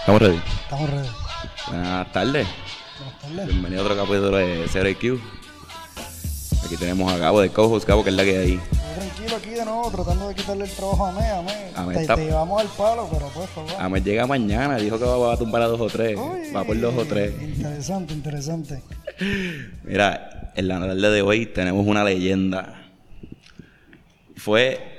[0.00, 0.40] Estamos ready.
[0.62, 1.08] Estamos ready.
[1.68, 2.46] Buenas tardes.
[2.98, 3.46] Buenas tardes.
[3.48, 5.20] Bienvenido a otro capítulo de Zero IQ.
[6.64, 8.60] Aquí tenemos a Gabo de Cojos, Gabo, que es la que hay ahí.
[8.72, 11.52] Yo tranquilo aquí de nuevo, tratando de quitarle el trabajo a Me, a Me.
[11.76, 13.70] A Me te, está- te llevamos al palo, pero pues, favor.
[13.78, 16.16] Amel llega mañana, dijo que va a tumbar a dos o tres.
[16.18, 17.34] Uy, Va por dos o tres.
[17.42, 18.82] Interesante, interesante.
[19.84, 22.78] Mira, en la tarde de hoy tenemos una leyenda.
[24.36, 24.91] Fue,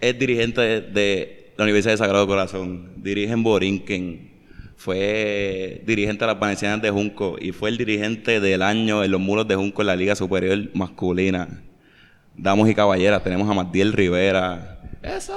[0.00, 4.30] es dirigente de, de la Universidad de Sagrado Corazón, dirige en Borinquen,
[4.76, 9.20] fue dirigente de las Vanecianas de Junco y fue el dirigente del año en los
[9.20, 11.62] muros de Junco en la Liga Superior Masculina.
[12.36, 14.82] Damos y caballeras, tenemos a Matiel Rivera.
[15.02, 15.34] ¡Eso!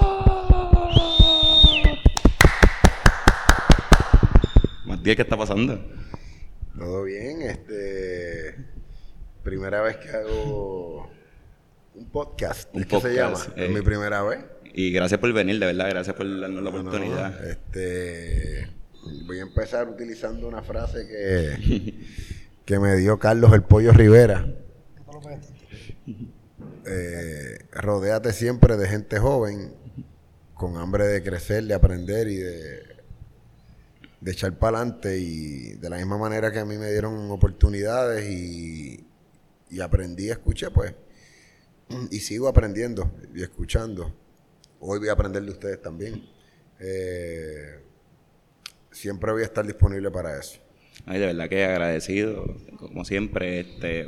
[4.86, 5.80] Matiel, ¿qué está pasando?
[6.78, 8.56] Todo bien, este
[9.44, 11.10] primera vez que hago
[12.00, 13.38] un podcast, Un ¿es que se llama?
[13.56, 14.40] Es mi primera vez.
[14.74, 17.48] Y gracias por venir, de verdad, gracias por darnos la No, no, oportunidad.
[17.48, 18.70] este
[19.26, 22.06] voy a empezar utilizando una frase que,
[22.66, 24.46] que me dio Carlos el Pollo Rivera.
[26.92, 29.74] Eh, rodéate siempre de gente joven
[30.56, 32.80] con hambre de crecer, de aprender y de,
[34.22, 35.20] de echar para adelante.
[35.20, 39.06] Y de la misma manera que a mí me dieron oportunidades y,
[39.70, 40.96] y aprendí, escuché, pues.
[42.12, 44.14] Y sigo aprendiendo y escuchando.
[44.80, 46.24] Hoy voy a aprender de ustedes también.
[46.80, 47.80] Eh,
[48.92, 50.60] siempre voy a estar disponible para eso.
[51.06, 52.46] Ay, de verdad que agradecido,
[52.78, 54.08] como siempre, este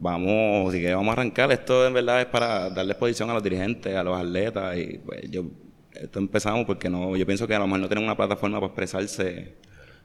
[0.00, 3.42] vamos, si que vamos a arrancar, esto en verdad es para darle exposición a los
[3.42, 5.44] dirigentes, a los atletas, y pues yo
[5.92, 8.68] esto empezamos porque no, yo pienso que a lo mejor no tienen una plataforma para
[8.68, 9.56] expresarse,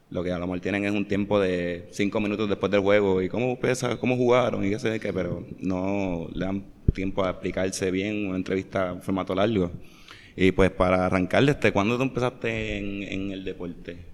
[0.09, 3.21] lo que a lo mejor tienen es un tiempo de cinco minutos después del juego
[3.21, 7.31] y cómo pesa, cómo jugaron y qué sé qué, pero no le dan tiempo a
[7.31, 9.71] explicarse bien, una entrevista en formato largo.
[10.35, 14.05] Y pues para arrancarle, este, ¿cuándo tú empezaste en, el deporte?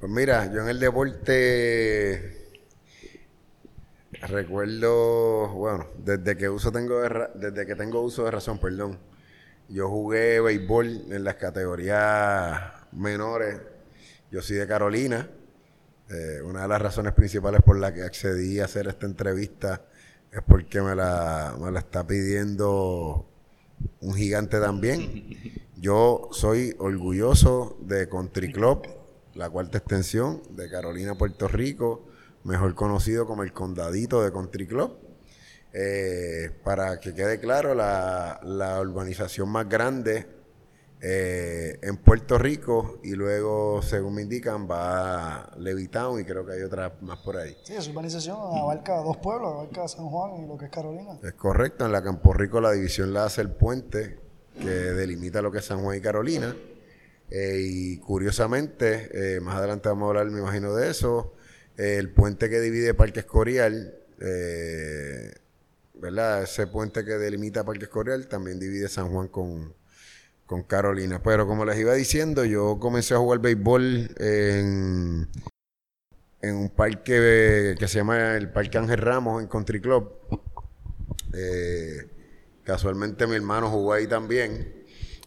[0.00, 2.46] Pues mira, yo en el deporte
[4.22, 8.98] recuerdo, bueno, desde que uso tengo de desde que tengo uso de razón, perdón.
[9.68, 12.62] Yo jugué béisbol en las categorías
[12.92, 13.60] menores.
[14.30, 15.30] Yo soy de Carolina.
[16.10, 19.82] Eh, una de las razones principales por las que accedí a hacer esta entrevista
[20.32, 23.24] es porque me la, me la está pidiendo
[24.00, 25.28] un gigante también.
[25.76, 28.86] Yo soy orgulloso de Country Club,
[29.34, 32.08] la cuarta extensión de Carolina, Puerto Rico,
[32.42, 34.98] mejor conocido como el Condadito de Country Club.
[35.72, 40.35] Eh, para que quede claro, la, la urbanización más grande
[41.00, 46.54] eh, en Puerto Rico y luego, según me indican, va a Levitown y creo que
[46.54, 47.56] hay otras más por ahí.
[47.64, 51.18] Sí, esa urbanización abarca dos pueblos, abarca San Juan y lo que es Carolina.
[51.22, 54.18] Es correcto, en la Campo Rico la división la hace el puente
[54.58, 56.56] que delimita lo que es San Juan y Carolina.
[57.30, 61.34] Eh, y curiosamente, eh, más adelante vamos a hablar, me imagino, de eso.
[61.76, 65.30] el puente que divide Parque Escorial, eh,
[65.94, 66.42] ¿verdad?
[66.44, 69.74] Ese puente que delimita Parque Escorial también divide San Juan con,
[70.46, 71.20] con Carolina.
[71.22, 75.28] Pero como les iba diciendo, yo comencé a jugar béisbol en,
[76.42, 80.12] un parque que se llama el Parque Ángel Ramos en Country Club.
[81.34, 82.08] Eh,
[82.64, 84.74] casualmente mi hermano jugó ahí también.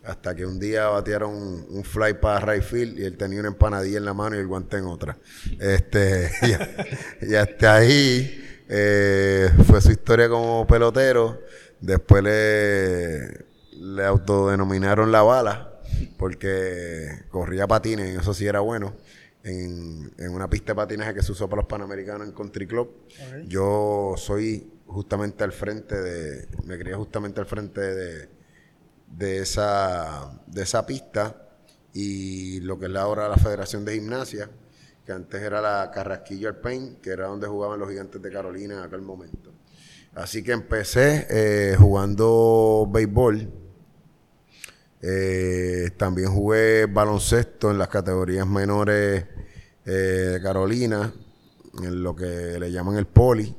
[0.05, 3.97] Hasta que un día batearon un, fly para right field y él tenía una empanadilla
[3.97, 5.17] en la mano y el guante en otra.
[5.59, 6.31] Este,
[7.21, 11.41] y, y hasta ahí eh, fue su historia como pelotero.
[11.81, 13.48] Después le,
[13.79, 15.79] le autodenominaron la bala
[16.17, 18.95] porque corría patines y eso sí era bueno.
[19.41, 23.07] En, en una pista de patinaje que se usó para los Panamericanos en Country Club.
[23.47, 28.29] Yo soy justamente al frente de, me crié justamente al frente de,
[29.07, 31.47] de esa, de esa pista
[31.93, 34.49] y lo que es la ahora la Federación de Gimnasia,
[35.05, 38.83] que antes era la Carrasquillo Alpine, que era donde jugaban los gigantes de Carolina en
[38.83, 39.53] aquel momento.
[40.15, 43.58] Así que empecé eh, jugando béisbol.
[45.01, 49.25] Eh, también jugué baloncesto en las categorías menores
[49.85, 51.13] eh, de Carolina,
[51.81, 53.55] en lo que le llaman el poli.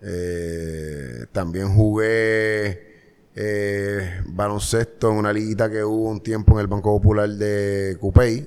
[0.00, 2.90] Eh, también jugué
[4.26, 8.46] baloncesto en una liguita que hubo un tiempo en el Banco Popular de Cupey,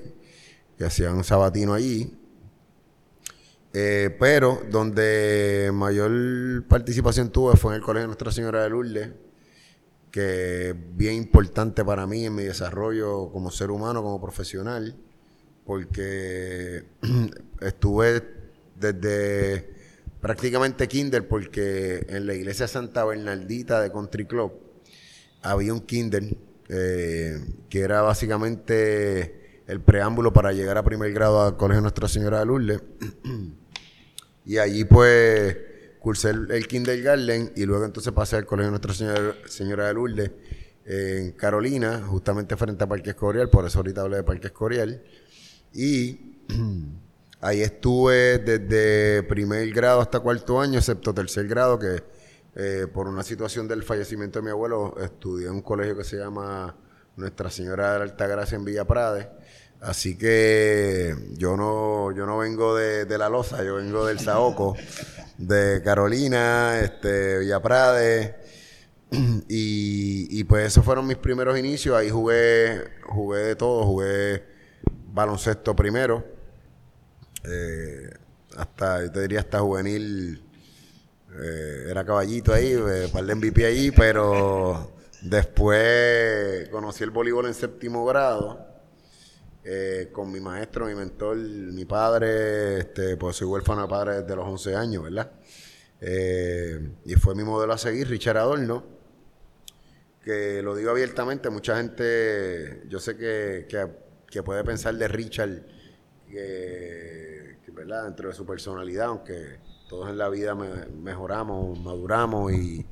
[0.76, 2.12] que hacían sabatino allí.
[3.72, 9.10] Pero donde mayor participación tuve fue en el Colegio Nuestra Señora de Lourdes,
[10.16, 14.96] que es bien importante para mí en mi desarrollo como ser humano, como profesional,
[15.66, 16.86] porque
[17.60, 18.22] estuve
[18.80, 19.74] desde
[20.22, 24.54] prácticamente kinder, porque en la iglesia Santa Bernardita de Country Club
[25.42, 26.34] había un kinder
[26.70, 32.38] eh, que era básicamente el preámbulo para llegar a primer grado al Colegio Nuestra Señora
[32.38, 32.80] de Lourdes.
[34.46, 35.58] y allí pues
[36.06, 40.30] cursé el, el kindergarten y luego entonces pasé al Colegio Nuestra Señora, Señora de Lourdes
[40.84, 45.02] en Carolina, justamente frente a Parque Escorial, por eso ahorita hablé de Parque Escorial.
[45.72, 46.44] Y
[47.40, 52.04] ahí estuve desde primer grado hasta cuarto año, excepto tercer grado, que
[52.54, 56.18] eh, por una situación del fallecimiento de mi abuelo, estudié en un colegio que se
[56.18, 56.76] llama
[57.16, 59.28] Nuestra Señora de la Altagracia en Villa Prade.
[59.80, 64.76] Así que yo no, yo no vengo de, la loza, yo vengo del Saoco,
[65.38, 68.36] de Carolina, este, Villa Prade.
[69.48, 71.96] Y, y pues esos fueron mis primeros inicios.
[71.96, 74.42] Ahí jugué, jugué de todo, jugué
[75.16, 76.24] baloncesto primero.
[77.44, 78.10] Eh,
[78.56, 80.42] hasta, yo te diría hasta juvenil.
[81.40, 84.92] eh, era caballito ahí, eh, par de MVP ahí, pero
[85.22, 88.65] después conocí el voleibol en séptimo grado.
[89.66, 94.36] Eh, con mi maestro, mi mentor, mi padre, este, pues soy huérfano de padre desde
[94.36, 95.32] los 11 años, ¿verdad?
[96.00, 98.96] Eh, y fue mi modelo a seguir, Richard Adorno
[100.26, 103.68] que lo digo abiertamente, mucha gente, yo sé que,
[104.28, 105.62] que, puede pensar de Richard,
[106.28, 108.06] que, ¿verdad?
[108.06, 112.84] Dentro de su personalidad, aunque todos en la vida me- mejoramos, maduramos, y,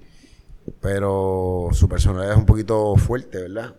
[0.80, 3.74] pero su personalidad es un poquito fuerte, ¿verdad?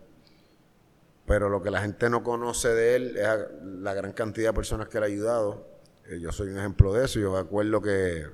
[1.25, 3.27] Pero lo que la gente no conoce de él es
[3.63, 5.68] la gran cantidad de personas que le ha ayudado.
[6.07, 7.19] Eh, yo soy un ejemplo de eso.
[7.19, 8.25] Yo me acuerdo que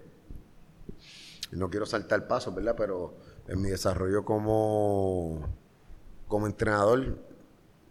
[1.51, 2.75] no quiero saltar pasos, ¿verdad?
[2.77, 3.17] Pero
[3.47, 5.47] en mi desarrollo como,
[6.27, 7.17] como entrenador,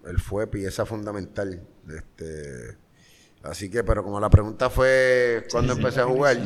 [0.07, 1.67] él fue pieza fundamental.
[1.89, 2.77] Este,
[3.43, 6.37] así que, pero como la pregunta fue cuando empecé a jugar,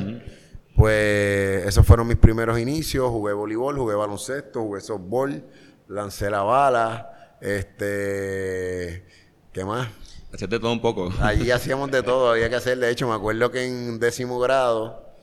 [0.76, 3.08] pues esos fueron mis primeros inicios.
[3.10, 5.44] Jugué voleibol, jugué baloncesto, jugué softball,
[5.88, 7.13] lancé la bala,
[7.44, 9.04] este,
[9.52, 9.88] ¿qué más?
[10.32, 11.12] Hacerte todo un poco.
[11.20, 12.78] Allí hacíamos de todo, había que hacer.
[12.78, 15.14] De hecho, me acuerdo que en décimo grado,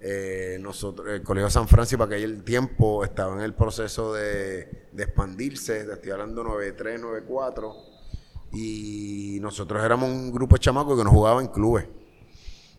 [0.00, 5.02] eh, nosotros, el Colegio San Francisco, para aquel tiempo, estaba en el proceso de, de
[5.02, 7.76] expandirse, te estoy hablando 93, 94,
[8.54, 11.86] y nosotros éramos un grupo de chamacos que nos jugaba en clubes.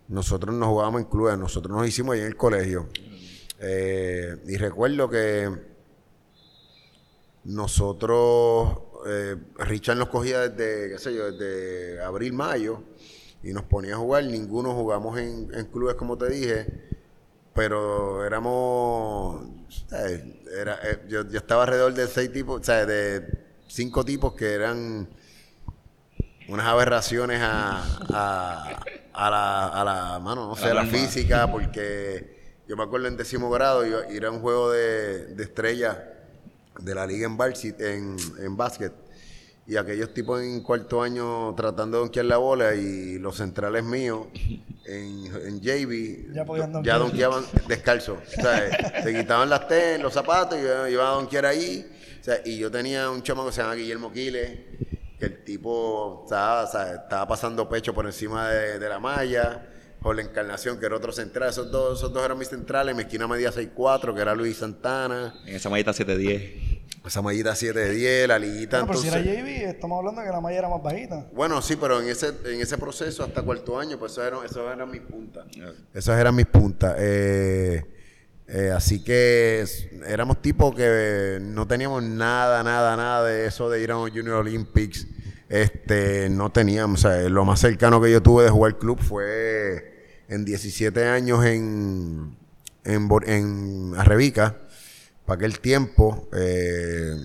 [0.08, 2.90] Nosotros nos jugábamos en clubes, nosotros nos hicimos ahí en el colegio.
[3.60, 5.69] Eh, y recuerdo que
[7.44, 8.78] nosotros,
[9.08, 12.84] eh, Richard nos cogía desde, qué sé yo, desde abril, mayo,
[13.42, 14.26] y nos ponía a jugar.
[14.26, 16.68] Ninguno jugamos en, en clubes, como te dije,
[17.54, 19.46] pero éramos,
[19.88, 20.24] ¿sabes?
[20.54, 23.26] Era, eh, yo, yo estaba alrededor de seis tipos, o sea, de
[23.68, 25.08] cinco tipos que eran
[26.50, 28.84] unas aberraciones a, a,
[29.14, 33.18] a la, a la, mano, no sé, a la física, porque yo me acuerdo en
[33.18, 35.98] décimo grado, yo, y era un juego de, de estrellas
[36.82, 38.94] de la liga en varsity, en, en básquet,
[39.68, 44.28] y aquellos tipos en cuarto año tratando de donkear la bola y los centrales míos
[44.86, 47.00] en, en JV Ya donkear.
[47.00, 48.18] donkeaban descalzos.
[48.38, 51.86] O sea, eh, se quitaban las tenis, los zapatos y iban iban a donkear ahí.
[52.20, 54.50] O sea, y yo tenía un chamo que se llama Guillermo Quiles,
[55.20, 59.66] que el tipo estaba, o sea, estaba pasando pecho por encima de, de la malla.
[60.02, 61.50] Por la encarnación, que era otro central.
[61.50, 62.96] Esos dos, esos dos eran mis centrales.
[62.96, 65.34] Mi esquina medía 6'4, que era Luis Santana.
[65.46, 66.69] En esa mallita 710.
[67.10, 68.82] Esa mallita 7 de 10, la liguita.
[68.82, 71.26] No, pero si entonces, era JV, estamos hablando de que la malla era más bajita.
[71.34, 74.72] bueno, sí, pero en ese, en ese proceso hasta cuarto año, pues eso eran, eso
[74.72, 75.48] eran mis puntas.
[75.92, 76.96] Esas eran mis puntas.
[77.00, 77.84] Eh,
[78.48, 79.66] eh, así que
[80.06, 84.36] éramos tipos que no teníamos nada, nada, nada de eso de ir a un Junior
[84.36, 85.08] Olympics.
[85.50, 90.22] Este, no teníamos, o sea, lo más cercano que yo tuve de jugar club fue
[90.28, 92.38] en 17 años en,
[92.84, 94.58] en, en Arrebica.
[95.30, 97.16] Para aquel tiempo, eh,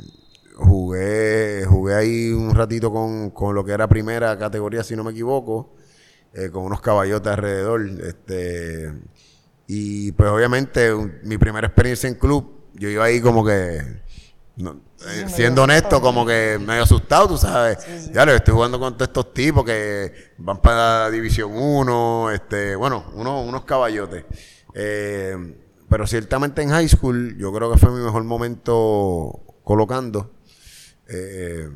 [0.57, 5.13] jugué, jugué ahí un ratito con, con lo que era primera categoría, si no me
[5.13, 5.75] equivoco,
[6.35, 7.81] eh, con unos caballotes alrededor.
[8.07, 8.93] Este,
[9.67, 13.81] y pues obviamente un- mi primera experiencia en club, yo iba ahí como que,
[14.57, 17.79] no, eh, siendo honesto, como que medio asustado, tú sabes.
[17.83, 18.11] Sí, sí.
[18.13, 22.77] Ya le estoy jugando con todos estos tipos que van para la División 1, este,
[22.77, 24.27] bueno, unos, unos caballotes.
[24.75, 30.31] Eh, pero ciertamente en high school yo creo que fue mi mejor momento colocando.
[31.09, 31.69] Eh,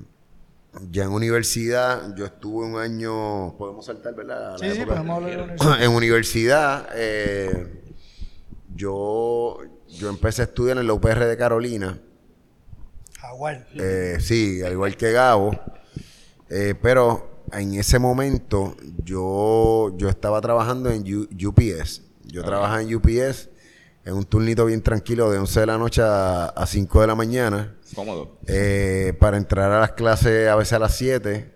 [0.91, 4.49] ya en universidad yo estuve un año, podemos saltar, ¿verdad?
[4.49, 4.97] A la Sí, sí, época.
[4.97, 5.83] podemos hablar de la universidad.
[5.85, 7.83] en universidad, eh,
[8.75, 11.99] yo, yo empecé a estudiar en la UPR de Carolina.
[13.21, 13.67] Jaguar.
[13.75, 15.51] Eh, sí, al igual que Gabo.
[16.49, 22.03] Eh, pero en ese momento yo, yo estaba trabajando en U- UPS.
[22.25, 23.49] Yo trabajaba en UPS
[24.09, 27.15] en un turnito bien tranquilo de 11 de la noche a, a 5 de la
[27.15, 27.75] mañana.
[27.95, 28.39] Cómodo.
[28.47, 31.53] Eh, para entrar a las clases a veces a las 7.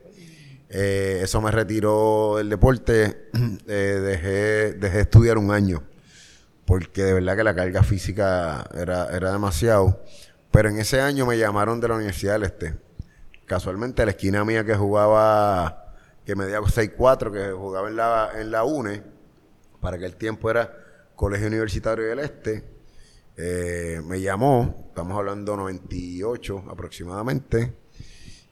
[0.69, 3.31] Eh, eso me retiró del deporte.
[3.69, 5.83] Eh, dejé, dejé de estudiar un año.
[6.67, 10.03] Porque de verdad que la carga física era, era demasiado.
[10.51, 12.75] Pero en ese año me llamaron de la Universidad del Este.
[13.47, 15.95] Casualmente, a la esquina mía que jugaba,
[16.27, 19.03] que medía 6'4, que jugaba en la, en la UNE,
[19.81, 20.82] para que el tiempo era
[21.23, 22.65] Colegio Universitario del Este,
[23.37, 27.75] eh, me llamó, estamos hablando 98 aproximadamente,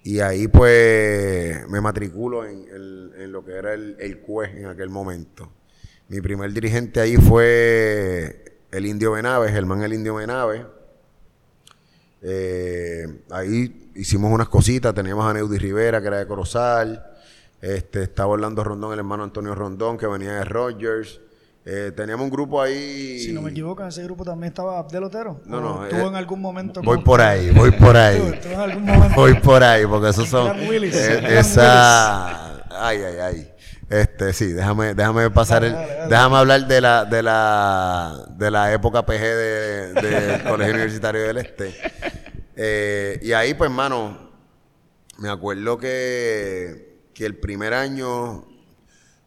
[0.05, 5.50] y ahí pues me matriculo en, lo que era el, el CUE en aquel momento.
[6.07, 10.62] Mi primer dirigente ahí fue el Indio Benaves, Germán el Indio Benaves.
[12.23, 17.05] Eh, ahí hicimos unas cositas, teníamos a Neudi Rivera, que era de Corozal,
[17.61, 21.21] este, estaba Orlando Rondón, el hermano Antonio Rondón, que venía de Rogers.
[21.64, 23.19] Eh, teníamos un grupo ahí.
[23.21, 25.40] Si no me equivoco, en ese grupo también estaba Abdel Otero.
[25.45, 26.81] No, ¿O no, Estuvo eh, en algún momento.
[26.83, 28.17] Voy con- por ahí, voy por ahí.
[28.17, 29.14] Estuvo- estuvo en algún momento.
[29.14, 30.59] Voy por ahí, porque esos son.
[30.69, 32.57] Willis, eh, esa.
[32.71, 33.52] Ay, ay, ay.
[33.90, 35.75] Este, sí, déjame, déjame pasar Dale, el.
[35.81, 36.09] dale, dale.
[36.11, 41.37] Déjame hablar de la, de la, de la época PG de- del Colegio Universitario del
[41.38, 41.75] Este.
[42.57, 44.31] Eh, y ahí, pues, hermano,
[45.19, 48.45] me acuerdo que, que el primer año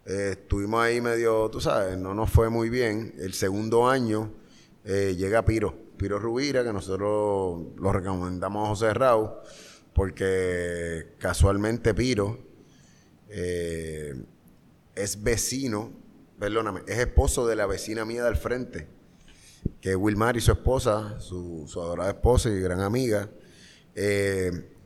[0.05, 3.13] eh, estuvimos ahí medio, tú sabes, no nos fue muy bien.
[3.19, 4.33] El segundo año
[4.83, 9.29] eh, llega Piro, Piro Rubira, que nosotros lo recomendamos a José Raúl,
[9.93, 12.37] porque casualmente Piro
[13.29, 14.13] eh,
[14.93, 15.93] es vecino,
[16.37, 18.89] perdóname, es esposo de la vecina mía del frente,
[19.79, 23.29] que es Wilmar y su esposa, su, su adorada esposa y gran amiga.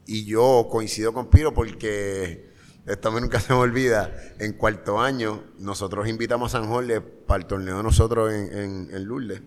[0.05, 2.46] Y yo coincido con Piro porque
[2.87, 4.11] esto a mí nunca se me olvida.
[4.39, 8.89] En cuarto año, nosotros invitamos a San Jorge para el torneo de nosotros en, en,
[8.91, 9.41] en Lourdes.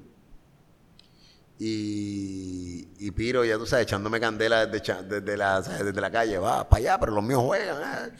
[1.58, 6.68] Y, y Piro, ya tú sabes, echándome candela desde, desde, la, desde la calle, va
[6.68, 7.76] para allá, pero los míos juegan.
[7.82, 8.12] ¿eh?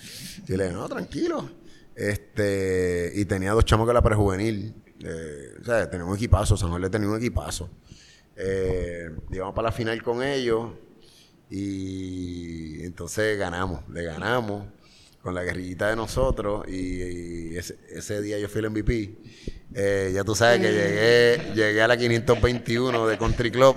[0.49, 1.51] Y le digo, no, tranquilo.
[1.95, 4.75] Este, y tenía dos chamos que la prejuvenil.
[5.03, 7.69] Eh, o sea, tenía un equipazo, San Jorge tenía un equipazo.
[8.37, 10.71] Eh, íbamos para la final con ellos
[11.51, 14.65] y entonces ganamos, le ganamos
[15.23, 19.17] con la guerrillita de nosotros y, y ese, ese día yo fui el MVP.
[19.75, 23.77] Eh, ya tú sabes que llegué, llegué a la 521 de Country Club,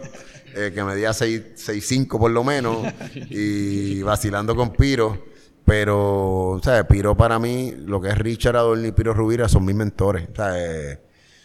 [0.55, 2.88] eh, que medía 6'5 por lo menos,
[3.29, 5.31] y vacilando con Piro.
[5.65, 6.85] Pero, ¿sabes?
[6.85, 10.27] Piro para mí, lo que es Richard Adorni y Piro Rubira son mis mentores.
[10.35, 11.00] ¿sabes?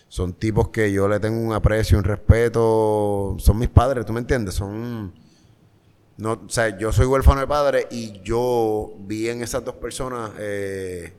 [0.09, 3.37] Son tipos que yo le tengo un aprecio, un respeto.
[3.39, 4.55] Son mis padres, ¿tú me entiendes?
[4.55, 5.13] Son...
[6.19, 10.33] No, o sea, yo soy huérfano de padre y yo vi en esas dos personas,
[10.39, 11.13] eh,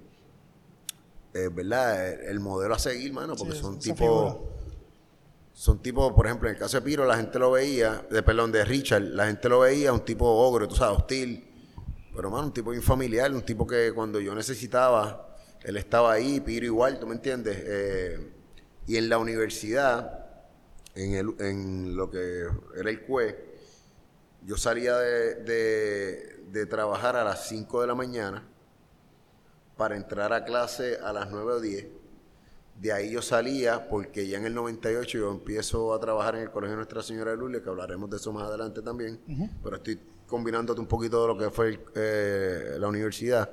[1.34, 2.14] eh, ¿verdad?
[2.14, 4.36] El, el modelo a seguir, mano, porque Sí, son tipos,
[5.54, 8.52] son tipos, por ejemplo, en el caso de Piro, la gente lo veía, de perdón,
[8.52, 11.46] de Richard, la gente lo veía, un tipo ogro, tú sabes, hostil,
[12.14, 16.66] pero, mano, un tipo infamiliar, un tipo que cuando yo necesitaba, él estaba ahí, Piro
[16.66, 17.58] igual, ¿tú me entiendes?
[17.58, 18.34] Eh,
[18.86, 20.26] y en la universidad,
[20.94, 23.49] en, el, en lo que era el CUE,
[24.46, 28.44] yo salía de, de- de trabajar a las 5 de la mañana
[29.78, 31.86] para entrar a clase a las 9 o 10.
[32.82, 36.52] De ahí yo salía porque ya en el 98 yo empiezo a trabajar en el
[36.52, 39.20] Colegio Nuestra Señora de Lourdes, que hablaremos de eso más adelante también,
[39.64, 43.50] pero estoy combinándote un poquito de lo que fue eh, la universidad,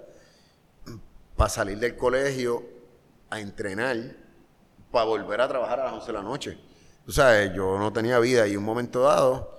[1.36, 2.62] para salir del colegio
[3.30, 3.96] a entrenar,
[4.90, 6.58] para volver a trabajar a las 11 de la noche.
[7.04, 9.55] Tú sabes, yo no tenía vida y un momento dado,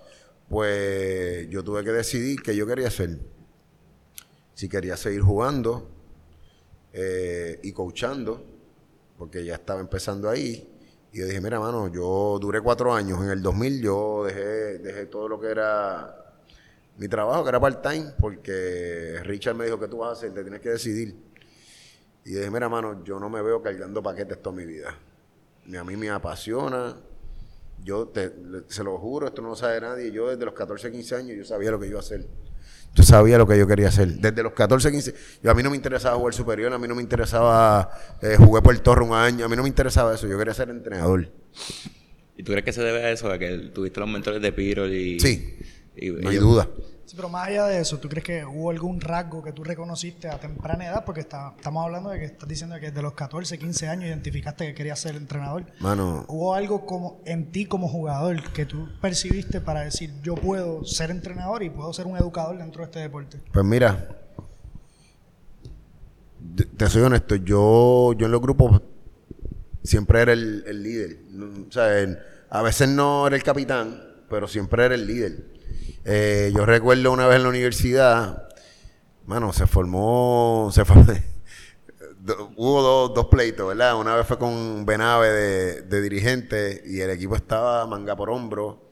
[0.50, 3.18] pues yo tuve que decidir qué yo quería hacer.
[4.54, 5.90] Si quería seguir jugando
[6.94, 8.44] eh, y coachando,
[9.18, 10.68] porque ya estaba empezando ahí.
[11.12, 13.22] Y yo dije, mira, mano, yo duré cuatro años.
[13.24, 16.42] En el 2000 yo dejé, dejé todo lo que era
[16.98, 20.34] mi trabajo, que era part-time, porque Richard me dijo, ¿qué tú vas a hacer?
[20.34, 21.16] Te tienes que decidir.
[22.26, 24.98] Y yo dije, mira, mano, yo no me veo cargando paquetes toda mi vida.
[25.78, 26.96] A mí me apasiona.
[27.84, 28.32] Yo te,
[28.68, 30.12] se lo juro, esto no lo sabe nadie.
[30.12, 32.28] Yo desde los 14, 15 años yo sabía lo que iba a hacer.
[32.96, 34.08] Yo sabía lo que yo quería hacer.
[34.08, 35.14] Desde los 14, 15.
[35.44, 37.92] Yo, a mí no me interesaba jugar superior, a mí no me interesaba
[38.22, 40.28] eh, jugué por Torre un año, a mí no me interesaba eso.
[40.28, 41.30] Yo quería ser entrenador.
[42.36, 43.32] ¿Y tú crees que se debe a eso?
[43.32, 45.20] A que tuviste los mentores de Piro y...
[45.20, 45.58] Sí,
[46.22, 46.68] no hay duda.
[47.06, 50.28] Sí, pero más allá de eso, ¿tú crees que hubo algún rasgo que tú reconociste
[50.28, 51.06] a temprana edad?
[51.06, 54.66] Porque está- estamos hablando de que estás diciendo que desde los 14, 15 años identificaste
[54.68, 55.64] que querías ser entrenador.
[55.80, 60.84] Mano, ¿Hubo algo como en ti como jugador que tú percibiste para decir yo puedo
[60.84, 63.40] ser entrenador y puedo ser un educador dentro de este deporte?
[63.54, 64.10] Pues mira,
[66.56, 68.82] te, te soy honesto, yo, yo en los grupos
[69.84, 71.18] siempre era el, el líder.
[71.32, 75.57] No, o sea, el- a veces no era el capitán, pero siempre era el líder.
[76.10, 78.48] Eh, yo recuerdo una vez en la universidad,
[79.26, 80.84] mano, se formó, se
[82.56, 84.00] hubo dos, dos, pleitos, ¿verdad?
[84.00, 88.90] Una vez fue con Benave de, de, dirigente y el equipo estaba manga por hombro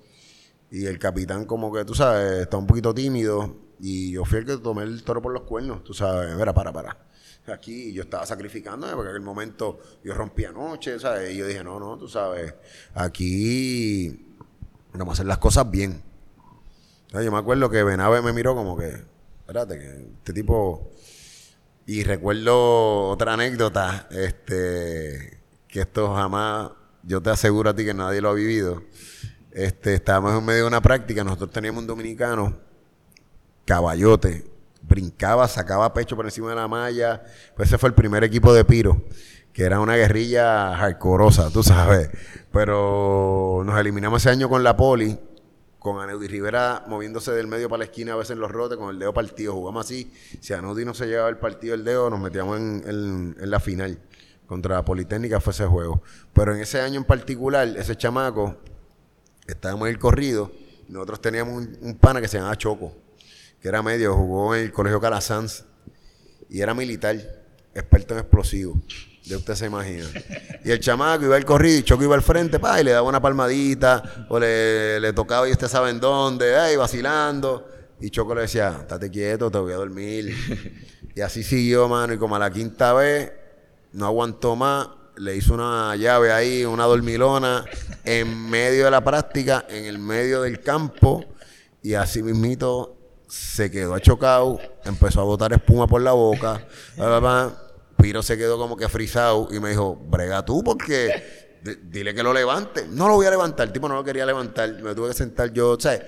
[0.69, 4.45] y el capitán como que, tú sabes, está un poquito tímido y yo fui el
[4.45, 6.97] que tomé el toro por los cuernos, tú sabes, mira, para, para.
[7.47, 11.33] Aquí yo estaba sacrificándome porque en aquel momento yo rompía noche, ¿sabes?
[11.33, 12.53] Y yo dije, no, no, tú sabes,
[12.93, 14.35] aquí
[14.91, 16.04] vamos a hacer las cosas bien.
[17.11, 19.03] Yo me acuerdo que Benave me miró como que,
[19.39, 20.91] espérate, que este tipo...
[21.87, 26.71] Y recuerdo otra anécdota, este, que esto jamás,
[27.03, 28.81] yo te aseguro a ti que nadie lo ha vivido.
[29.51, 32.57] Este, estábamos en medio de una práctica, nosotros teníamos un dominicano,
[33.65, 34.45] caballote,
[34.81, 37.23] brincaba, sacaba pecho por encima de la malla.
[37.55, 39.03] Pues ese fue el primer equipo de Piro,
[39.53, 42.09] que era una guerrilla hardcoreosa, tú sabes.
[42.51, 45.19] Pero nos eliminamos ese año con la Poli,
[45.85, 48.89] con Aneudi Rivera moviéndose del medio para la esquina a veces en los rotes, con
[48.89, 49.53] el dedo partido.
[49.53, 50.11] Jugamos así.
[50.41, 53.99] Si Aneudi no se llevaba el partido del dedo, nos metíamos en, la final.
[54.47, 56.01] Contra la Politécnica fue ese juego.
[56.33, 58.55] Pero en ese año en particular, ese chamaco,
[59.45, 60.51] estábamos en el corrido,
[60.87, 62.91] nosotros teníamos un, un pana que se llamaba Choco
[63.61, 65.65] que era medio, jugó en el Colegio Calasanz
[66.49, 67.15] y era militar,
[67.75, 68.77] experto en explosivos.
[69.25, 70.05] De usted se imagina.
[70.63, 73.07] Y el chamaco iba al corrido y Choco iba al frente, pa, y le daba
[73.07, 77.67] una palmadita, o le, tocaba y usted sabe en dónde, ay, vacilando.
[77.99, 80.35] Y Choco le decía, estate quieto, te voy a dormir.
[81.15, 83.31] Y así siguió, mano, y como a la quinta vez,
[83.93, 87.63] no aguantó más, le hizo una llave ahí, una dormilona,
[88.03, 91.23] en medio de la práctica, en el medio del campo,
[91.81, 92.97] y así mismito
[93.29, 96.67] se quedó achocado, empezó a botar espuma por la boca,
[97.97, 102.33] Piro se quedó como que frisado y me dijo, brega tú porque dile que lo
[102.33, 102.87] levante.
[102.89, 105.51] No lo voy a levantar, el tipo no lo quería levantar, me tuve que sentar
[105.51, 106.01] yo, sea,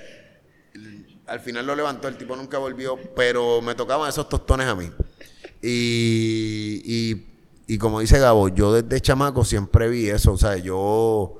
[1.25, 4.89] al final lo levantó, el tipo nunca volvió, pero me tocaban esos tostones a mí.
[5.61, 7.27] Y, y,
[7.67, 11.39] y como dice Gabo, yo desde chamaco siempre vi eso, o sea, yo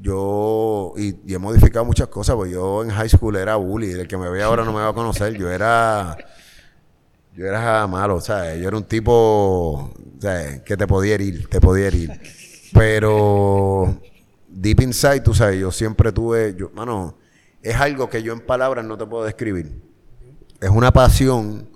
[0.00, 4.16] yo, y, he modificado muchas cosas, pues yo en high school era bully, el que
[4.16, 6.16] me ve ahora no me va a conocer, yo era,
[7.40, 11.86] yo era malo, sea, yo era un tipo, sea, que te podía herir, te podía
[11.86, 12.20] herir.
[12.74, 13.98] Pero
[14.46, 17.16] deep inside, tú sabes, yo siempre tuve, yo, mano,
[17.62, 19.72] es algo que yo en palabras no te puedo describir.
[20.60, 21.66] Es una pasión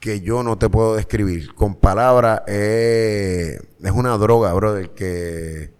[0.00, 1.54] que yo no te puedo describir.
[1.54, 5.72] Con palabras es, es una droga, brother, que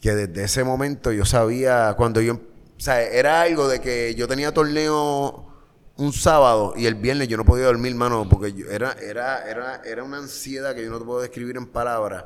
[0.00, 2.40] que desde ese momento yo sabía, cuando yo, o
[2.80, 5.53] sea, era algo de que yo tenía torneo
[5.96, 9.82] un sábado y el viernes yo no podía dormir, mano, porque yo, era, era, era,
[9.84, 12.24] era una ansiedad que yo no te puedo describir en palabras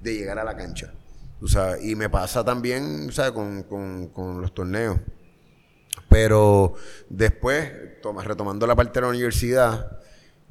[0.00, 0.92] de llegar a la cancha.
[1.40, 4.98] O sea, y me pasa también, o sea, con, con, los torneos.
[6.08, 6.74] Pero
[7.08, 7.72] después,
[8.24, 9.98] retomando la parte de la universidad,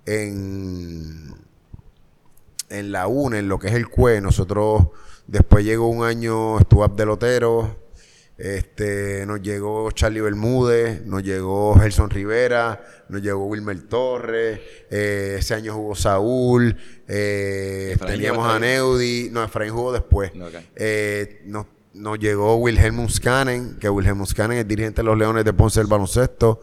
[0.05, 1.35] en,
[2.69, 4.87] en la UNE, en lo que es el CUE, nosotros
[5.27, 7.75] Después llegó un año, estuvo Abdelotero,
[8.38, 14.60] este, nos llegó Charlie Bermúdez, nos llegó Gerson Rivera, nos llegó Wilmer Torres,
[14.91, 20.32] eh, ese año jugó Saúl, eh, teníamos a Neudi, no, Efraín jugó después.
[20.76, 25.54] Eh, nos, nos, llegó Wilhelm Muscanen, que Wilhelm Muscanen es dirigente de los Leones de
[25.54, 26.62] Ponce del baloncesto,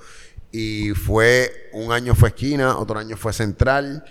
[0.52, 4.04] y fue, un año fue esquina, otro año fue central.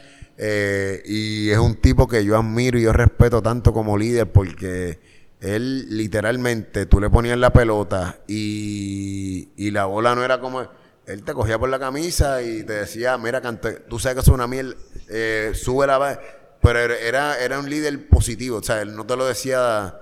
[1.06, 5.00] Y es un tipo que yo admiro y yo respeto tanto como líder porque
[5.44, 10.66] él literalmente, tú le ponías la pelota y, y la bola no era como...
[11.06, 14.28] Él te cogía por la camisa y te decía, mira, cante, tú sabes que es
[14.30, 14.78] una miel,
[15.10, 16.18] eh, sube la...
[16.62, 20.00] Pero era, era un líder positivo, o sea, él no te lo decía...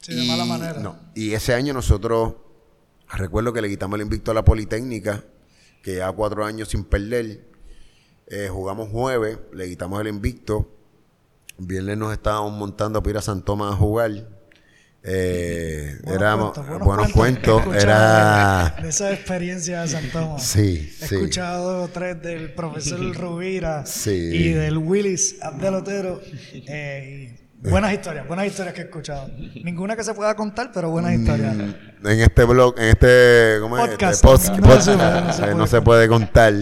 [0.00, 0.80] Sí, de mala manera.
[0.80, 0.98] No.
[1.14, 2.36] Y ese año nosotros,
[3.10, 5.24] recuerdo que le quitamos el invicto a la Politécnica,
[5.82, 7.44] que ya cuatro años sin perder.
[8.28, 10.70] Eh, jugamos jueves, le quitamos el invicto.
[11.58, 14.33] Viernes nos estábamos montando a San Tomás a jugar.
[15.06, 20.42] Eh, buenos, cuentos, era de, esa experiencia de San Tomás.
[20.42, 26.22] Sí, He escuchado tres del profesor Rubira y del Willis Abdelotero.
[26.54, 29.28] Eh, buenas historias, buenas historias que he escuchado.
[29.62, 31.56] Ninguna que se pueda contar, pero buenas mm, historias.
[32.02, 36.54] En este blog, en este, ¿cómo podcast, este no se puede contar.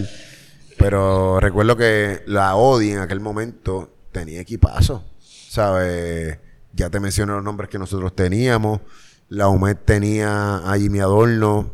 [0.77, 6.39] Pero recuerdo que la Odi en aquel momento tenía equipazo, ¿sabes?
[6.73, 8.81] Ya te mencioné los nombres que nosotros teníamos.
[9.29, 11.71] La UMED tenía a Jimmy Adorno,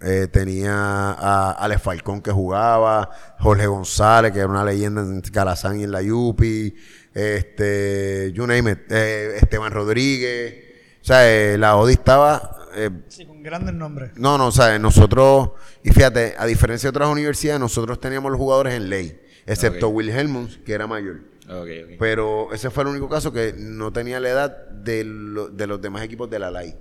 [0.00, 5.80] eh, tenía a Alex Falcón que jugaba, Jorge González, que era una leyenda en Calazán
[5.80, 6.74] y en la Yupi,
[7.12, 10.64] este, you name it, eh, Esteban Rodríguez,
[11.02, 12.56] O sea, eh, la ODI estaba...
[12.74, 14.12] Eh, sí, con grandes nombres.
[14.16, 15.50] No, no, o sea, nosotros,
[15.82, 20.10] y fíjate, a diferencia de otras universidades, nosotros teníamos los jugadores en ley, excepto Will
[20.10, 21.29] Helmons, que era mayor.
[21.98, 25.04] Pero ese fue el único caso que no tenía la edad de,
[25.52, 26.76] de los demás equipos de la LAI.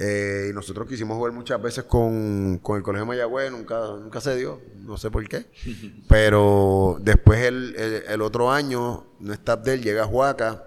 [0.00, 4.62] Eh, y nosotros quisimos jugar muchas veces con, el Colegio Mayagüez, nunca, nunca se dio,
[4.76, 5.46] no sé por qué.
[6.08, 10.64] Pero después el, otro año, no está Abdel, llega a Huaca.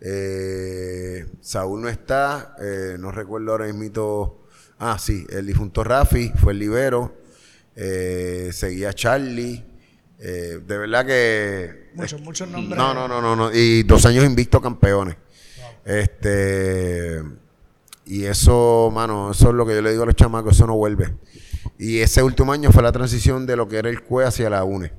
[0.00, 4.42] Eh, Saúl no está, eh, no recuerdo ahora mismo.
[4.80, 7.14] Ah, sí, el difunto Rafi fue el libero.
[7.76, 9.71] seguía Charlie.
[10.22, 11.90] De verdad que.
[11.94, 12.76] Muchos, muchos nombres.
[12.76, 15.16] No, no, no, no, Y dos años invicto campeones.
[15.84, 17.22] Este.
[18.04, 20.76] Y eso, mano, eso es lo que yo le digo a los chamacos, eso no
[20.76, 21.14] vuelve.
[21.78, 24.64] Y ese último año fue la transición de lo que era el CUE hacia la
[24.64, 24.92] UNE.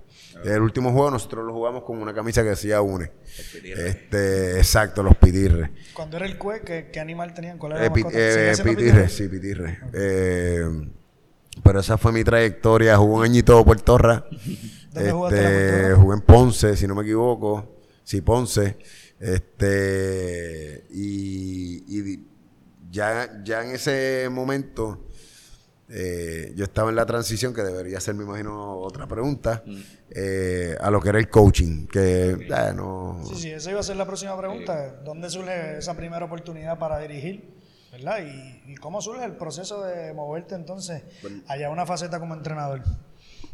[0.43, 3.11] El último juego nosotros lo jugamos con una camisa que decía UNE.
[3.63, 5.69] Este, exacto, los pitirres.
[5.93, 7.57] Cuando era el CUE, ¿qué, animal tenían?
[7.57, 9.79] ¿Cuál era eh, eh pitirre, sí, pitirre.
[9.93, 10.65] Eh,
[11.61, 12.97] pero esa fue mi trayectoria.
[12.97, 14.25] Jugué un añito por Torra.
[14.95, 17.81] este, jugué en Ponce, si no me equivoco.
[18.03, 18.77] Sí, Ponce.
[19.19, 22.19] Este, y, y
[22.89, 25.05] ya, ya en ese momento
[25.89, 29.79] eh, yo estaba en la transición, que debería ser, me imagino, otra pregunta, mm.
[30.09, 33.21] eh, a lo que era el coaching, que eh, no...
[33.27, 35.01] Sí, sí, esa iba a ser la próxima pregunta.
[35.03, 37.52] ¿Dónde surge esa primera oportunidad para dirigir?
[37.93, 38.25] ¿Verdad?
[38.65, 41.03] ¿Y, cómo surge el proceso de moverte entonces
[41.47, 42.81] allá una faceta como entrenador?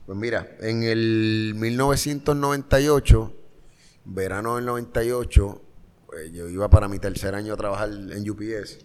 [0.05, 3.33] Pues mira, en el 1998,
[4.05, 5.61] verano del 98,
[6.05, 8.79] pues yo iba para mi tercer año a trabajar en UPS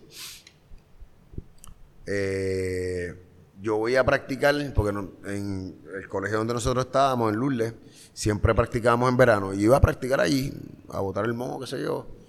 [2.06, 3.14] eh,
[3.62, 7.74] yo voy a practicar, porque en el colegio donde nosotros estábamos, en Lourdes,
[8.12, 9.54] siempre practicábamos en verano.
[9.54, 10.52] Y iba a practicar allí,
[10.88, 12.23] a botar el moho, qué sé yo.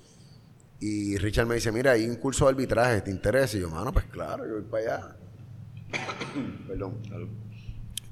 [0.80, 3.58] Y Richard me dice, mira, hay un curso de arbitraje, ¿te interesa?
[3.58, 5.16] Y yo, mano, pues claro, yo voy para allá.
[6.68, 7.00] Perdón.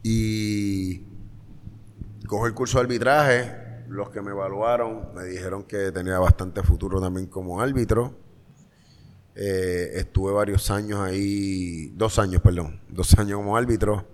[0.01, 1.03] Y
[2.27, 3.63] cojo el curso de arbitraje.
[3.89, 8.17] Los que me evaluaron me dijeron que tenía bastante futuro también como árbitro.
[9.35, 14.07] Eh, estuve varios años ahí, dos años, perdón, dos años como árbitro,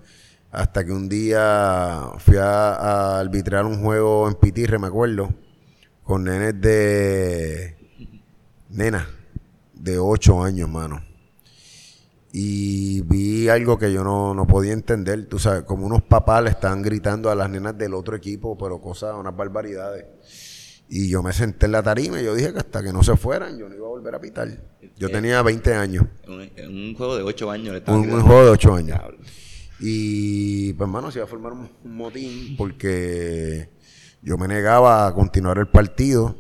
[0.50, 5.34] hasta que un día fui a, arbitrar un juego en Pitirre, me acuerdo,
[6.04, 7.79] con nenes de,
[8.70, 9.08] nena,
[9.74, 11.02] de ocho años, mano.
[12.32, 16.52] Y vi algo que yo no, no podía entender, tú sabes, como unos papás le
[16.52, 20.06] estaban gritando a las nenas del otro equipo, pero cosas, unas barbaridades.
[20.90, 23.16] Y yo me senté en la tarima y yo dije que hasta que no se
[23.16, 24.48] fueran, yo no iba a volver a pitar.
[24.98, 26.06] Yo eh, tenía 20 años.
[26.28, 27.82] Un, un juego de 8 años.
[27.88, 29.00] Un, un, juego de 8 años.
[29.80, 33.70] Y pues, hermano, se iba a formar un, motín porque
[34.22, 36.36] yo me negaba a continuar el partido.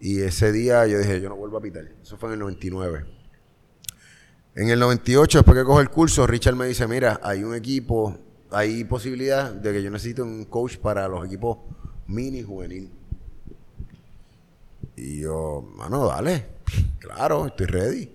[0.00, 1.88] Y ese día yo dije, yo no vuelvo a pitar.
[2.02, 3.04] Eso fue en el 99.
[4.54, 8.18] En el 98, después que cojo el curso, Richard me dice, mira, hay un equipo,
[8.50, 11.58] hay posibilidad de que yo necesite un coach para los equipos
[12.06, 12.90] mini juvenil.
[14.96, 16.46] Y yo, mano, dale,
[16.98, 18.12] claro, estoy ready.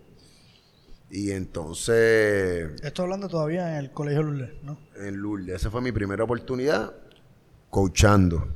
[1.12, 2.72] Y entonces...
[2.82, 4.80] Estoy hablando todavía en el Colegio Lourdes, ¿no?
[4.98, 5.58] En Lourdes.
[5.58, 6.92] Esa fue mi primera oportunidad
[7.70, 8.48] coachando.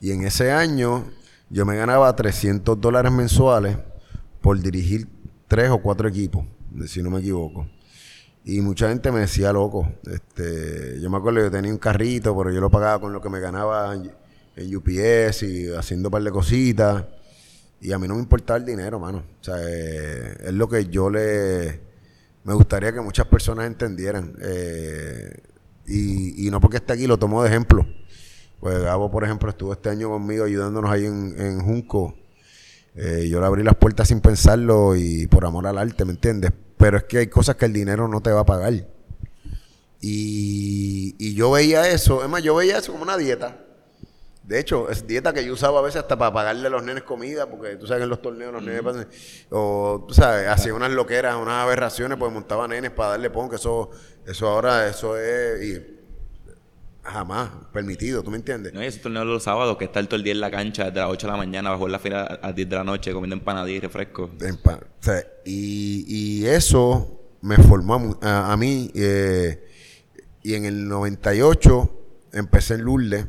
[0.00, 1.04] Y en ese año
[1.50, 3.76] yo me ganaba 300 dólares mensuales
[4.40, 5.08] por dirigir
[5.48, 6.46] tres o cuatro equipos,
[6.86, 7.66] si no me equivoco.
[8.44, 9.92] Y mucha gente me decía loco.
[10.06, 13.28] Este, yo me acuerdo yo tenía un carrito, pero yo lo pagaba con lo que
[13.28, 17.04] me ganaba en UPS y haciendo un par de cositas.
[17.80, 19.24] Y a mí no me importaba el dinero, mano.
[19.40, 21.80] O sea, eh, es lo que yo le...
[22.44, 24.34] Me gustaría que muchas personas entendieran.
[24.40, 25.42] Eh,
[25.86, 27.86] y, y, no porque esté aquí, lo tomo de ejemplo.
[28.60, 32.14] Pues Gabo, por ejemplo, estuvo este año conmigo ayudándonos ahí en, en Junco.
[32.94, 36.52] Eh, yo le abrí las puertas sin pensarlo y por amor al arte, ¿me entiendes?
[36.76, 38.74] Pero es que hay cosas que el dinero no te va a pagar.
[40.02, 43.64] Y, y yo veía eso, es más, yo veía eso como una dieta.
[44.42, 47.04] De hecho, es dieta que yo usaba a veces hasta para pagarle a los nenes
[47.04, 49.06] comida, porque tú sabes que en los torneos los nenes
[49.48, 53.56] o tú sabes, hacía unas loqueras, unas aberraciones, pues montaba nenes para darle pon, que
[53.56, 53.90] eso,
[54.26, 55.99] eso ahora, eso es
[57.02, 58.72] jamás permitido, ¿tú me entiendes?
[58.72, 60.86] No, y ese torneo de los sábados, que está todo el día en la cancha,
[60.86, 63.36] desde las 8 de la mañana, bajo la fila a 10 de la noche, comiendo
[63.36, 64.30] empanadillas y refrescos.
[65.44, 69.66] y, y, eso me formó a, mí, eh,
[70.42, 72.00] y en el 98
[72.32, 73.26] empecé en Lourdes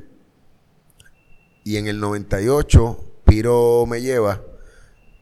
[1.63, 4.41] y en el 98, Piro me lleva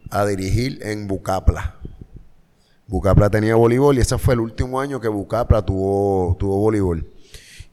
[0.09, 1.75] a dirigir en Bucapla.
[2.87, 7.05] Bucapla tenía voleibol y ese fue el último año que Bucapla tuvo, tuvo voleibol.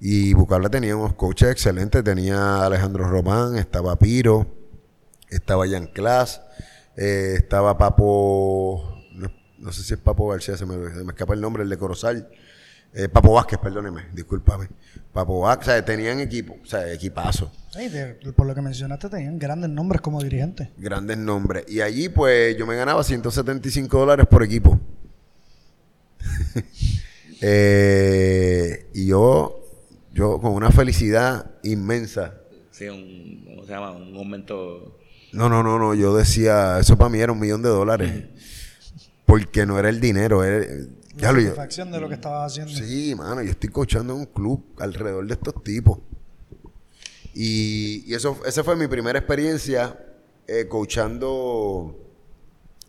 [0.01, 2.05] Y Bucapla tenía unos coaches excelentes.
[2.05, 4.47] Tenía Alejandro Román, estaba Piro,
[5.29, 6.43] estaba Jan Class,
[6.97, 9.03] Eh, estaba Papo,
[9.59, 12.29] no, sé si es Papo García, se me, me escapa el nombre, el de Corozal.
[12.99, 14.69] Eh, Papo Vázquez, perdóneme, discúlpame.
[15.13, 17.53] Papo Vázquez, o sea, tenían equipo, o sea, equipazo.
[18.35, 20.69] por lo que mencionaste, tenían grandes nombres como dirigentes.
[20.79, 21.65] Grandes nombres.
[21.69, 24.81] Y allí, pues, yo me ganaba 175 dólares por equipo.
[27.43, 29.66] Eh, y yo,
[30.17, 32.41] yo con una felicidad inmensa.
[32.71, 33.93] Sí, un, ¿cómo se llama?
[33.93, 34.99] Un momento...
[35.33, 38.25] No, no, no, no, yo decía, eso para mí era un millón de dólares.
[39.27, 40.65] Porque no era el dinero, era,
[41.19, 42.73] la satisfacción de lo que estabas haciendo.
[42.73, 45.99] Sí, mano, yo estoy coachando en un club alrededor de estos tipos.
[47.35, 49.99] Y, eso, esa fue mi primera experiencia
[50.47, 51.95] eh, coachando,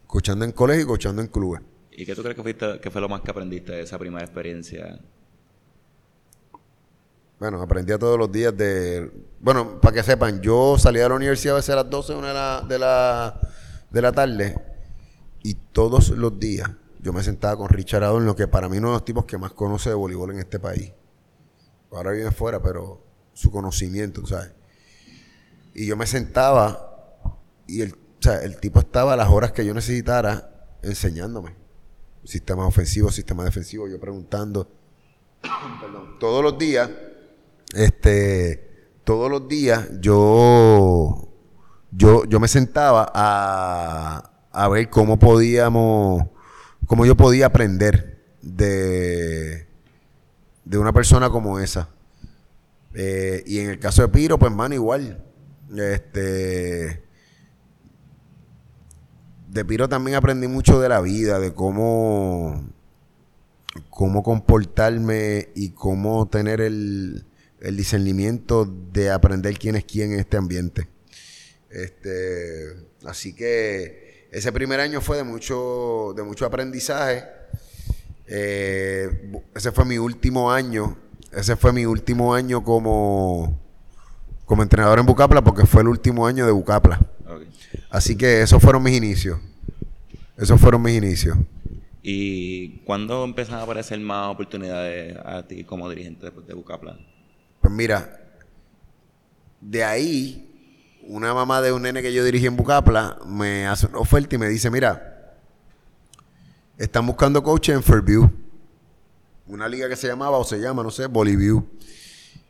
[0.05, 1.61] coachando en colegio y coachando en clubes.
[1.91, 4.23] ¿Y qué tú crees que, fuiste, que fue lo más que aprendiste de esa primera
[4.23, 4.99] experiencia?
[7.39, 9.11] Bueno, aprendía todos los días de...
[9.39, 12.29] Bueno, para que sepan, yo salía de la universidad a veces a las 12 una
[12.29, 13.39] de la, de la,
[13.91, 14.55] de la tarde
[15.43, 16.69] y todos los días
[16.99, 19.37] yo me sentaba con Richard en lo que para mí uno de los tipos que
[19.37, 20.91] más conoce de voleibol en este país.
[21.91, 23.01] Ahora vive fuera, pero
[23.33, 24.51] su conocimiento, ¿sabes?
[25.73, 27.13] Y yo me sentaba
[27.67, 31.55] y el, o sea, el tipo estaba a las horas que yo necesitara enseñándome.
[32.23, 34.67] Sistemas ofensivos, sistemas defensivos, yo preguntando.
[35.41, 36.89] Perdón, todos los días,
[37.73, 41.29] este, todos los días yo,
[41.91, 46.23] yo, yo me sentaba a, a ver cómo podíamos
[46.87, 49.67] cómo yo podía aprender de,
[50.65, 51.89] de una persona como esa.
[52.95, 55.23] Eh, y en el caso de Piro, pues, mano, igual.
[55.75, 57.03] Este.
[59.49, 62.65] De Piro también aprendí mucho de la vida, de cómo.
[63.89, 67.25] cómo comportarme y cómo tener el,
[67.67, 70.87] el discernimiento de aprender quién es quién en este ambiente.
[71.69, 72.77] Este.
[73.05, 77.25] Así que ese primer año fue de mucho, de mucho aprendizaje.
[78.25, 80.97] Eh, ese fue mi último año.
[81.33, 83.59] Ese fue mi último año como,
[84.45, 87.05] como entrenador en Bucapla porque fue el último año de Bucapla.
[87.89, 89.39] Así que esos fueron mis inicios.
[90.37, 91.37] Esos fueron mis inicios.
[92.01, 96.97] ¿Y cuándo empezaron a aparecer más oportunidades a ti como dirigente de Bucapla?
[97.67, 98.17] Pues mira,
[99.59, 103.97] de ahí una mamá de un nene que yo dirigí en Bucapla me hace una
[103.97, 105.35] oferta y me dice, mira,
[106.77, 108.31] están buscando coach en Fairview.
[109.47, 111.61] Una liga que se llamaba o se llama, no sé, Boliview.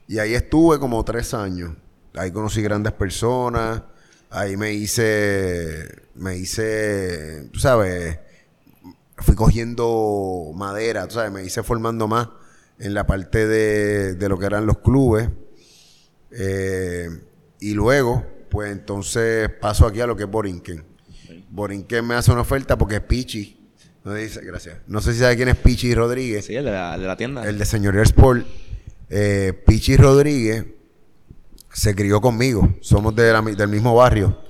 [0.07, 1.71] Y ahí estuve como tres años.
[2.13, 3.81] Ahí conocí grandes personas.
[4.29, 8.19] Ahí me hice, me hice, tú sabes,
[9.17, 12.27] fui cogiendo madera, tú sabes, me hice formando más
[12.79, 15.29] en la parte de, de lo que eran los clubes.
[16.31, 17.09] Eh,
[17.59, 20.83] y luego, pues entonces paso aquí a lo que es Borinquen.
[21.49, 23.57] Borinquen me hace una oferta porque es Pichi.
[24.03, 24.77] No dice, gracias.
[24.87, 26.45] No sé si sabe quién es Pichi Rodríguez.
[26.45, 27.47] Sí, el de la, tienda.
[27.47, 28.45] El de Señor Sport.
[29.09, 30.65] Eh, Pichi Rodríguez
[31.73, 32.77] se crió conmigo.
[32.81, 34.41] Somos del mismo barrio.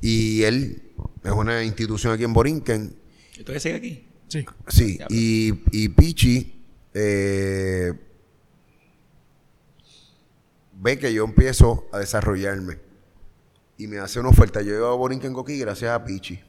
[0.00, 0.92] Y él
[1.24, 2.96] es una institución aquí en Borinquen.
[3.34, 4.08] ¿Y todavía sigue aquí?
[4.28, 4.46] Sí.
[4.68, 4.98] Sí.
[5.10, 6.55] Y, y Pichi
[6.98, 7.92] eh,
[10.72, 12.78] ve que yo empiezo a desarrollarme
[13.76, 14.62] y me hace una oferta.
[14.62, 16.40] Yo iba a Borinquen Coquí gracias a Pichi.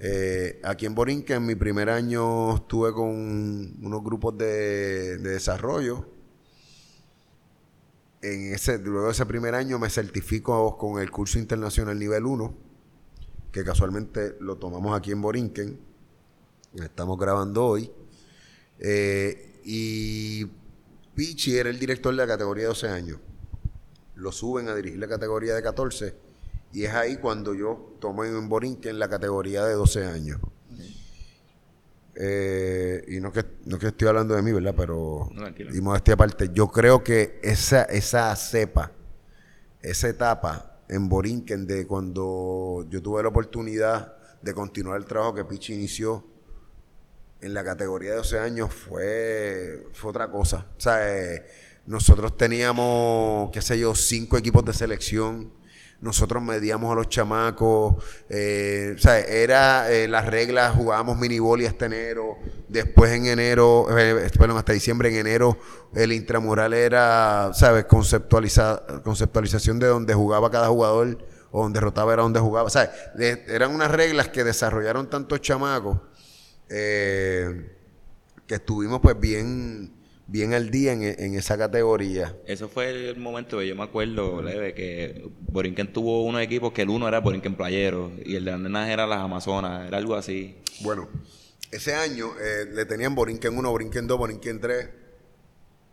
[0.00, 3.06] Eh, aquí en Borinquen, mi primer año estuve con
[3.80, 6.04] unos grupos de, desarrollo.
[8.22, 12.54] En ese, luego de ese primer año me certifico con el curso internacional nivel 1,
[13.52, 15.78] que casualmente lo tomamos aquí en Borinquen.
[16.74, 17.88] Estamos grabando hoy.
[18.78, 20.44] Eh, y
[21.14, 23.18] Pichi era el director de la categoría de 12 años.
[24.16, 26.14] Lo suben a dirigir la categoría de 14
[26.72, 30.40] y es ahí cuando yo tomo en Borinque en la categoría de 12 años.
[32.16, 34.74] Eh, y no que, no que estoy hablando de mí, ¿verdad?
[34.76, 35.28] Pero,
[35.72, 38.92] y modestia aparte, yo creo que esa, esa cepa,
[39.82, 45.44] esa etapa en Borinquen de cuando yo tuve la oportunidad de continuar el trabajo que
[45.44, 46.24] Pichi inició
[47.44, 50.66] en la categoría de 12 años fue, fue otra cosa.
[50.76, 51.46] O sea, eh,
[51.86, 55.52] nosotros teníamos, qué sé yo, cinco equipos de selección
[56.04, 57.94] nosotros medíamos a los chamacos,
[58.28, 62.36] eh, o sea, era eh, las reglas, jugábamos miniboli hasta enero,
[62.68, 65.56] después en enero, eh, perdón, hasta diciembre, en enero,
[65.94, 67.86] el intramural era, ¿sabes?
[67.86, 72.92] conceptualización de donde jugaba cada jugador o donde rotaba era donde jugaba, o sea,
[73.48, 76.00] eran unas reglas que desarrollaron tantos chamacos
[76.68, 79.92] que estuvimos pues bien
[80.26, 82.34] bien al día en, esa categoría.
[82.46, 86.82] Eso fue el momento que yo me acuerdo, Leve, que Borinquen tuvo unos equipos que
[86.82, 90.56] el uno era Borinquen Playero y el de Andenas era las Amazonas, era algo así.
[90.80, 91.08] Bueno,
[91.70, 94.88] ese año eh, le tenían Borinquen 1, Borinquen 2, Borinquen 3.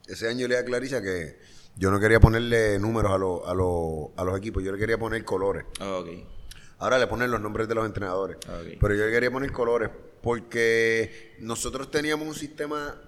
[0.08, 1.38] Ese año le a Clarisa que
[1.76, 5.66] yo no quería ponerle números a, a, los equipos, yo le quería poner colores.
[5.80, 6.02] Ah,
[6.82, 8.38] Ahora le ponen los nombres de los entrenadores.
[8.50, 9.92] Ah, Pero yo le quería poner colores
[10.24, 13.00] porque nosotros teníamos un sistema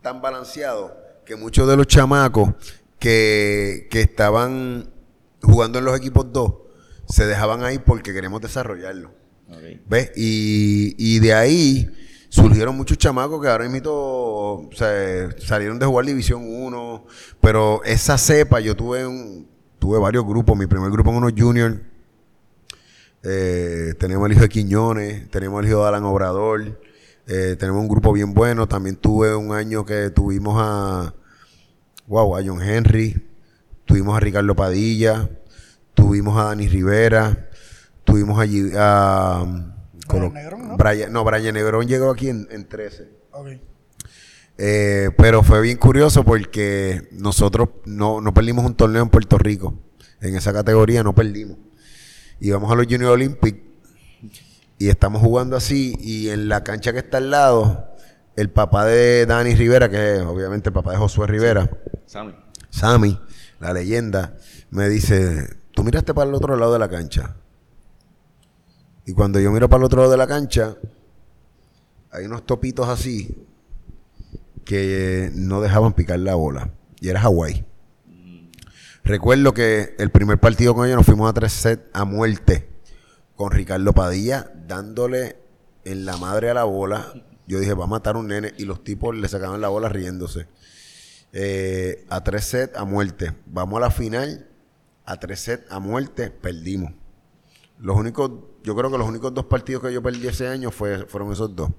[0.00, 0.96] tan balanceado
[1.26, 2.54] que muchos de los chamacos
[2.98, 4.90] que, estaban
[5.42, 6.54] jugando en los equipos 2
[7.06, 9.12] se dejaban ahí porque queremos desarrollarlo.
[9.86, 10.10] ¿Ves?
[10.16, 11.90] Y, de ahí
[12.30, 14.70] surgieron muchos chamacos que ahora mismo
[15.38, 17.06] salieron de jugar División 1,
[17.42, 19.46] pero esa cepa, yo tuve un,
[19.78, 21.76] tuve varios grupos, mi primer grupo en unos juniors,
[23.22, 26.80] eh, tenemos el hijo de Quiñones, tenemos el hijo de Alan Obrador,
[27.26, 28.66] eh, tenemos un grupo bien bueno.
[28.66, 31.14] También tuve un año que tuvimos a,
[32.06, 33.28] wow, a John Henry,
[33.84, 35.30] tuvimos a Ricardo Padilla,
[35.94, 37.50] tuvimos a Dani Rivera,
[38.04, 39.44] tuvimos allí a...
[40.08, 40.76] Brian Negrón, ¿no?
[40.76, 43.08] Brian, no, Brian Negrón llegó aquí en, 13.
[44.58, 49.78] Eh, pero fue bien curioso porque nosotros no, no perdimos un torneo en Puerto Rico.
[50.20, 51.56] En esa categoría no perdimos.
[52.40, 53.60] Íbamos a los Junior Olympics
[54.78, 57.88] y estamos jugando así y en la cancha que está al lado,
[58.36, 61.70] el papá de Dani Rivera, que es obviamente el papá de Josué Rivera,
[62.06, 62.34] Sammy.
[62.70, 63.20] Sammy,
[63.60, 64.36] la leyenda,
[64.70, 67.36] me dice, tú miraste para el otro lado de la cancha.
[69.06, 70.76] Y cuando yo miro para el otro lado de la cancha,
[72.10, 73.46] hay unos topitos así
[74.64, 76.70] que no dejaban picar la bola.
[77.00, 77.64] Y era Hawái.
[79.04, 82.68] Recuerdo que el primer partido con ellos nos fuimos a tres sets a muerte
[83.34, 85.36] con Ricardo Padilla dándole
[85.84, 87.12] en la madre a la bola.
[87.46, 88.52] Yo dije, va a matar un nene.
[88.58, 90.46] Y los tipos le sacaban la bola riéndose.
[91.32, 93.32] Eh, a tres sets a muerte.
[93.46, 94.48] Vamos a la final.
[95.04, 96.92] A tres sets a muerte, perdimos.
[97.80, 98.30] Los únicos,
[98.62, 101.56] yo creo que los únicos dos partidos que yo perdí ese año fue, fueron esos
[101.56, 101.70] dos.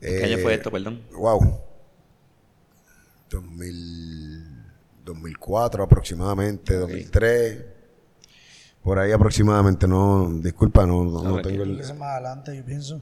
[0.00, 1.02] ¿Qué año fue esto, perdón?
[1.12, 1.60] Wow.
[5.06, 7.64] 2004 aproximadamente, 2003.
[8.82, 11.76] Por ahí aproximadamente, no, disculpa, no, no, tengo el...
[11.76, 13.00] más adelante, yo pienso.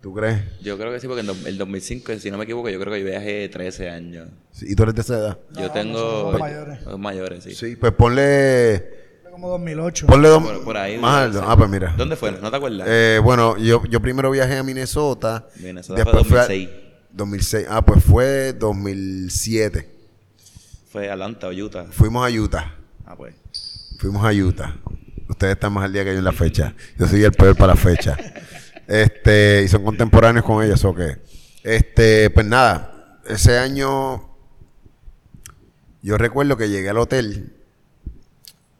[0.00, 0.40] ¿Tú crees?
[0.60, 3.00] Yo creo que sí, porque en el 2005, si no me equivoco, yo creo que
[3.00, 4.28] yo viajé 13 años.
[4.60, 5.38] ¿Y tú eres de esa edad?
[5.52, 6.36] yo tengo...
[6.38, 6.86] mayores.
[6.98, 7.54] mayores, sí.
[7.54, 9.02] Sí, pues ponle...
[9.30, 10.06] Como 2008.
[10.08, 10.42] Ponle dos...
[10.64, 10.98] Por, ahí.
[10.98, 11.44] Más alto.
[11.46, 11.94] Ah, pues mira.
[11.96, 12.32] ¿Dónde fue?
[12.32, 12.86] ¿No te acuerdas?
[12.90, 15.46] Eh, bueno, yo, yo primero viajé a Minnesota.
[15.56, 16.70] Minnesota después fue 2006.
[17.12, 17.66] 2006.
[17.70, 19.91] Ah, pues fue 2007.
[20.92, 21.86] Fue Atlanta o Utah.
[21.90, 22.74] Fuimos a Utah.
[23.06, 23.34] Ah, pues.
[23.98, 24.76] Fuimos a Utah.
[25.26, 26.74] Ustedes están más al día que yo en la fecha.
[26.98, 28.14] Yo soy el peor para la fecha.
[28.86, 31.16] Este, y son contemporáneos con ellos, ¿o qué?
[31.62, 34.36] Este, pues nada, ese año
[36.02, 37.56] yo recuerdo que llegué al hotel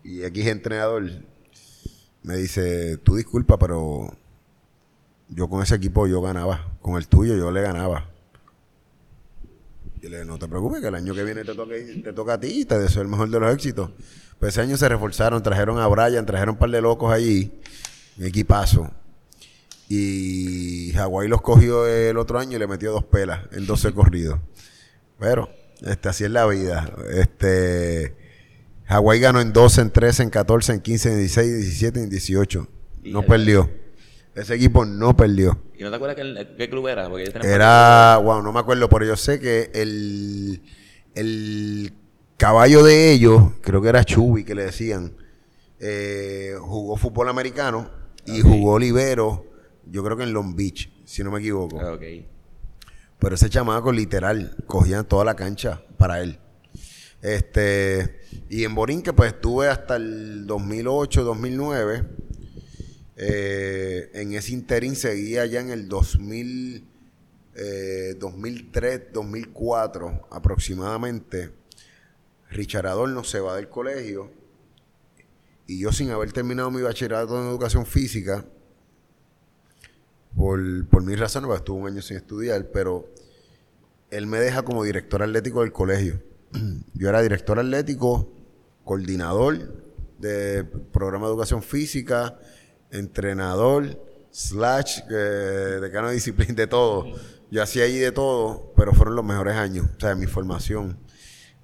[0.05, 1.05] y X entrenador
[2.25, 4.15] me dice, tú disculpa, pero
[5.31, 8.12] yo con ese equipo yo ganaba, con el tuyo yo le ganaba.
[10.03, 12.33] Y le dije, no te preocupes, que el año que viene te toca, te toca
[12.35, 13.91] a ti y te deseo el mejor de los éxitos.
[14.41, 17.53] Pues ese año se reforzaron, trajeron a Brian, trajeron un par de locos allí,
[18.19, 18.91] un equipazo.
[19.89, 24.41] Y Hawái los cogió el otro año y le metió dos pelas en 12 corridos.
[25.21, 25.49] Pero,
[25.83, 26.93] este, así es la vida.
[27.15, 28.17] Este,
[28.87, 32.11] Hawái ganó en 12, en 13, en 14, en 15, en 16, en 17, en
[32.11, 32.69] 18.
[33.05, 33.71] No perdió.
[34.35, 35.59] Ese equipo no perdió.
[35.77, 36.17] ¿Y no te acuerdas
[36.57, 37.09] qué, club era?
[37.43, 40.63] era, wow, no me acuerdo, pero yo sé que el,
[41.15, 41.93] el
[42.39, 45.15] caballo de ellos, creo que era Chubi que le decían,
[45.79, 47.91] eh, jugó fútbol americano
[48.25, 49.45] y jugó libero,
[49.87, 51.81] yo creo que en Long Beach, si no me equivoco.
[51.81, 51.99] Ah,
[53.19, 56.39] Pero ese chamaco literal cogían toda la cancha para él.
[57.21, 62.05] Este, y en Borinque pues estuve hasta el 2008, 2009.
[63.25, 66.89] Eh, en ese interín seguía ya en el 2000,
[68.19, 71.51] 2003, 2004 aproximadamente
[72.51, 74.31] Richard Adorno se va del colegio
[75.67, 78.45] y yo sin haber terminado mi bachillerato en educación física,
[80.37, 83.09] por, por mis razones, porque estuve un año sin estudiar, pero
[84.11, 86.21] él me deja como director atlético del colegio.
[86.95, 88.31] Yo era director atlético,
[88.85, 89.83] coordinador
[90.19, 92.39] de programa de educación física,
[92.93, 93.99] entrenador,
[94.31, 97.07] slash, eh, decano de disciplina, de todo.
[97.51, 100.99] Yo hacía allí de todo, pero fueron los mejores años, o sea, de mi formación.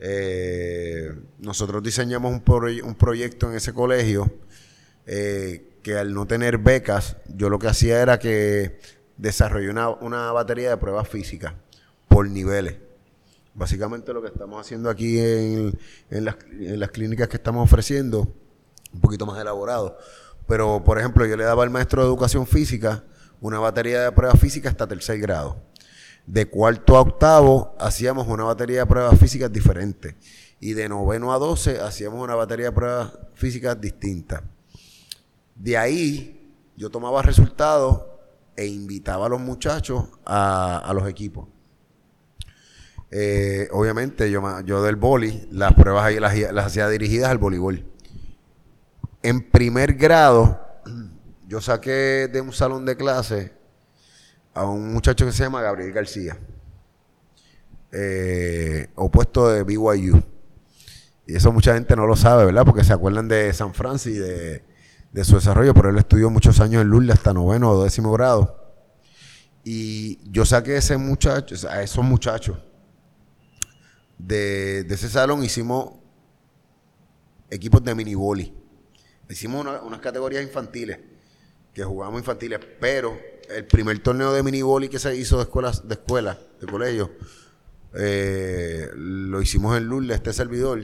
[0.01, 2.43] Eh, nosotros diseñamos un,
[2.85, 4.31] un, proyecto en ese colegio
[5.07, 8.79] eh, que al no tener becas, yo lo que hacía era que
[9.17, 11.55] desarrollé una, batería de pruebas físicas
[12.07, 12.77] por niveles.
[13.55, 15.75] Básicamente lo que estamos haciendo aquí en,
[16.11, 18.33] las, en las clínicas que estamos ofreciendo,
[18.93, 19.99] un poquito más elaborado.
[20.49, 23.05] Pero, por ejemplo, yo le daba al maestro de educación física
[23.41, 25.63] una batería de pruebas físicas hasta tercer grado.
[26.27, 30.15] De cuarto a octavo hacíamos una batería de pruebas físicas diferentes.
[30.59, 34.43] Y de noveno a doce hacíamos una batería de pruebas físicas distintas.
[35.55, 38.03] De ahí yo tomaba resultados
[38.57, 41.47] e invitaba a los muchachos a, los equipos.
[43.11, 47.85] Eh, obviamente yo, yo del boli, las pruebas ahí las, las hacía dirigidas al voleibol.
[49.23, 50.61] En primer grado,
[51.49, 53.53] yo saqué de un salón de clase
[54.55, 56.37] a un muchacho que se llama Gabriel García,
[57.93, 60.23] eh, opuesto de BYU.
[61.27, 62.65] Y eso mucha gente no lo sabe, ¿verdad?
[62.65, 64.29] Porque se acuerdan de San Francisco y
[65.13, 68.57] de, su desarrollo, pero él estudió muchos años en Lourdes hasta noveno o décimo grado.
[69.63, 72.57] Y yo saqué ese muchacho, a esos muchachos
[74.17, 75.93] de, ese salón, hicimos
[77.51, 78.53] equipos de mini -boli.
[79.31, 80.99] Hicimos unas categorías infantiles,
[81.75, 83.19] que jugamos infantiles, pero
[83.51, 87.11] el primer torneo de mini -boli que se hizo de escuelas, de escuela, de colegio,
[87.95, 90.83] eh, lo hicimos en Lourdes, este servidor,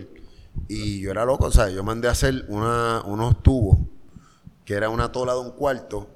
[0.68, 3.78] y yo era loco, o sea, yo mandé a hacer unos tubos,
[4.64, 6.08] que era una tola de un cuarto,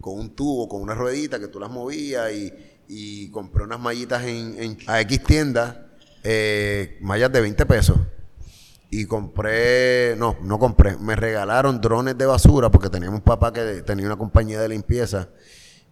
[0.00, 4.76] con un tubo, con una ruedita que tú las movías y, compré unas mallitas en,
[4.86, 5.76] a X tiendas,
[6.24, 7.98] eh, mallas de 20 pesos.
[8.94, 13.80] Y compré, no, no compré, me regalaron drones de basura porque teníamos un papá que
[13.80, 15.30] tenía una compañía de limpieza.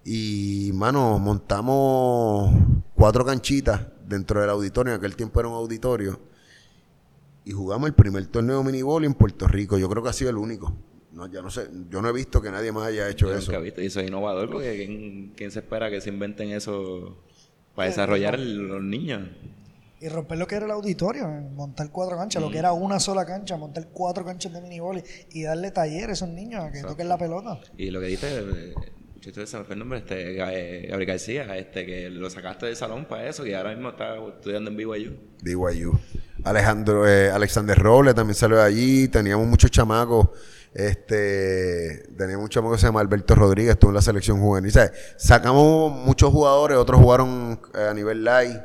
[0.04, 2.52] Y, mano, montamos
[2.94, 6.20] cuatro canchitas dentro del auditorio, en aquel tiempo era un auditorio.
[7.46, 9.78] Y jugamos el primer torneo de minibol en Puerto Rico.
[9.78, 10.76] Yo creo que ha sido el único.
[11.12, 13.50] No, ya no sé, yo no he visto que nadie más haya hecho eso.
[13.50, 17.16] Nunca visto, y eso es innovador porque ¿quién, se espera que se inventen eso
[17.74, 19.22] para desarrollar los niños?
[20.00, 23.26] Y romper lo que era el auditorio, montar cuatro canchas, lo que era una sola
[23.26, 27.08] cancha, montar cuatro canchas de miniboli y darle taller a esos niños a que toquen
[27.08, 27.60] la pelota.
[27.76, 28.74] Y lo que dice, eh,
[29.46, 33.28] se me fue el nombre, este, Gabriel García, este, que lo sacaste del salón para
[33.28, 35.16] eso y ahora mismo está estudiando en BYU.
[35.42, 35.98] BYU.
[36.44, 40.30] Alejandro, eh, Alexander Robles también salió de allí, teníamos muchos chamacos
[40.72, 44.72] este, teníamos un chamo que se llama Alberto Rodríguez, estuvo en la selección juvenil.
[45.16, 48.58] Sacamos muchos jugadores, otros jugaron eh, a nivel light.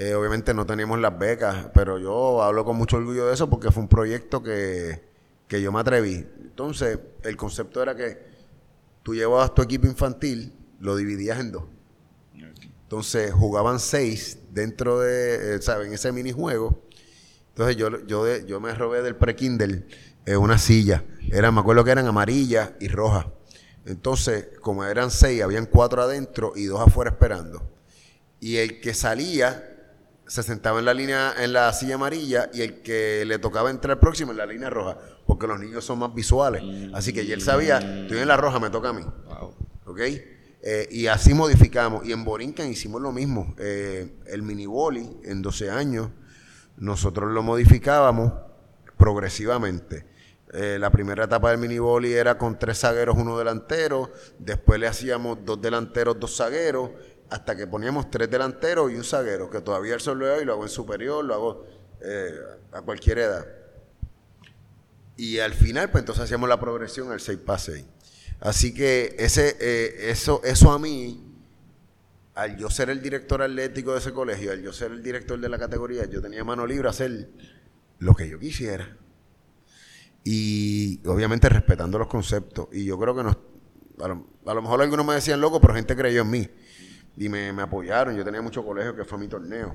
[0.00, 3.72] Eh, obviamente no teníamos las becas, pero yo hablo con mucho orgullo de eso porque
[3.72, 5.02] fue un proyecto que,
[5.48, 6.24] que yo me atreví.
[6.40, 8.16] Entonces, el concepto era que
[9.02, 11.64] tú llevabas tu equipo infantil, lo dividías en dos.
[12.84, 15.88] Entonces, jugaban seis dentro de, eh, ¿sabes?
[15.88, 16.80] En ese minijuego.
[17.48, 19.84] Entonces, yo, yo, yo me robé del pre-Kindle
[20.38, 21.02] una silla.
[21.32, 23.26] Era, me acuerdo que eran amarillas y rojas.
[23.84, 27.68] Entonces, como eran seis, habían cuatro adentro y dos afuera esperando.
[28.38, 29.74] Y el que salía
[30.28, 33.98] se sentaba en la línea, en la silla amarilla, y el que le tocaba entrar
[33.98, 36.62] próximo en la línea roja, porque los niños son más visuales.
[36.94, 39.02] Así que él sabía, estoy en la roja, me toca a mí.
[39.86, 40.00] ¿Ok?
[40.60, 42.06] Eh, y así modificamos.
[42.06, 43.54] Y en Borinquen hicimos lo mismo.
[43.58, 46.10] Eh, el mini boli en 12 años,
[46.76, 48.32] nosotros lo modificábamos
[48.96, 50.06] progresivamente.
[50.52, 54.10] Eh, la primera etapa del mini boli era con tres zagueros, uno delantero.
[54.38, 56.90] Después le hacíamos dos delanteros, dos zagueros.
[57.30, 60.54] Hasta que poníamos tres delanteros y un zaguero, que todavía el sol lo y lo
[60.54, 61.66] hago en superior, lo hago
[62.00, 62.32] eh,
[62.72, 63.46] a cualquier edad.
[65.16, 67.84] Y al final, pues entonces hacíamos la progresión al 6 para 6.
[68.40, 71.22] Así que ese, eh, eso, eso a mí,
[72.34, 75.48] al yo ser el director atlético de ese colegio, al yo ser el director de
[75.48, 77.28] la categoría, yo tenía mano libre a hacer
[77.98, 78.96] lo que yo quisiera
[80.30, 82.68] y obviamente respetando los conceptos.
[82.72, 83.36] Y yo creo que nos,
[83.98, 86.50] a lo, mejor algunos me decían loco, pero gente creyó en mí
[87.18, 88.16] y me, apoyaron.
[88.16, 89.74] Yo tenía mucho colegio que fue mi torneo.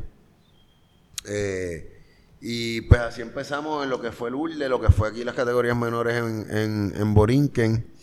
[1.28, 2.02] Eh,
[2.42, 5.36] y pues así empezamos en lo que fue el URLE, lo que fue aquí las
[5.36, 7.94] categorías menores en, en, en Borinquen.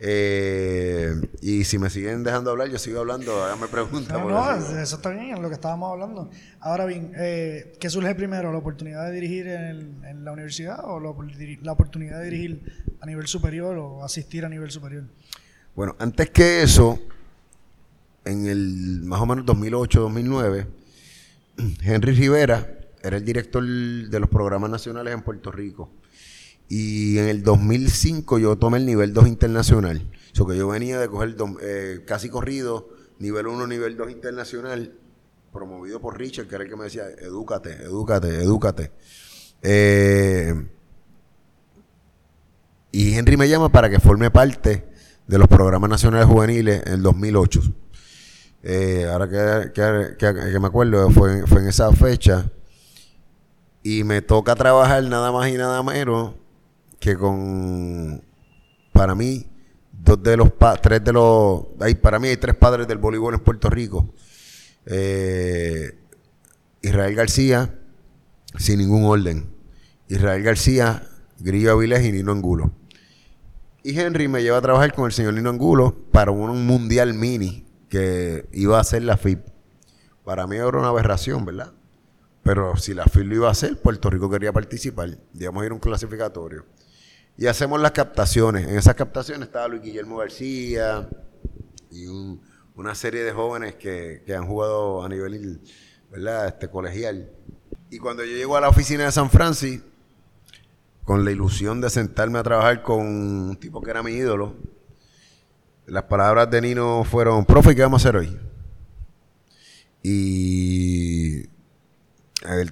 [0.00, 4.20] Eh, y si me siguen dejando hablar, yo sigo hablando, me preguntan.
[4.20, 6.30] No, no, eso está bien, es lo que estábamos hablando.
[6.60, 8.52] Ahora bien, eh, ¿qué surge primero?
[8.52, 13.78] ¿La oportunidad de dirigir en, la universidad o la, oportunidad de dirigir a nivel superior
[13.78, 15.04] o asistir a nivel superior?
[15.74, 16.98] Bueno, antes que eso,
[18.24, 20.66] en el más o menos 2008-2009,
[21.82, 25.90] Henry Rivera era el director de los programas nacionales en Puerto Rico.
[26.68, 30.10] Y en el 2005 yo tomé el nivel 2 internacional.
[30.32, 34.94] Eso que yo venía de coger eh, casi corrido, nivel 1, nivel 2 internacional,
[35.52, 38.92] promovido por Richard, que era el que me decía, edúcate, edúcate, edúcate.
[39.60, 40.66] Eh,
[42.90, 44.84] y Henry me llama para que forme parte
[45.26, 47.60] de los programas nacionales juveniles en el 2008.
[48.66, 52.50] Eh, ahora que, me acuerdo, fue, fue en esa fecha.
[53.82, 56.34] Y me toca trabajar nada más y nada menos
[56.98, 58.24] que con,
[58.94, 59.46] para mí,
[59.92, 60.50] dos de los,
[60.80, 64.14] tres de los, hay, para mí hay tres padres del voleibol en Puerto Rico.
[64.86, 65.98] Eh,
[66.80, 67.78] Israel García,
[68.56, 69.46] sin ningún orden.
[70.08, 71.06] Israel García,
[71.38, 72.72] Grillo Avilés y Nino Angulo.
[73.82, 77.63] Y Henry me lleva a trabajar con el señor Nino Angulo para un mundial mini
[77.94, 79.38] que iba a hacer la FIP.
[80.24, 81.72] Para mí era una aberración, ¿verdad?
[82.42, 85.10] Pero si la FIP lo iba a hacer, Puerto Rico quería participar.
[85.10, 86.66] A ir a un clasificatorio.
[87.36, 88.66] Y hacemos las captaciones.
[88.66, 91.08] En esas captaciones estaba Luis Guillermo García
[91.92, 92.06] y
[92.74, 95.60] una serie de jóvenes que, han jugado a nivel
[96.10, 96.48] ¿verdad?
[96.48, 97.30] Este, colegial.
[97.90, 99.86] Y cuando yo llego a la oficina de San Francisco,
[101.04, 104.56] con la ilusión de sentarme a trabajar con un tipo que era mi ídolo.
[105.86, 108.38] Las palabras de Nino fueron, profe, ¿qué vamos a hacer hoy?
[110.02, 111.48] Y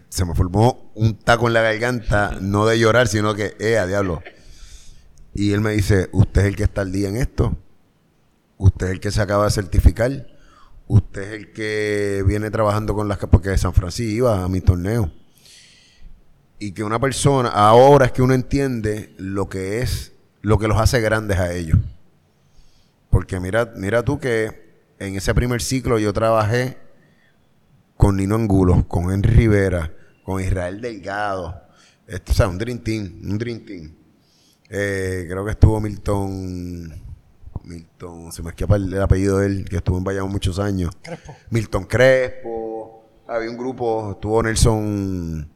[0.08, 3.86] se me formó un taco en la garganta, no de llorar, sino que, eh, a
[3.86, 4.22] diablo.
[5.34, 7.56] Y él me dice, usted es el que está al día en esto.
[8.58, 10.26] Usted es el que se acaba de certificar.
[10.88, 13.18] Usted es el que viene trabajando con las...
[13.18, 15.10] Porque de San Francisco iba a mi torneo
[16.62, 20.78] y que una persona, ahora es que uno entiende lo que es, lo que los
[20.78, 21.76] hace grandes a ellos.
[23.12, 26.78] Porque mira, mira tú que en ese primer ciclo yo trabajé
[27.94, 29.92] con Nino Angulo, con Henry Rivera,
[30.24, 31.62] con Israel Delgado,
[32.06, 33.94] esto, o sea, un Dream Team, un Dream Team.
[34.70, 36.90] Eh, creo que estuvo Milton,
[37.64, 40.96] Milton, se me escapa el, apellido de él, que estuvo en Bayamón muchos años.
[41.02, 41.36] Crespo.
[41.50, 45.52] Milton Crespo, había un grupo, estuvo Nelson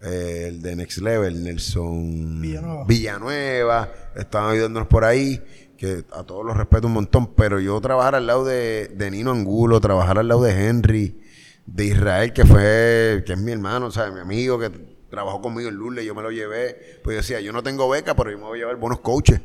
[0.00, 5.42] el de Next Level, Nelson Villanueva, Villanueva estaban ayudándonos por ahí,
[5.80, 9.80] que a todos los respeto un montón, pero yo trabajar al lado de, Nino Angulo,
[9.80, 11.18] trabajar al lado de Henry,
[11.64, 14.68] de Israel, que fue, que es mi hermano, o mi amigo que
[15.08, 18.14] trabajó conmigo en Lule, yo me lo llevé, pues yo decía, yo no tengo beca,
[18.14, 19.40] pero yo me voy a llevar buenos coaches,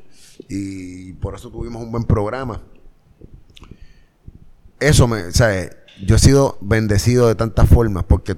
[0.49, 2.61] y por eso tuvimos un buen programa.
[4.81, 5.69] Eso me, sea,
[6.05, 8.35] yo he sido bendecido de tantas formas, porque,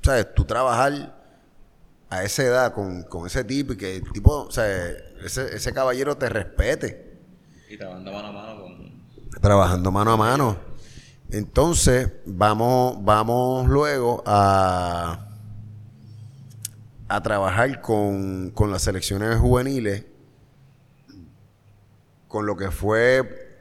[0.00, 0.34] ¿sabes?
[0.34, 1.21] Tú trabajar
[2.12, 4.66] a esa edad con, ese tipo y que el tipo, o sea,
[5.24, 7.18] ese, ese caballero te respete.
[7.70, 9.40] Y trabajando mano a mano con...
[9.40, 10.56] Trabajando mano a mano.
[11.30, 15.26] Entonces, vamos, vamos luego a,
[17.08, 20.04] a trabajar con, con las selecciones juveniles,
[22.28, 23.56] con lo que fue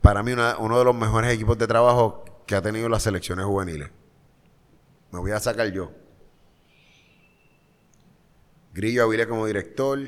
[0.00, 3.90] para mí uno de los mejores equipos de trabajo que ha tenido las selecciones juveniles.
[5.10, 6.07] Me voy a sacar yo.
[8.78, 9.98] Grillo Avilés como director,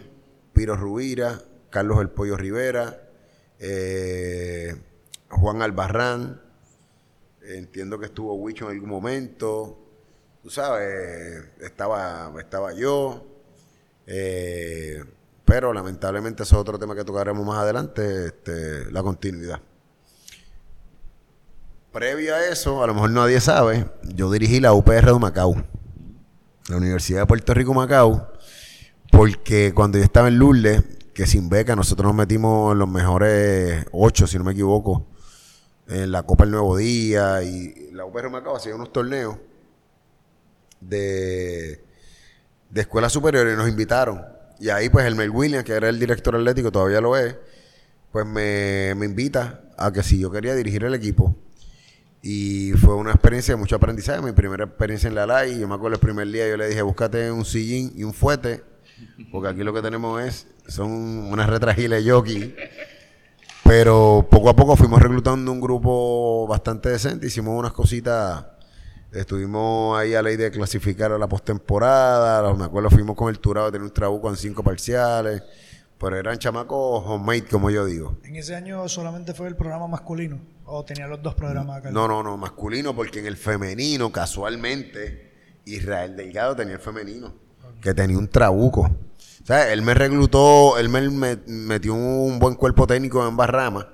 [0.53, 3.03] Piro Rubira, Carlos El Pollo Rivera,
[3.59, 4.77] eh,
[5.29, 6.41] Juan Albarrán,
[7.43, 9.77] entiendo que estuvo Wicho en algún momento,
[10.41, 13.27] tú sabes, estaba, estaba yo,
[14.07, 15.03] eh,
[15.45, 19.61] pero lamentablemente eso es otro tema que tocaremos más adelante, este, la continuidad.
[21.91, 25.57] Previo a eso, a lo mejor nadie sabe, yo dirigí la UPR de Macao,
[26.69, 28.31] la Universidad de Puerto Rico Macao,
[29.11, 30.83] porque cuando yo estaba en Lourdes,
[31.15, 35.07] que sin beca nosotros nos metimos los mejores ocho, si no me equivoco,
[35.89, 39.37] en la Copa El Nuevo Día y la UPR Macao hacía unos torneos
[40.81, 41.85] de,
[42.71, 44.25] de escuela superior y nos invitaron.
[44.61, 47.37] Y ahí pues el Mel Williams, que era el director atlético, todavía lo es,
[48.13, 51.35] pues me, me invita a que si yo quería dirigir el equipo.
[52.23, 55.59] Y fue una experiencia de mucho aprendizaje, mi primera experiencia en la LAI.
[55.59, 58.70] Yo me acuerdo el primer día, yo le dije, búscate un sillín y un fuete
[59.31, 62.55] porque aquí lo que tenemos es, son unas retragiles jockey.
[63.65, 68.45] Pero poco a poco fuimos reclutando un grupo bastante decente, hicimos unas cositas,
[69.13, 73.39] estuvimos ahí a la idea de clasificar a la postemporada, me acuerdo fuimos con el
[73.39, 75.43] Turado, tener un trabuco en cinco parciales,
[75.99, 78.17] pero eran chamacos homemade, como yo digo.
[78.25, 81.91] ¿En ese año solamente fue el programa masculino o tenía los dos programas acá?
[81.93, 87.50] No, no, no, masculino, porque en el femenino, casualmente, Israel Delgado tenía el femenino
[87.81, 88.83] que tenía un trabuco.
[88.83, 93.87] O sea, él me reclutó, él me, metió un buen cuerpo técnico en ambas ramas.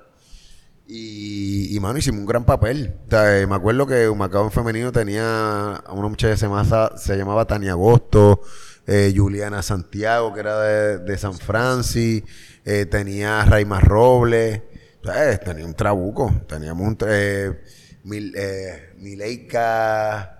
[0.87, 2.95] Y, y, mano, hicimos un gran papel.
[3.07, 6.97] O sea, me acuerdo que Macao en femenino tenía a una muchacha que se llamaba,
[6.97, 8.41] se llamaba Tania Agosto,
[8.85, 12.23] eh, Juliana Santiago, que era de, San Francis,
[12.63, 14.61] eh, tenía Raima Robles,
[15.03, 16.33] o sea, tenía un trabuco.
[16.47, 17.61] Teníamos un eh,
[18.03, 20.36] Mil, eh, Mileika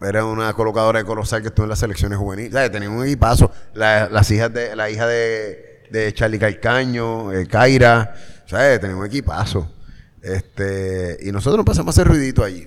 [0.00, 2.52] era una colocadora de Colosal que estuvo en las selecciones juveniles.
[2.52, 2.70] ¿Sabes?
[2.70, 3.50] Tenía un equipazo.
[3.74, 8.14] La, las hijas de, la hija de, de Charlie Calcaño, eh, Kaira,
[8.46, 8.80] ¿sabes?
[8.80, 9.70] Tenía un equipazo.
[10.22, 12.66] Este, y nosotros pasamos a hacer ruidito allí.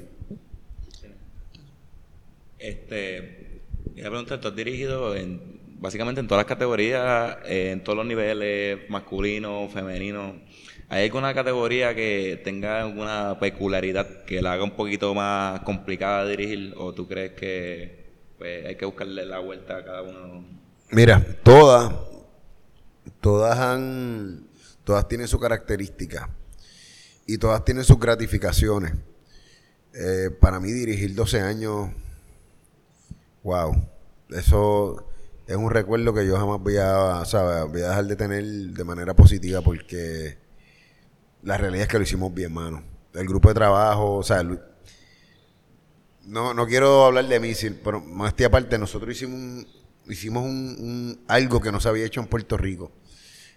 [2.58, 3.62] Este,
[3.94, 7.98] voy a preguntar, ¿tú has dirigido en, básicamente en todas las categorías, eh, en todos
[7.98, 10.36] los niveles, masculino, femenino?
[10.90, 16.74] ¿Hay alguna categoría que tenga alguna peculiaridad que la haga un poquito más complicada dirigir?
[16.78, 18.06] ¿O tú crees que
[18.38, 20.44] pues, hay que buscarle la vuelta a cada uno?
[20.92, 21.94] Mira, todas,
[23.22, 24.48] todas han,
[24.84, 26.30] todas tienen su característica
[27.28, 28.94] y todas tienen sus gratificaciones.
[29.94, 31.90] Eh, para mí dirigir 12 años
[33.44, 33.74] Wow,
[34.32, 35.08] eso
[35.48, 37.24] es un recuerdo que yo jamás voy a,
[37.72, 40.38] voy a dejar de tener de manera positiva porque
[41.44, 42.84] la realidad es que lo hicimos bien, mano.
[43.14, 44.44] El grupo de trabajo, o sea,
[46.26, 49.68] no, no quiero hablar de mí, pero más aparte, nosotros hicimos un,
[50.08, 52.92] hicimos un, algo que no se había hecho en Puerto Rico.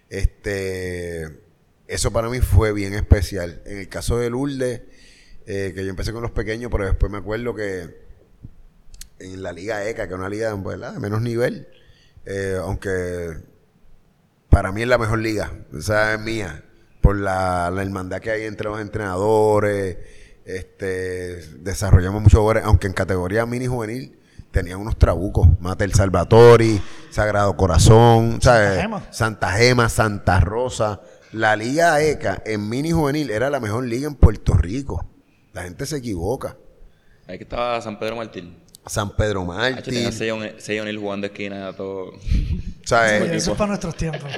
[0.09, 1.41] Este,
[1.87, 3.61] eso para mí fue bien especial.
[3.65, 4.81] En el caso de Lourdes,
[5.45, 8.03] eh, que yo empecé con los pequeños, pero después me acuerdo que
[9.19, 11.67] en la Liga ECA, que es una liga de menos nivel,
[12.25, 13.37] eh, aunque
[14.49, 16.63] para mí es la mejor liga, esa es mía,
[17.03, 19.97] por la, hermandad que hay entre los entrenadores,
[20.45, 24.17] este, desarrollamos muchos jugadores, aunque en categoría mini juvenil
[24.51, 29.03] tenían unos trabucos, Matel Salvatori, Sagrado Corazón, Santa Gema.
[29.11, 31.01] Santa Gema, Santa Rosa.
[31.33, 35.05] La Liga ECA en mini juvenil era la mejor liga en Puerto Rico.
[35.51, 36.55] La gente se equivoca.
[37.27, 38.62] Ahí que estaba San Pedro Martín.
[38.85, 40.11] San Pedro Martín.
[40.11, 42.13] Sello Neil jugando esquina, todo.
[42.83, 44.29] eso es para nuestros tiempos.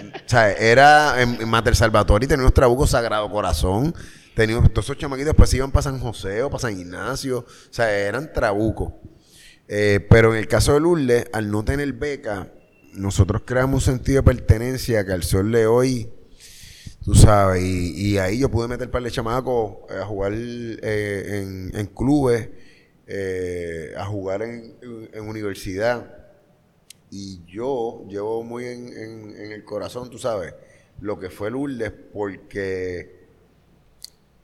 [0.59, 3.93] Era en, Mater Salvatori, tenía unos trabucos Sagrado Corazón.
[4.35, 7.39] Teníamos todos esos chamaquitos, después iban para San José o para San Ignacio.
[7.39, 8.93] O sea, eran trabucos.
[9.67, 12.51] Eh, pero en el caso de Lourdes, al no tener beca,
[12.93, 16.09] nosotros creamos un sentido de pertenencia que al sol de hoy,
[17.03, 21.85] tú sabes, y, ahí yo pude meter para el chamaco a jugar eh, en, en
[21.87, 22.49] clubes
[23.07, 24.75] eh, a jugar en,
[25.19, 26.11] universidad.
[27.11, 30.53] Y yo llevo muy en, el corazón, tú sabes,
[30.99, 33.25] lo que fue Lourdes porque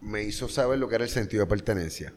[0.01, 2.13] me hizo saber lo que era el sentido de pertenencia.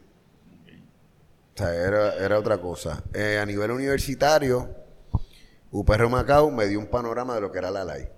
[1.54, 3.02] O sea, era, otra cosa.
[3.14, 4.68] Eh, a nivel universitario,
[5.70, 8.08] UPR Macao me dio un panorama de lo que era la ley.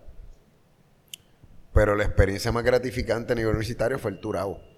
[1.73, 4.76] Pero la experiencia más gratificante a nivel universitario fue el Turabo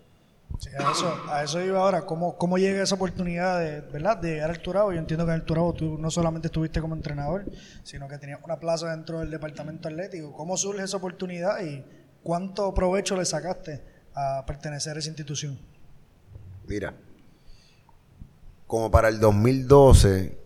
[0.66, 2.04] a, eso, a eso iba ahora.
[2.04, 4.16] ¿Cómo, ¿Cómo llega esa oportunidad de, ¿verdad?
[4.16, 4.92] de llegar al Turabo?
[4.92, 7.44] Yo entiendo que en el Turabo tú no solamente estuviste como entrenador,
[7.84, 10.32] sino que tenías una plaza dentro del departamento atlético.
[10.32, 11.84] ¿Cómo surge esa oportunidad y
[12.22, 13.82] cuánto provecho le sacaste
[14.14, 15.58] a pertenecer a esa institución?
[16.66, 16.94] Mira,
[18.66, 20.38] como para el 2012,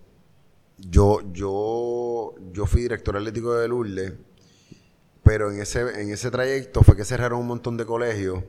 [0.79, 4.13] yo, yo, yo fui director atlético de Lourdes,
[5.25, 8.45] pero en ese, en ese trayecto fue que cerraron un montón de colegios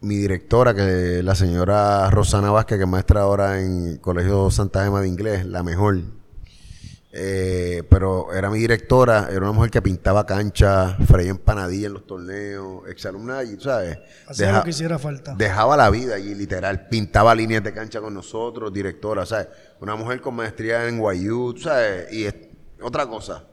[0.00, 5.00] mi directora, que la señora Rosana Vázquez, que es maestra ahora en Colegio Santa Gema
[5.00, 6.00] de Inglés, la mejor.
[7.18, 12.06] Eh, pero era mi directora, era una mujer que pintaba cancha, freía empanadilla en los
[12.06, 13.98] torneos, exalumna y ¿sabes?
[14.28, 15.34] Hacía lo que hiciera falta.
[15.34, 16.88] Dejaba la vida allí, literal.
[16.88, 19.48] Pintaba líneas de cancha con nosotros, directora, ¿sabes?
[19.80, 22.12] Una mujer con maestría en Guayú, ¿sabes?
[22.12, 22.26] Y
[22.82, 23.46] otra cosa.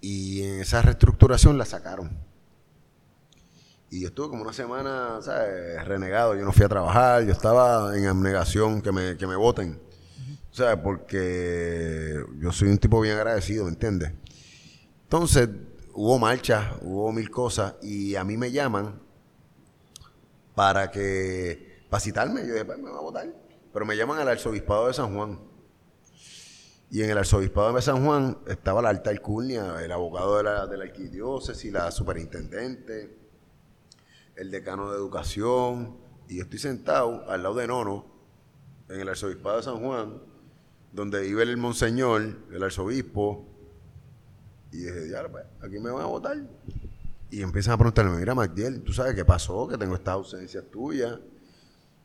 [0.00, 2.27] Y en esa reestructuración la sacaron
[3.90, 5.84] y yo estuve como una semana, ¿sabes?
[5.86, 6.34] Renegado.
[6.36, 9.80] Yo no fui a trabajar, yo estaba en abnegación, que me, que me voten.
[10.50, 10.78] ¿Sabes?
[10.82, 14.12] Porque yo soy un tipo bien agradecido, ¿me entiendes?
[15.04, 15.48] Entonces,
[15.94, 19.00] hubo marchas, hubo mil cosas, y a mí me llaman
[20.54, 22.42] para que, para citarme.
[22.46, 23.34] Yo dije, pues me voy a votar.
[23.72, 25.38] Pero me llaman al arzobispado de San Juan.
[26.90, 30.66] Y en el arzobispado de San Juan estaba la alta alcurnia, el abogado de la,
[30.66, 33.17] de la arquidiócesis, la superintendente
[34.38, 35.96] el decano de educación,
[36.28, 38.06] y yo estoy sentado al lado de Nono,
[38.88, 40.22] en el arzobispado de San Juan,
[40.92, 43.46] donde vive el monseñor, el arzobispo,
[44.72, 46.36] y dije, ya, pues, aquí me van a votar.
[47.30, 49.66] Y empiezan a preguntarme, mira, Magdiel, ¿tú sabes qué pasó?
[49.68, 51.20] Que tengo esta ausencia tuya.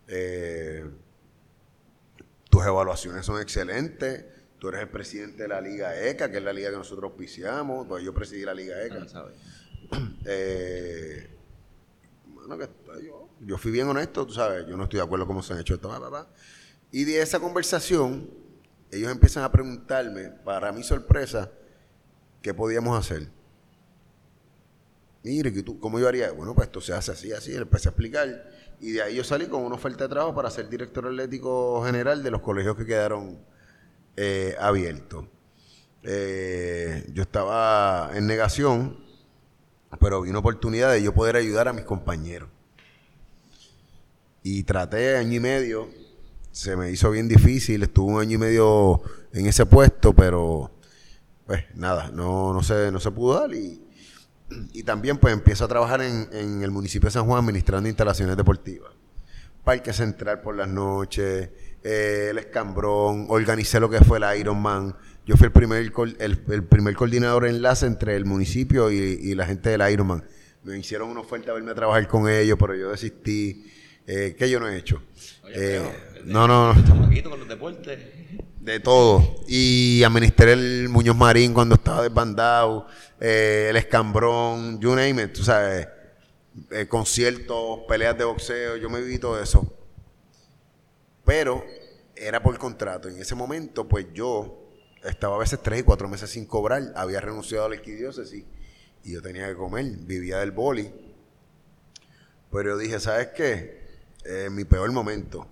[0.08, 0.86] Eh,
[2.50, 4.26] tus evaluaciones son excelentes.
[4.60, 7.88] Tú eres el presidente de la Liga ECA, que es la liga que nosotros auspiciamos.
[7.88, 9.06] Pues yo presidí la Liga ECA.
[10.26, 11.33] eh,
[13.42, 15.76] yo, fui bien honesto, tú sabes, yo no estoy de acuerdo cómo se han hecho
[15.76, 15.92] esto,
[16.92, 18.30] Y de esa conversación,
[18.92, 21.52] ellos empiezan a preguntarme, para mi sorpresa,
[22.42, 23.30] qué podíamos hacer.
[25.24, 26.32] Mire, ¿tú, ¿cómo yo haría?
[26.32, 28.52] Bueno, pues esto se hace así, así, le empecé a explicar.
[28.82, 32.22] Y de ahí yo salí con una oferta de trabajo para ser director atlético general
[32.22, 33.40] de los colegios que quedaron
[34.18, 35.26] eh, abiertos.
[36.04, 39.02] Eh, yo estaba en negación
[40.00, 42.50] pero vi una oportunidad de yo poder ayudar a mis compañeros.
[44.42, 45.90] Y traté año y medio,
[46.52, 50.72] se me hizo bien difícil, estuve un año y medio en ese puesto, pero
[51.46, 53.82] pues nada, no, no, se, no se pudo dar y,
[54.74, 58.38] y también pues empiezo a trabajar en, en el municipio de San Juan administrando instalaciones
[58.38, 58.92] deportivas.
[59.64, 61.50] Parque Central por las noches,
[61.84, 64.96] eh, el Escambrón, organicé lo que fue el Ironman.
[65.26, 69.36] Yo fui el primer, el, el primer coordinador de enlace entre el municipio y, y
[69.36, 70.24] la gente del Ironman.
[70.64, 73.66] Me hicieron una oferta a verme a trabajar con ellos, pero yo desistí.
[74.06, 75.02] Eh, ¿Qué yo no he hecho?
[75.44, 75.82] Oye, Eh,
[76.14, 77.30] pero, no, no, no.
[77.30, 78.00] Con los deportes.
[78.60, 79.44] De todo.
[79.48, 82.88] Y administré el Muñoz Marín cuando estaba desbandado,
[83.20, 85.88] eh, el Escambrón, you name it, tú sabes,
[86.72, 89.74] eh, conciertos, peleas de boxeo, yo me viví todo eso.
[91.26, 91.64] Pero
[92.16, 93.10] era por contrato.
[93.10, 94.63] En ese momento, pues yo
[95.04, 98.46] estaba a veces tres y cuatro meses sin cobrar, había renunciado a la arquidiócesis
[99.04, 100.92] y yo tenía que comer, vivía del boli.
[102.52, 103.84] Pero yo dije, ¿sabes qué?
[104.26, 105.48] Eh, mi peor momento.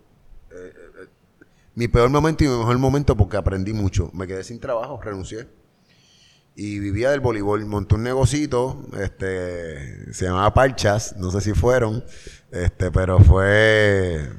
[0.51, 1.07] Eh, eh,
[1.75, 4.09] mi peor momento y mi mejor momento porque aprendí mucho.
[4.13, 5.47] Me quedé sin trabajo, renuncié.
[6.55, 7.65] Y vivía del voleibol.
[7.65, 12.03] Monté un negocito, este, se llamaba Parchas, no sé si fueron,
[12.51, 14.29] este, pero fue...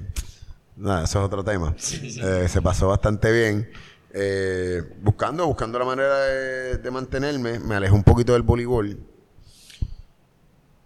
[0.77, 1.75] Nada, eso es otro tema.
[1.79, 3.71] Eh, se pasó bastante bien.
[4.15, 8.99] Eh, buscando, buscando la manera de, de mantenerme, me alejé un poquito del voleibol.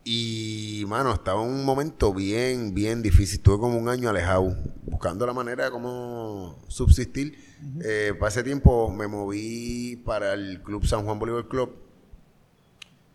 [0.08, 3.38] Y, mano, estaba en un momento bien, bien difícil.
[3.38, 7.36] Estuve como un año alejado, buscando la manera de cómo subsistir.
[7.82, 11.74] Eh, para ese tiempo me moví para el Club San Juan Bolívar Club.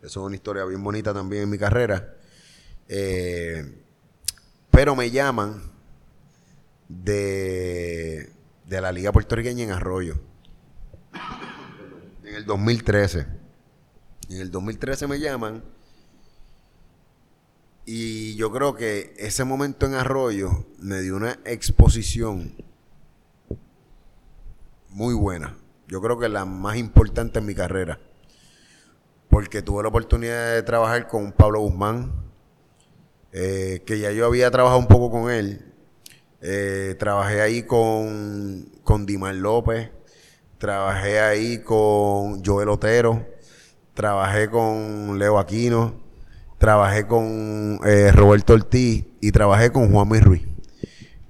[0.02, 2.14] Eso es una historia bien bonita también en mi carrera.
[2.90, 3.74] Eh,
[4.70, 5.72] pero me llaman
[6.90, 8.34] de,
[8.72, 10.16] de la Liga Puertorriqueña en Arroyo.
[12.24, 13.28] En el 2013.
[14.30, 15.62] En el 2013 me llaman.
[17.86, 22.56] Y yo creo que ese momento en Arroyo me dio una exposición
[24.88, 25.58] muy buena.
[25.90, 28.00] Yo creo que la más importante en mi carrera.
[29.30, 32.14] Porque tuve la oportunidad de trabajar con Pablo Guzmán,
[33.34, 35.71] eh, que ya yo había trabajado un poco con él.
[36.44, 39.92] Eh, trabajé ahí con, con Dimar López,
[40.58, 43.28] trabajé ahí con Joel Otero,
[43.94, 46.02] trabajé con Leo Aquino,
[46.58, 50.42] trabajé con eh, Roberto Ortiz y trabajé con Juanmi Ruiz.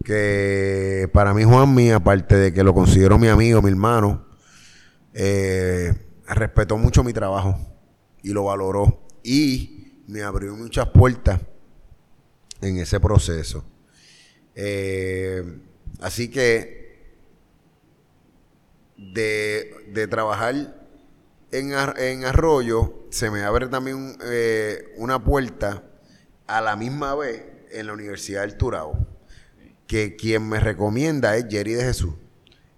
[0.04, 4.26] Que para mí Juanmi, aparte de que lo considero mi amigo, mi hermano,
[5.14, 5.94] eh,
[6.26, 7.58] respetó mucho mi trabajo
[8.24, 9.06] y lo valoró.
[9.24, 11.42] Y me abrió muchas puertas
[12.62, 13.66] en ese proceso.
[14.56, 15.44] Eh,
[16.00, 16.82] así que
[18.98, 20.56] de, de trabajar
[21.52, 25.84] en, en Arroyo, se me abre también eh, una puerta
[26.48, 28.98] a la misma vez en la Universidad del Turabo.
[29.88, 32.14] Que quien me recomienda es Jerry de Jesús,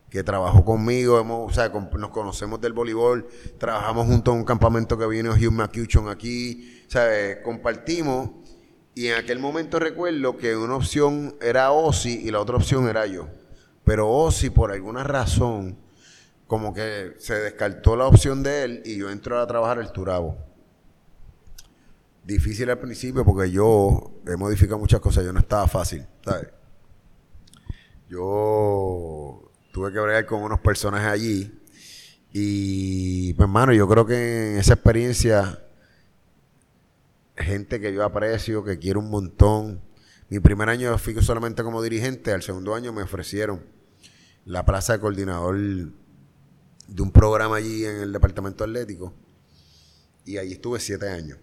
[0.09, 3.27] que trabajó conmigo, hemos, o sea, nos conocemos del voleibol,
[3.59, 7.37] trabajamos juntos en un campamento que vino Hugh McCutcheon aquí, ¿sabes?
[7.43, 8.31] compartimos.
[8.95, 13.05] Y en aquel momento recuerdo que una opción era Ozzy y la otra opción era
[13.07, 13.27] yo.
[13.83, 15.77] Pero Ozzy, por alguna razón,
[16.47, 20.37] como que se descartó la opción de él y yo entro a trabajar el Turabo.
[22.23, 26.05] Difícil al principio porque yo he modificado muchas cosas, yo no estaba fácil.
[28.07, 31.59] Yo tuve que bregar con unos personajes allí
[32.35, 35.63] y, pues, hermano, yo creo que en esa experiencia,
[37.37, 39.81] gente que yo aprecio, que quiero un montón.
[40.29, 43.63] Mi primer año fui solamente como dirigente, al segundo año me ofrecieron
[44.45, 49.13] la plaza de coordinador de un programa allí en el departamento atlético
[50.25, 51.37] y allí estuve siete años.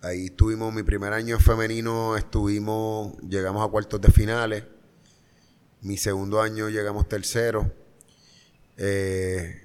[0.00, 4.64] Ahí estuvimos, mi primer año en femenino estuvimos, llegamos a cuartos de finales.
[5.80, 7.72] Mi segundo año llegamos tercero.
[8.76, 9.60] Eh,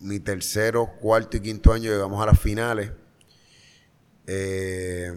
[0.00, 2.90] mi tercero, cuarto y quinto año llegamos a las finales.
[4.32, 5.12] Eh,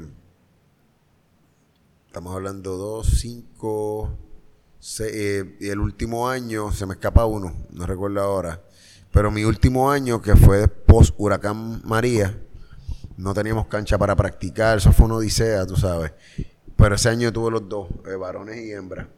[2.08, 4.18] estamos hablando dos, cinco,
[4.80, 8.64] seis, eh, y el último año, se me escapa uno, no recuerdo ahora.
[9.12, 12.42] Pero mi último año, que fue post Huracán María,
[13.16, 16.12] no teníamos cancha para practicar, eso fue una odisea, tú sabes.
[16.76, 19.10] Pero ese año tuve los dos, eh, varones y hembras.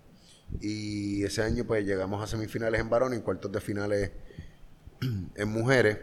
[0.59, 4.11] Y ese año pues llegamos a semifinales en varones y cuartos de finales
[5.35, 5.97] en mujeres.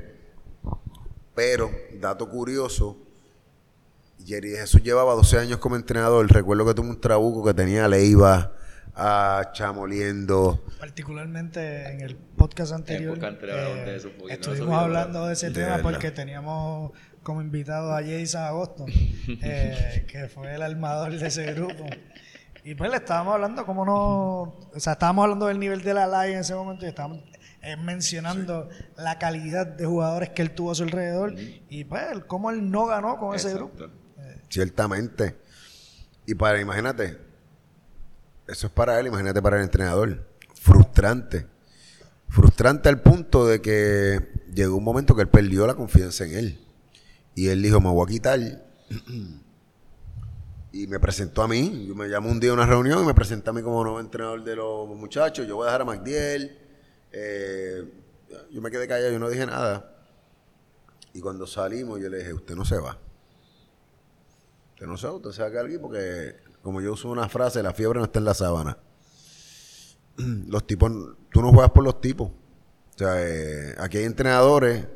[1.34, 1.70] Pero,
[2.01, 3.12] dato curioso,
[4.27, 6.31] Jerry de Jesús llevaba 12 años como entrenador.
[6.31, 8.53] Recuerdo que tuvo un trabuco que tenía a Leiva,
[8.95, 10.62] a Chamoliendo.
[10.79, 15.49] Particularmente en el podcast anterior, podcast anterior hablamos eh, eso, no estuvimos hablando de ese
[15.49, 15.83] De tema verdad.
[15.83, 16.93] porque teníamos
[17.23, 18.85] como invitado a Jason Agosto,
[19.43, 21.87] eh, que fue el armador de ese grupo.
[22.64, 24.43] Y pues le estábamos hablando como no,
[24.73, 27.18] o sea, estábamos hablando del nivel de la LAI en ese momento y estábamos
[27.61, 32.51] eh, mencionando la calidad de jugadores que él tuvo a su alrededor y pues cómo
[32.51, 33.87] él no ganó con ese grupo.
[34.53, 35.35] Ciertamente.
[36.27, 37.17] Y para, imagínate,
[38.47, 40.29] eso es para él, imagínate para el entrenador.
[40.55, 41.47] Frustrante.
[42.29, 46.61] Frustrante al punto de que llegó un momento que él perdió la confianza en él.
[47.35, 48.39] Y él dijo, me voy a quitar.
[50.73, 51.87] y me presentó a mí.
[51.89, 54.01] Yo me llamó un día a una reunión y me presentó a mí como nuevo
[54.01, 55.49] entrenador de los muchachos.
[55.49, 56.59] Yo voy a dejar a MacDiel.
[57.11, 57.91] Eh,
[58.51, 59.97] yo me quedé callado, yo no dije nada.
[61.15, 62.99] Y cuando salimos, yo le dije, usted no se va.
[64.83, 68.01] Usted no va, usted se va a porque, como yo uso una frase, la fiebre
[68.01, 68.78] no está en la sábana.
[70.49, 70.91] Los tipos,
[71.30, 72.28] tú no juegas por los tipos.
[72.28, 74.89] O sea, eh, aquí hay entrenadores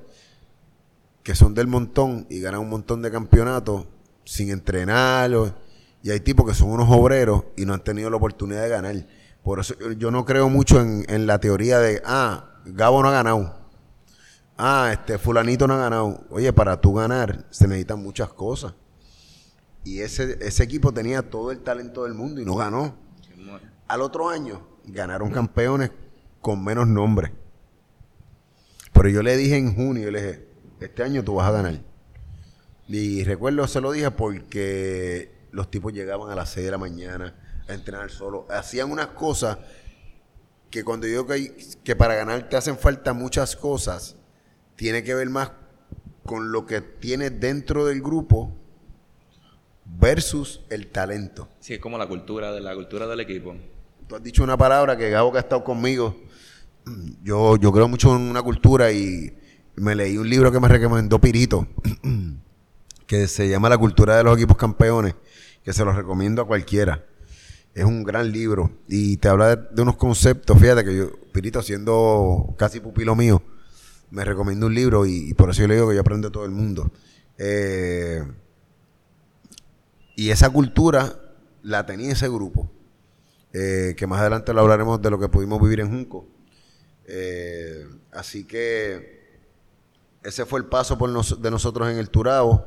[1.22, 3.86] que son del montón y ganan un montón de campeonatos
[4.24, 5.52] sin entrenarlos.
[6.02, 9.06] Y hay tipos que son unos obreros y no han tenido la oportunidad de ganar.
[9.44, 13.54] Por eso yo no creo mucho en, la teoría de, ah, Gabo no ha ganado.
[14.58, 16.24] Ah, este fulanito no ha ganado.
[16.30, 18.74] Oye, para tú ganar se necesitan muchas cosas.
[19.86, 22.96] Y ese, ese equipo tenía todo el talento del mundo y no ganó.
[23.86, 25.92] Al otro año ganaron campeones
[26.40, 27.30] con menos nombres.
[28.92, 30.48] Pero yo le dije en junio, le dije,
[30.80, 31.80] este año tú vas a ganar.
[32.88, 37.36] Y recuerdo, se lo dije porque los tipos llegaban a las 6 de la mañana
[37.68, 38.44] a entrenar solo.
[38.50, 39.58] Hacían unas cosas
[40.68, 44.16] que cuando yo que, que para ganar te hacen falta muchas cosas,
[44.74, 45.52] tiene que ver más
[46.24, 48.65] con lo que tienes dentro del grupo
[49.86, 51.48] versus el talento.
[51.60, 53.54] Sí, es como la cultura de la cultura del equipo.
[54.06, 56.16] Tú has dicho una palabra que Gabo que ha estado conmigo.
[57.22, 59.32] Yo, yo creo mucho en una cultura y
[59.76, 61.66] me leí un libro que me recomendó Pirito,
[63.06, 65.14] que se llama La cultura de los equipos campeones,
[65.64, 67.04] que se lo recomiendo a cualquiera.
[67.74, 70.58] Es un gran libro y te habla de, unos conceptos.
[70.58, 73.42] Fíjate que yo, Pirito, siendo casi pupilo mío,
[74.10, 76.52] me recomiendo un libro y, por eso yo le digo que yo aprendo todo el
[76.52, 76.90] mundo.
[77.36, 78.22] Eh,
[80.16, 81.14] y esa cultura
[81.62, 82.72] la tenía ese grupo,
[83.52, 86.26] eh, que más adelante lo hablaremos de lo que pudimos vivir en Junco.
[87.04, 89.40] Eh, así que
[90.22, 92.66] ese fue el paso de nosotros en el Turabo.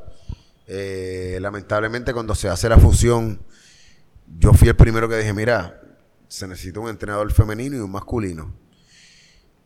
[0.66, 3.40] Eh, lamentablemente cuando se hace la fusión,
[4.38, 5.82] yo fui el primero que dije, mira,
[6.28, 8.54] se necesita un entrenador femenino y un masculino.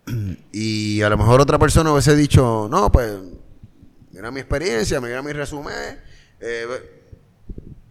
[0.52, 3.18] Y a lo mejor otra persona hubiese dicho, no, pues,
[4.10, 6.00] mira mi experiencia, mira mi resumen.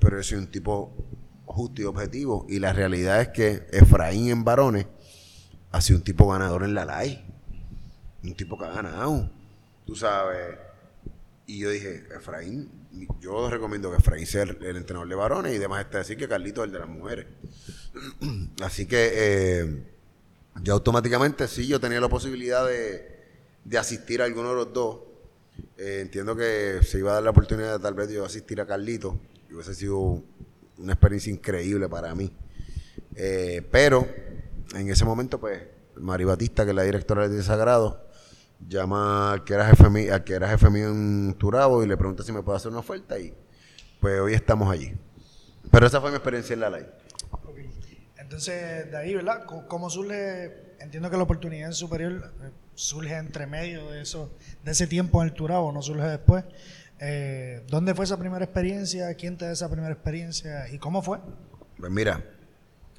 [0.04, 0.93] Pero yo soy un tipo
[1.45, 2.45] justo y objetivo.
[2.49, 4.86] Y la realidad es que Efraín en varones
[5.72, 7.26] ha sido un tipo ganador en la LAI.
[8.24, 9.30] Un tipo que ha ganado
[9.86, 10.58] tú sabes.
[11.45, 12.70] Y yo dije, Efraín,
[13.20, 16.62] yo recomiendo que Efraín sea el, entrenador de varones y demás está decir que Carlito
[16.62, 17.26] es el de las mujeres.
[18.62, 19.84] Así que eh,
[20.62, 23.26] ya automáticamente sí, yo tenía la posibilidad de,
[23.66, 24.99] de asistir a alguno de los dos.
[25.78, 28.66] Eh, entiendo que se iba a dar la oportunidad de tal vez yo asistir a
[28.66, 29.20] Carlito.
[29.54, 30.24] Hubiese sido
[30.78, 32.32] una experiencia increíble para mí.
[33.16, 34.08] Eh, pero
[34.76, 35.62] en ese momento, pues,
[35.95, 38.04] Mari Batista, que es la directora de Sagrado,
[38.68, 42.24] llama al que era jefe mío, que era jefe mío en Turabo y le pregunta
[42.24, 43.34] si me puede hacer una oferta y
[43.99, 44.93] pues hoy estamos allí.
[45.72, 46.86] Pero esa fue mi experiencia en la ley.
[48.18, 49.45] Entonces, de ahí, ¿verdad?
[49.45, 50.76] ¿Cómo surge?
[50.80, 54.32] Entiendo que la oportunidad en superior eh, surge entre medio de eso,
[54.64, 56.43] de ese tiempo en el Turabo, no surge después.
[57.00, 59.14] Eh, ¿Dónde fue esa primera experiencia?
[59.16, 60.70] ¿Quién te da esa primera experiencia?
[60.70, 61.20] ¿Y cómo fue?
[61.78, 62.24] Pues mira,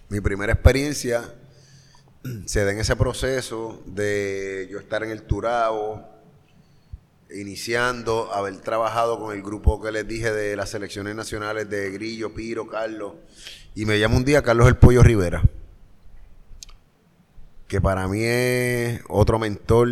[0.09, 1.22] mi primera experiencia
[2.47, 6.14] se da en ese proceso de yo estar en el Turao,
[7.34, 12.34] iniciando, haber trabajado con el grupo que les dije de las selecciones nacionales de Grillo,
[12.34, 13.14] Piro, Carlos,
[13.74, 15.42] y me llama un día Carlos El Pollo Rivera,
[17.66, 19.88] que para mí es otro mentor,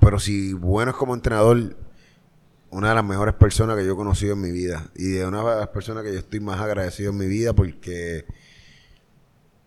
[0.00, 1.76] pero si bueno es como entrenador,
[2.70, 5.38] una de las mejores personas que yo he conocido en mi vida, y de una
[5.38, 8.26] de las personas que yo estoy más agradecido en mi vida porque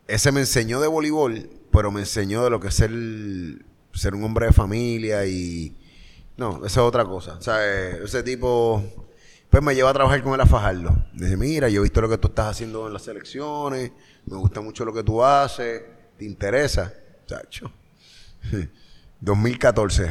[0.07, 2.91] ese me enseñó de voleibol, pero me enseñó de lo que es ser,
[3.93, 5.75] ser un hombre de familia y...
[6.37, 7.33] No, esa es otra cosa.
[7.33, 8.83] O sea, eh, ese tipo...
[9.49, 11.05] Pues me lleva a trabajar con él a fajarlo.
[11.13, 13.91] Dice, mira, yo he visto lo que tú estás haciendo en las selecciones,
[14.25, 15.83] me gusta mucho lo que tú haces,
[16.17, 16.93] ¿te interesa?
[17.25, 17.71] Chacho.
[19.19, 20.09] 2014,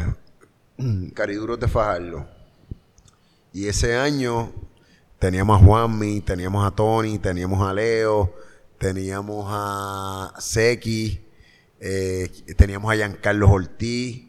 [1.15, 2.40] Cariduros de fajarlo.
[3.53, 4.53] Y ese año
[5.19, 8.35] teníamos a Juanmi, teníamos a Tony, teníamos a Leo,
[8.79, 11.21] teníamos a Seki,
[11.81, 14.27] eh, teníamos a Giancarlo Ortiz,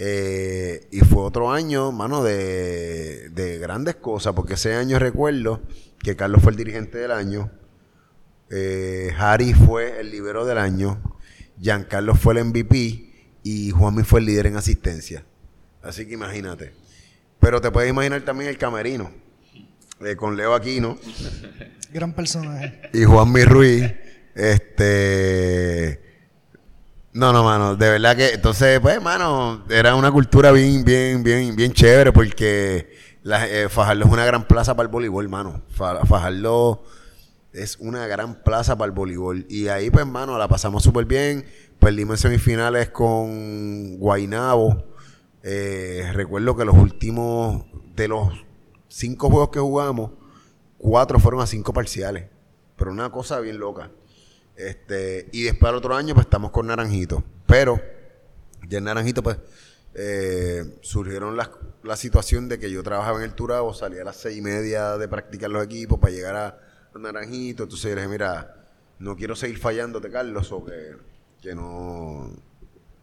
[0.00, 5.60] Eh, y fue otro año, mano, de, de grandes cosas, porque ese año recuerdo
[6.04, 7.50] que Carlos fue el dirigente del año,
[8.48, 11.02] eh, Harry fue el libero del año,
[11.60, 13.10] Giancarlo fue el MVP
[13.42, 15.24] y Juanmi fue el líder en asistencia.
[15.82, 16.74] Así que imagínate.
[17.40, 19.10] Pero te puedes imaginar también el camerino,
[20.00, 20.98] eh, con Leo Aquino.
[21.92, 22.82] Gran personaje.
[22.92, 23.92] Y Juanmi Ruiz.
[24.34, 26.00] Este.
[27.12, 27.76] No, no, mano.
[27.76, 28.30] De verdad que.
[28.34, 34.04] Entonces, pues, mano, era una cultura bien, bien, bien, bien chévere porque la, eh, Fajardo
[34.04, 35.62] es una gran plaza para el voleibol, mano.
[35.70, 36.84] Fa- Fajardo
[37.52, 39.46] es una gran plaza para el voleibol.
[39.48, 41.46] Y ahí, pues, mano, la pasamos súper bien.
[41.78, 44.84] Perdimos en semifinales con Guainabo.
[45.50, 47.64] Eh, recuerdo que los últimos
[47.96, 48.44] de los
[48.86, 50.10] cinco juegos que jugamos,
[50.76, 52.26] cuatro fueron a cinco parciales.
[52.76, 53.90] Pero una cosa bien loca.
[54.56, 57.24] Este, y después al otro año, pues estamos con Naranjito.
[57.46, 57.80] Pero,
[58.68, 59.38] ya en Naranjito, pues,
[59.94, 61.48] eh, surgieron las,
[61.82, 64.98] la situación de que yo trabajaba en el Turabo, salía a las seis y media
[64.98, 66.60] de practicar los equipos para llegar a,
[66.98, 67.62] Naranjito.
[67.62, 68.68] Entonces yo dije, mira,
[68.98, 70.96] no quiero seguir fallándote, Carlos, o que,
[71.40, 72.32] que no,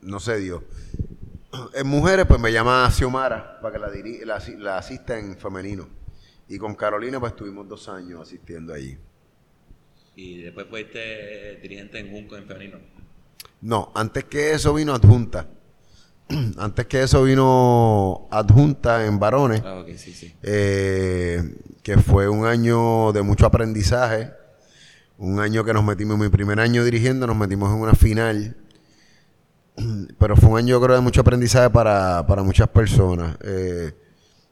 [0.01, 0.63] no se dio.
[1.73, 5.37] En mujeres, pues me llama Xiomara para que la, diri- la, asi- la asista en
[5.37, 5.87] femenino.
[6.47, 8.97] Y con Carolina, pues estuvimos dos años asistiendo allí.
[10.15, 12.77] Y después fuiste dirigente en Junco en femenino.
[13.61, 15.47] No, antes que eso vino adjunta.
[16.57, 20.33] antes que eso vino adjunta en varones, Ah, ok, sí, sí.
[20.43, 24.31] eh, que fue un año de mucho aprendizaje.
[25.17, 28.57] Un año que nos metimos, mi primer año dirigiendo, nos metimos en una final.
[30.19, 33.37] Pero fue un año, yo creo, de mucho aprendizaje para, para muchas personas.
[33.41, 33.93] Eh,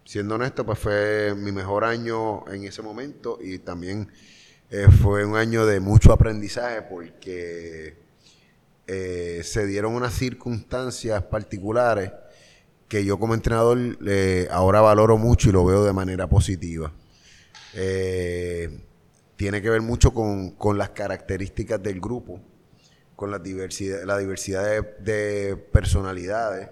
[0.04, 4.10] siendo honesto, pues fue mi mejor año en ese momento y también
[4.70, 7.98] eh, fue un año de mucho aprendizaje porque
[8.88, 12.12] eh, se dieron unas circunstancias particulares
[12.90, 13.98] que yo como entrenador
[14.52, 16.92] ahora valoro mucho y lo veo de manera positiva.
[19.36, 22.40] Tiene que ver mucho con, con las características del grupo,
[23.24, 26.70] con la diversidad, la diversidad de, de personalidades,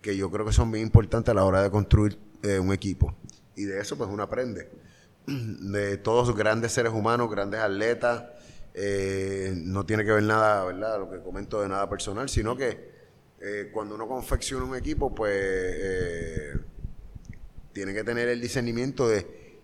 [0.00, 3.12] que yo creo que son bien importantes a la hora de construir eh, un equipo.
[3.56, 4.70] Y de eso pues uno aprende.
[5.26, 8.22] De todos grandes seres humanos, grandes atletas,
[8.72, 11.00] eh, no tiene que ver nada, ¿verdad?
[11.00, 12.92] Lo que comento de nada personal, sino que
[13.40, 16.56] eh, cuando uno confecciona un equipo, pues
[17.72, 19.58] tiene que tener el discernimiento de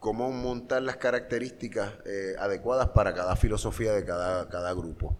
[0.00, 1.92] cómo montar las características
[2.40, 5.16] adecuadas para cada filosofía de cada, cada grupo.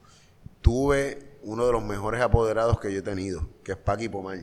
[0.62, 4.38] Tuve uno de los mejores apoderados que yo he tenido, que es Paqui Pomar.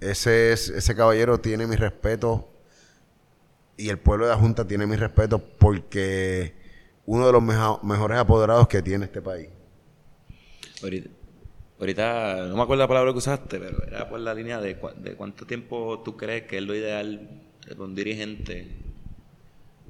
[0.00, 2.48] Ese, es, ese caballero tiene mi respeto
[3.76, 6.54] y el pueblo de la Junta tiene mi respeto porque
[7.06, 9.48] uno de los meja- mejores apoderados que tiene este país.
[10.82, 11.08] Ahorita,
[11.80, 14.94] ahorita, no me acuerdo la palabra que usaste, pero era por la línea de, cua-
[14.94, 18.68] de cuánto tiempo tú crees que es lo ideal de un dirigente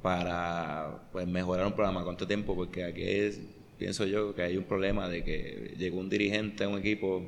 [0.03, 2.05] para pues, mejorar un programa.
[2.05, 2.55] ¿Cuánto tiempo?
[2.55, 3.41] Porque aquí es,
[3.79, 7.22] pienso yo que hay un problema de que llegó un dirigente a un equipo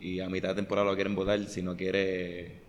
[0.00, 2.66] y a mitad de temporada lo quieren votar si no quiere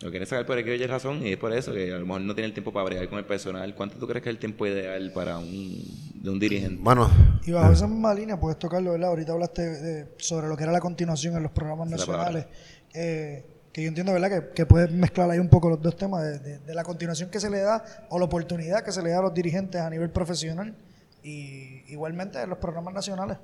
[0.00, 2.20] lo quieren sacar por el que razón y es por eso que a lo mejor
[2.20, 3.74] no tiene el tiempo para bregar con el personal.
[3.74, 5.82] ¿Cuánto tú crees que es el tiempo ideal para un,
[6.14, 6.80] de un dirigente?
[6.80, 7.10] Bueno,
[7.44, 9.08] Y bajo esa misma línea puedes tocarlo, ¿verdad?
[9.08, 12.46] Ahorita hablaste de- sobre lo que era la continuación en los programas nacionales.
[12.94, 14.30] eh, que yo entiendo, ¿verdad?
[14.30, 17.28] Que, que puedes mezclar ahí un poco los dos temas de, de- de la continuación
[17.28, 19.90] que se le da o la oportunidad que se le da a los dirigentes a
[19.90, 20.74] nivel profesional
[21.22, 23.38] y igualmente en los programas nacionales.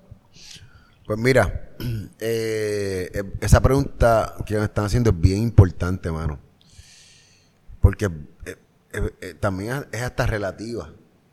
[1.06, 1.76] Pues mira,
[2.18, 6.38] eh, eh, esa pregunta que me están haciendo es bien importante, mano.
[7.80, 8.10] Porque
[8.94, 10.90] eh, también es hasta relativa.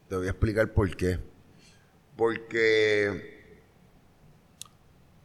[0.09, 1.19] Te voy a explicar por qué.
[2.17, 3.61] Porque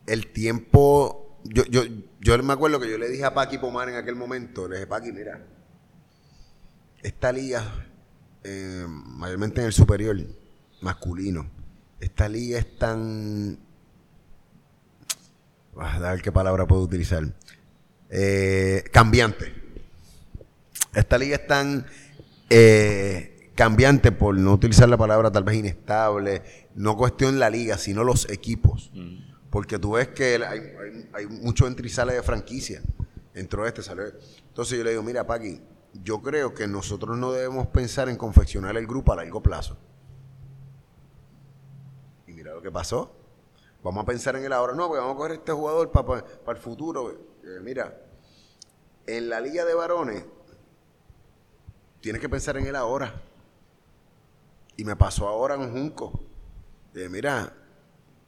[0.06, 1.40] el tiempo.
[1.42, 1.82] Yo, yo,
[2.20, 4.86] yo me acuerdo que yo le dije a Paqui Pomar en aquel momento, le dije,
[4.88, 5.46] Paqui, mira,
[7.02, 7.62] esta liga,
[8.88, 10.16] mayormente en el superior,
[10.80, 11.50] masculino,
[12.00, 13.58] esta liga es tan
[15.78, 17.24] a ver qué palabra puedo utilizar.
[18.08, 19.52] Eh, cambiante.
[20.94, 21.86] Esta liga es tan
[22.48, 26.42] eh, cambiante, por no utilizar la palabra tal vez inestable,
[26.74, 28.90] no cuestión la liga, sino los equipos.
[29.50, 32.82] Porque tú ves que hay, hay, hay mucho entre y sale de franquicia.
[33.34, 34.18] Entró este, salió este.
[34.48, 35.60] Entonces yo le digo, mira, Paqui,
[36.02, 39.76] yo creo que nosotros no debemos pensar en confeccionar el grupo a largo plazo.
[42.66, 43.12] Que pasó.
[43.84, 44.74] Vamos a pensar en el ahora.
[44.74, 47.16] No, porque vamos a coger este jugador para el futuro.
[47.62, 47.96] Mira,
[49.06, 50.24] en la liga de varones,
[52.00, 53.22] tienes que pensar en el ahora.
[54.76, 56.24] Y me pasó ahora en Junco.
[56.96, 57.54] Eh, mira,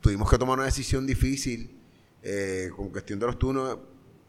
[0.01, 1.77] tuvimos que tomar una decisión difícil
[2.23, 3.77] eh, con cuestión de los turnos.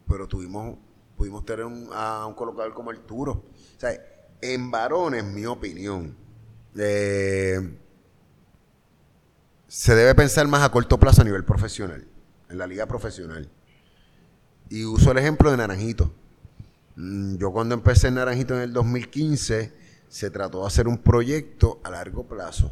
[0.07, 0.75] pero tuvimos,
[1.15, 3.33] pudimos tener a un colocador como el Turo.
[3.33, 3.91] O sea,
[4.41, 6.17] en varones, mi opinión,
[6.75, 7.77] eh,
[9.69, 12.05] se debe pensar más a corto plazo a nivel profesional,
[12.49, 13.49] en la liga profesional.
[14.69, 16.13] Y uso el ejemplo de Naranjito.
[16.95, 19.71] Mm, Yo cuando empecé en Naranjito en el 2015,
[20.09, 22.71] se trató de hacer un proyecto a largo plazo.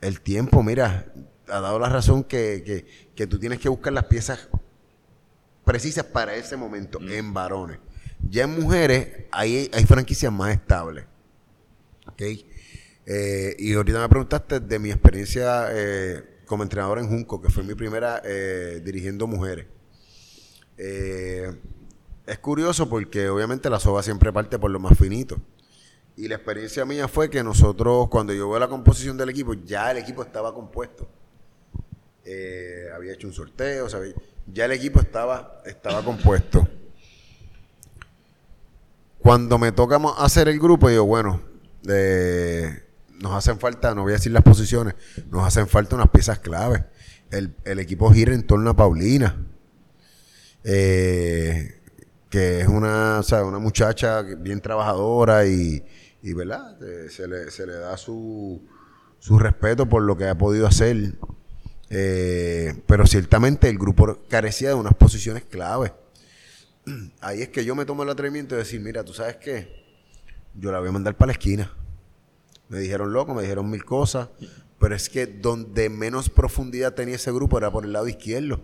[0.00, 1.12] El tiempo, mira,
[1.48, 4.48] ha dado la razón que, que- que tú tienes que buscar las piezas
[5.64, 7.78] precisas para ese momento en varones.
[8.30, 11.04] Ya en mujeres hay, hay franquicias más estables.
[12.06, 12.22] ¿ok?
[13.10, 17.62] Eh, y ahorita me preguntaste de mi experiencia eh, como entrenador en Junco, que fue
[17.62, 19.66] mi primera eh, dirigiendo mujeres.
[20.76, 25.40] Es curioso porque obviamente la soga siempre parte por lo más finito.
[26.16, 29.90] Y la experiencia mía fue que nosotros, cuando yo veo la composición del equipo, ya
[29.90, 31.08] el equipo estaba compuesto.
[32.94, 33.88] Había hecho un sorteo,
[34.52, 36.68] ya el equipo estaba, estaba compuesto.
[39.18, 41.40] Cuando me toca hacer el grupo, digo, bueno,
[41.88, 42.87] eh,
[43.20, 44.94] nos hacen falta, no voy a decir las posiciones,
[45.30, 46.82] nos hacen falta unas piezas claves.
[47.30, 49.36] El, el equipo gira en torno a Paulina,
[50.64, 51.80] eh,
[52.30, 55.84] que es una, o sea, una muchacha bien trabajadora y,
[56.22, 56.82] y ¿verdad?
[56.82, 58.62] Eh, se, le, se le da su,
[59.18, 61.14] su respeto por lo que ha podido hacer.
[61.90, 65.92] Eh, pero ciertamente el grupo carecía de unas posiciones claves.
[67.20, 69.84] Ahí es que yo me tomo el atrevimiento de decir, mira, tú sabes qué,
[70.54, 71.70] yo la voy a mandar para la esquina.
[72.68, 74.28] Me dijeron loco, me dijeron mil cosas,
[74.78, 78.60] pero es que donde menos profundidad tenía ese grupo era por el lado izquierdo.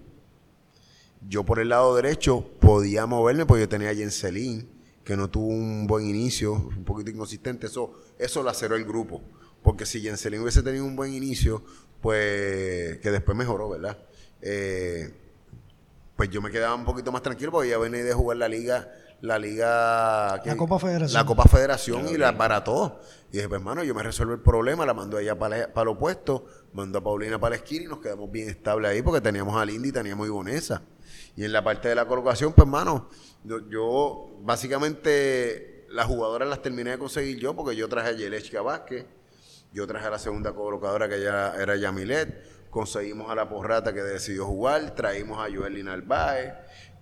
[1.29, 4.69] Yo por el lado derecho podía moverme, porque yo tenía a Jenselín,
[5.05, 7.67] que no tuvo un buen inicio, un poquito inconsistente.
[7.67, 9.23] Eso, eso laceró el grupo.
[9.63, 11.63] Porque si Jenselín hubiese tenido un buen inicio,
[12.03, 13.99] pues que después mejoró, ¿verdad?
[14.43, 15.11] Eh,
[16.17, 18.93] pues yo me quedaba un poquito más tranquilo porque ya venía de jugar la liga,
[19.25, 21.21] la liga La Copa Federación.
[21.21, 23.01] La Copa Federación y la barató.
[23.31, 25.91] Y dije, pues hermano, yo me resuelvo el problema, la mando a ella para, para
[25.91, 29.21] el opuesto, mando a Paulina para la esquina y nos quedamos bien estables ahí porque
[29.21, 30.83] teníamos a Lindy y teníamos a Ibonesa.
[31.37, 33.09] Y en la parte de la colocación, pues hermano,
[33.45, 38.61] yo, yo básicamente las jugadoras las terminé de conseguir yo porque yo traje a Yelechka
[38.61, 39.07] Vázquez,
[39.73, 44.03] yo traje a la segunda colocadora que ya era Yamilet, conseguimos a la porrata que
[44.03, 46.53] decidió jugar, traímos a Joelina Narváez,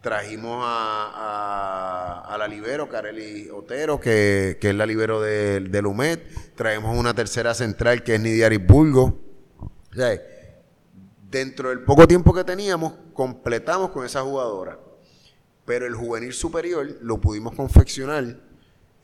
[0.03, 6.19] trajimos a, la libero, Kareli Otero, que, es la libero de, del UMED,
[6.57, 9.19] traemos una tercera central que es Nidia Burgo.
[9.59, 10.21] O sea,
[11.31, 14.79] dentro del poco tiempo que teníamos, completamos con esa jugadora.
[15.65, 18.41] Pero el juvenil superior lo pudimos confeccionar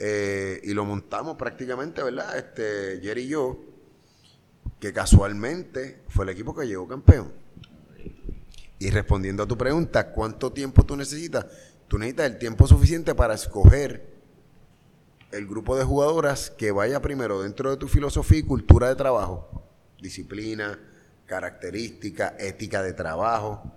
[0.01, 2.37] eh, y lo montamos prácticamente, ¿verdad?
[2.37, 3.59] Este, Jerry y yo,
[4.81, 7.33] que casualmente fue el equipo que llegó campeón.
[8.79, 11.47] Y respondiendo a tu pregunta, ¿cuánto tiempo tú necesitas?
[11.89, 14.19] Tú necesitas el tiempo suficiente para escoger
[15.33, 19.65] el grupo de jugadoras que vaya primero dentro de tu filosofía y cultura de trabajo.
[20.01, 20.79] Disciplina,
[21.27, 23.73] característica, ética de trabajo.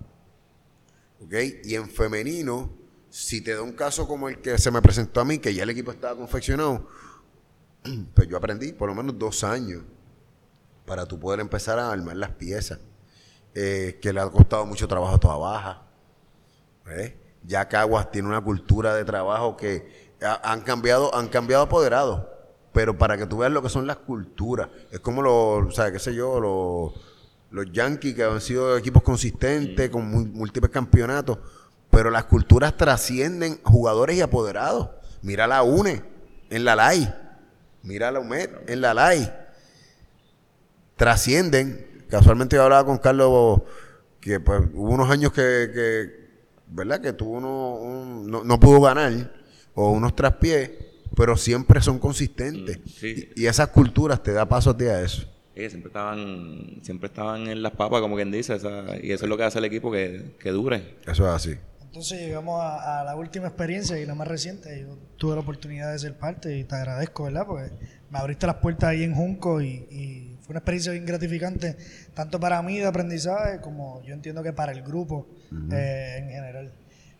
[1.20, 1.34] ¿Ok?
[1.64, 2.70] Y en femenino,
[3.10, 5.64] si te da un caso como el que se me presentó a mí, que ya
[5.64, 6.88] el equipo estaba confeccionado,
[8.14, 9.82] pues yo aprendí por lo menos dos años
[10.86, 12.78] para tú poder empezar a armar las piezas.
[13.54, 15.82] Eh, que le ha costado mucho trabajo a toda baja.
[16.86, 17.12] ¿Ves?
[17.44, 22.22] Ya Caguas tiene una cultura de trabajo que ha- han cambiado, han cambiado apoderados.
[22.72, 25.92] Pero para que tú veas lo que son las culturas, es como los, o sea,
[25.92, 26.92] qué sé yo, los,
[27.50, 31.38] los Yankees que han sido equipos consistentes con múltiples campeonatos,
[31.90, 34.88] pero las culturas trascienden jugadores y apoderados.
[35.20, 36.02] Mira la UNE
[36.48, 37.14] en la LAI,
[37.82, 39.30] mira la UMED en la LAI
[40.96, 41.86] trascienden.
[42.12, 43.62] Casualmente yo hablaba con Carlos
[44.20, 46.10] que pues, hubo unos años que, que,
[46.66, 47.00] ¿verdad?
[47.00, 49.32] Que tuvo uno, un- no, no pudo ganar
[49.74, 50.70] o unos traspiés,
[51.16, 52.78] pero siempre son consistentes.
[52.80, 53.30] Mm, sí.
[53.34, 55.22] Y, y esas culturas te da paso a ti a eso.
[55.56, 59.28] Sí, siempre estaban, siempre estaban en las papas, como quien dice, esa- y eso es
[59.30, 60.96] lo que hace el equipo que, que dure.
[61.06, 61.56] Eso es así.
[61.80, 64.80] Entonces llegamos a, a la última experiencia y la más reciente.
[64.82, 67.46] Yo tuve la oportunidad de ser parte y te agradezco, ¿verdad?
[67.46, 67.70] Porque
[68.10, 71.76] me abriste las puertas ahí en Junco y, y fue una experiencia bien gratificante,
[72.14, 75.26] tanto para mí de aprendizaje como yo entiendo que para el grupo
[75.72, 76.72] eh, en general.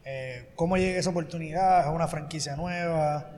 [0.05, 1.87] Eh, ¿Cómo llega esa oportunidad?
[1.89, 3.31] ¿Es una franquicia nueva?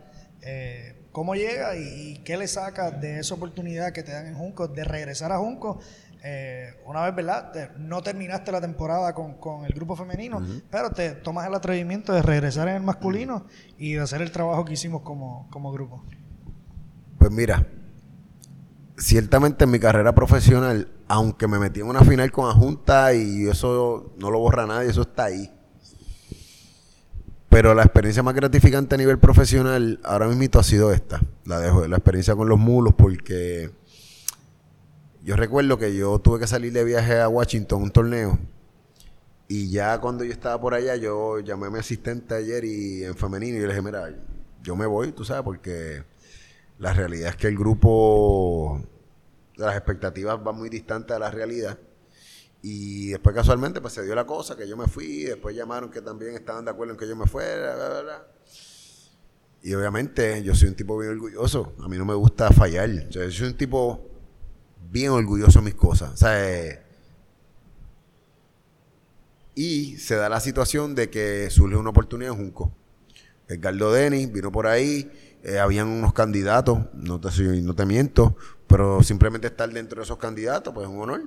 [0.42, 1.82] Eh, ¿Cómo llega y,
[2.12, 5.38] y qué le sacas de esa oportunidad que te dan en Junco de regresar a
[5.38, 5.78] Junco?
[6.26, 7.52] Eh, una vez, ¿verdad?
[7.52, 12.14] Te- no terminaste la temporada con, con el grupo femenino, pero te tomas el atrevimiento
[12.14, 13.46] de regresar en el masculino
[13.76, 16.02] y de hacer el trabajo que hicimos como, como grupo.
[17.18, 17.66] Pues mira,
[18.96, 23.48] ciertamente en mi carrera profesional, aunque me metí en una final con la Junta y
[23.48, 25.50] eso no lo borra nadie, eso está ahí.
[27.48, 31.88] Pero la experiencia más gratificante a nivel profesional ahora mismo ha sido esta, la, de,
[31.88, 33.70] la experiencia con los mulos, porque
[35.22, 38.38] yo recuerdo que yo tuve que salir de viaje a Washington, un torneo,
[39.46, 43.14] y ya cuando yo estaba por allá, yo llamé a mi asistente ayer y en
[43.14, 44.12] femenino y le dije, mira,
[44.62, 46.02] yo me voy, tú sabes, porque
[46.78, 48.80] la realidad es que el grupo,
[49.56, 51.78] las expectativas van muy distantes a la realidad.
[52.62, 56.00] Y después casualmente pues se dio la cosa, que yo me fui, después llamaron que
[56.00, 58.26] también estaban de acuerdo en que yo me fuera, bla, bla, bla.
[59.62, 63.08] Y obviamente yo soy un tipo bien orgulloso, a mí no me gusta fallar.
[63.08, 64.10] yo soy un tipo
[64.90, 66.22] bien orgulloso de mis cosas.
[69.54, 72.74] Y se da la situación de que surge una oportunidad en Junco.
[73.48, 75.10] Edgardo Denis vino por ahí,
[75.44, 77.28] eh, habían unos candidatos, no te,
[77.60, 78.34] no te miento,
[78.66, 81.22] pero simplemente estar dentro de esos candidatos, pues es un honor.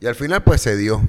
[0.00, 1.06] Y al final pues se dio.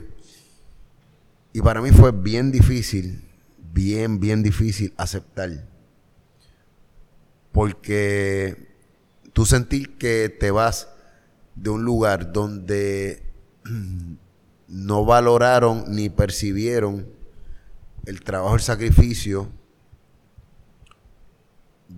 [1.53, 3.23] Y para mí fue bien difícil,
[3.71, 5.65] bien, bien difícil aceptar.
[7.53, 8.67] Porque
[9.31, 10.89] tú sentir que te vas
[11.55, 13.23] de un lugar donde
[14.67, 17.07] no valoraron ni percibieron
[18.05, 19.49] el trabajo, el sacrificio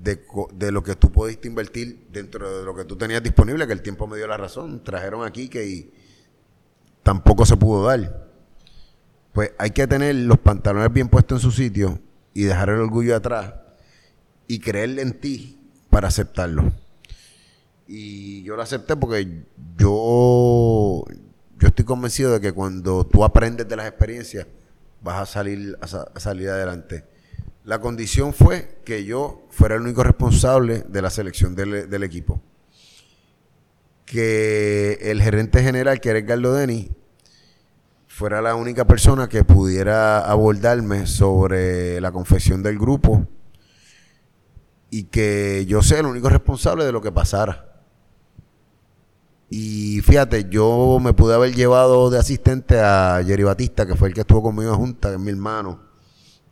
[0.02, 0.22] de,
[0.54, 3.82] de, lo que tú pudiste invertir dentro de lo que tú tenías disponible, que el
[3.82, 4.84] tiempo me dio la razón.
[4.84, 5.92] Trajeron aquí que
[7.04, 8.28] tampoco se pudo dar.
[9.34, 12.00] Pues hay que tener los pantalones bien puestos en su sitio
[12.34, 13.54] y dejar el orgullo atrás
[14.48, 15.60] y creerle en ti
[15.90, 16.72] para aceptarlo.
[17.88, 19.46] Y yo lo acepté porque
[19.78, 21.06] yo,
[21.58, 24.48] yo estoy convencido de que cuando tú aprendes de las experiencias,
[25.02, 27.06] vas a salir, a, salir adelante.
[27.68, 32.42] La condición fue que yo fuera el único responsable de la selección del, equipo
[34.06, 36.90] que el gerente general, que era Edgardo Denis,
[38.08, 43.28] fuera la única persona que pudiera abordarme sobre la confesión del grupo
[44.90, 47.84] y que yo sea el único responsable de lo que pasara.
[49.50, 54.14] Y fíjate, yo me pude haber llevado de asistente a Jerry Batista, que fue el
[54.14, 55.87] que estuvo conmigo en Junta, que es mi hermano,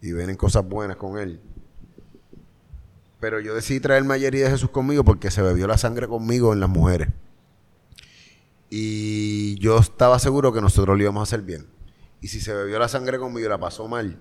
[0.05, 1.39] y vienen cosas buenas con él.
[3.19, 6.53] Pero yo decidí traerme a Jerry de Jesús conmigo porque se bebió la sangre conmigo
[6.53, 7.09] en las mujeres.
[8.69, 11.65] Y yo estaba seguro que nosotros lo íbamos a hacer bien.
[12.21, 14.17] Y si se bebió la sangre conmigo y la pasó mal,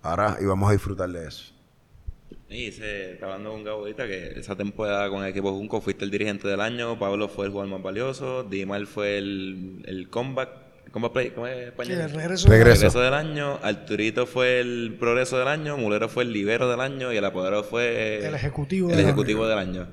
[0.00, 1.52] ahora íbamos a disfrutar de eso.
[2.48, 6.10] Y se está hablando con Gabo que esa temporada con el equipo Junco fuiste el
[6.10, 10.50] dirigente del año, Pablo fue el jugador más valioso, Dimal fue el, el comeback,
[10.92, 12.00] ¿cómo es español?
[12.00, 13.00] el regreso, regreso.
[13.00, 17.16] del año, Arturito fue el progreso del año, Mulero fue el libero del año y
[17.16, 19.88] el apoderado fue el ejecutivo, el ejecutivo del año.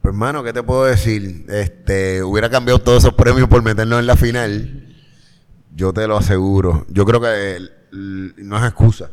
[0.00, 1.44] Pues, hermano, ¿qué te puedo decir?
[1.50, 4.96] Este, hubiera cambiado todos esos premios por meternos en la final.
[5.74, 6.86] Yo te lo aseguro.
[6.88, 7.58] Yo creo que
[7.92, 9.10] no es excusa.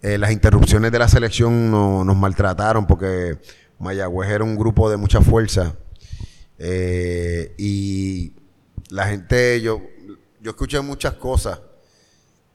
[0.00, 3.36] Eh, las interrupciones de la selección nos maltrataron porque
[3.78, 5.76] Mayagüez era un grupo de mucha fuerza.
[6.58, 8.32] Eh, y
[8.90, 9.82] la gente, yo,
[10.40, 11.60] yo escuché muchas cosas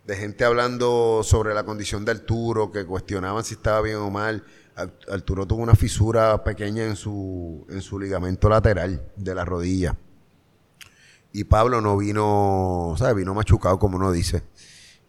[0.05, 4.43] de gente hablando sobre la condición de Arturo, que cuestionaban si estaba bien o mal.
[4.75, 9.95] Arturo tuvo una fisura pequeña en su, en su ligamento lateral de la rodilla.
[11.31, 13.15] Y Pablo no vino, ¿sabes?
[13.15, 14.43] Vino machucado, como uno dice.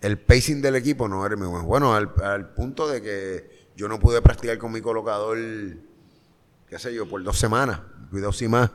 [0.00, 1.64] El pacing del equipo no era muy bueno.
[1.64, 5.38] Bueno, al, punto de que yo no pude practicar con mi colocador,
[6.66, 7.80] qué sé yo, por dos semanas.
[8.10, 8.70] Cuidado sin más.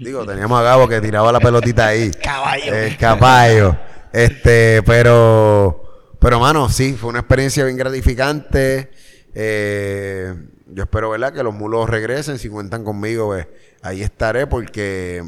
[0.00, 2.10] Digo, teníamos a Gabo que tiraba la pelotita ahí.
[2.22, 2.74] caballo.
[2.74, 3.76] El caballo.
[4.14, 8.90] Este, pero, pero mano, sí, fue una experiencia bien gratificante.
[9.34, 10.34] Eh,
[10.68, 11.34] yo espero, ¿verdad?
[11.34, 13.46] Que los mulos regresen, si cuentan conmigo, pues,
[13.82, 15.22] ahí estaré porque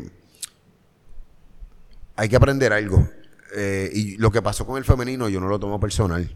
[2.17, 3.07] hay que aprender algo.
[3.55, 6.35] Eh, y lo que pasó con el femenino yo no lo tomo personal.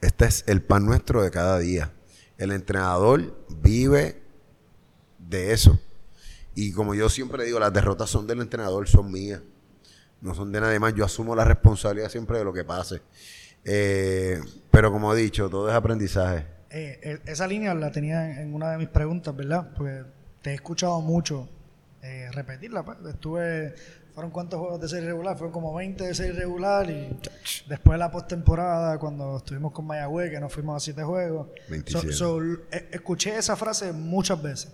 [0.00, 1.92] Este es el pan nuestro de cada día.
[2.38, 4.22] El entrenador vive
[5.18, 5.78] de eso.
[6.56, 9.42] Y como yo siempre digo, las derrotas son del entrenador, son mías.
[10.22, 10.94] No son de nadie más.
[10.94, 13.02] Yo asumo la responsabilidad siempre de lo que pase.
[13.62, 16.46] Eh, pero como he dicho, todo es aprendizaje.
[16.70, 19.70] Eh, eh, esa línea la tenía en una de mis preguntas, ¿verdad?
[19.76, 20.04] Porque
[20.40, 21.46] te he escuchado mucho
[22.32, 22.84] repetirla.
[22.84, 22.98] Pues.
[23.06, 23.74] Estuve,
[24.14, 27.18] fueron cuántos juegos de serie regular, fueron como 20 de serie regular y
[27.68, 31.48] después de la postemporada, cuando estuvimos con Mayagüez, que nos fuimos a siete juegos.
[32.92, 34.72] escuché esa frase muchas veces.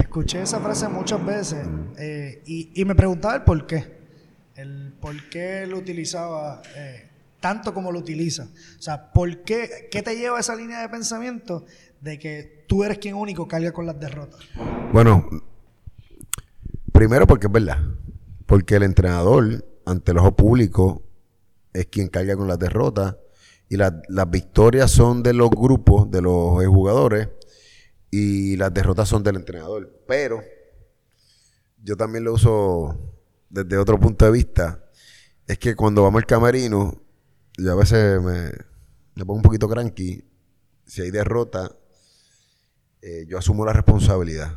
[0.00, 1.66] Escuché esa frase muchas veces
[2.46, 4.00] y, y me preguntaba el por qué
[4.56, 7.08] el por qué lo utilizaba eh,
[7.40, 8.44] tanto como lo utiliza.
[8.78, 11.64] O sea, ¿por qué, qué te lleva a esa línea de pensamiento
[12.00, 14.40] de que tú eres quien único carga con las derrotas?
[14.92, 15.26] Bueno,
[16.92, 17.78] primero porque es verdad.
[18.44, 21.02] Porque el entrenador ante el ojo público,
[21.72, 23.16] es quien carga con las derrotas.
[23.68, 23.92] Y las
[24.28, 27.28] victorias son de los grupos, de los jugadores,
[28.10, 30.02] y las derrotas son del entrenador.
[30.06, 30.42] Pero
[31.82, 32.98] yo también lo uso
[33.48, 34.84] desde otro punto de vista.
[35.46, 37.02] Es que cuando vamos al camerino,
[37.56, 38.52] yo a veces me,
[39.24, 40.24] pongo un poquito cranky.
[40.86, 41.76] Si hay derrota,
[43.02, 44.56] eh, yo asumo la responsabilidad.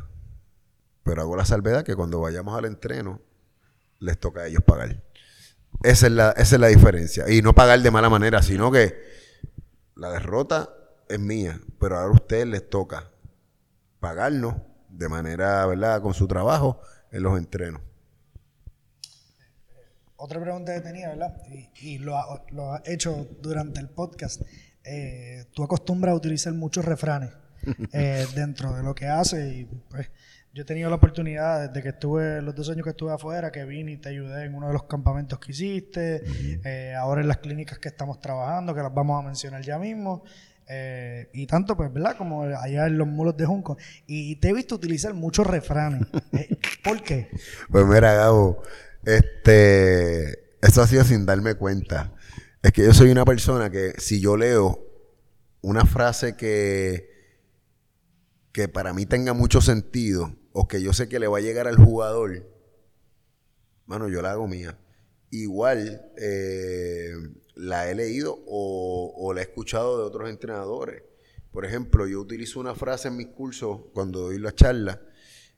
[1.02, 3.20] Pero hago la salvedad que cuando vayamos al entreno,
[4.00, 5.02] les toca a ellos pagar.
[5.82, 7.30] Esa es la, esa es la diferencia.
[7.30, 8.94] Y no pagar de mala manera, sino que
[9.96, 10.74] la derrota
[11.08, 13.13] es mía, pero ahora a ustedes les toca
[14.04, 14.56] pagarnos
[14.90, 16.78] de manera, ¿verdad?, con su trabajo
[17.10, 17.80] en los entrenos.
[20.16, 21.40] Otra pregunta que tenía, ¿verdad?
[21.80, 24.42] Y, lo, ha, lo hecho durante el podcast.
[24.84, 27.30] Eh, tú acostumbras a utilizar muchos refranes
[27.94, 30.10] eh, dentro de lo que haces y pues
[30.52, 33.64] yo he tenido la oportunidad desde que estuve, los dos años que estuve afuera, que
[33.64, 36.22] vine y te ayudé en uno de los campamentos que hiciste,
[36.62, 40.24] eh, ahora en las clínicas que estamos trabajando, que las vamos a mencionar ya mismo,
[40.68, 42.16] eh, y tanto, pues, ¿verdad?
[42.16, 43.76] Como allá en los mulos de Junco.
[44.06, 46.06] Y te he visto utilizar muchos refranes.
[46.32, 47.28] Eh, ¿Por qué?
[47.70, 48.62] Pues mira, Gabo,
[49.04, 52.12] este, eso ha sido sin darme cuenta.
[52.62, 54.80] Es que yo soy una persona que si yo leo
[55.60, 57.08] una frase que,
[58.52, 61.68] que para mí tenga mucho sentido, o que yo sé que le va a llegar
[61.68, 62.48] al jugador,
[63.86, 64.78] mano, yo la hago mía.
[65.30, 67.12] Igual eh,
[67.54, 71.02] la he leído o, la he escuchado de otros entrenadores.
[71.52, 75.00] Por ejemplo, yo utilizo una frase en mis cursos cuando doy la charla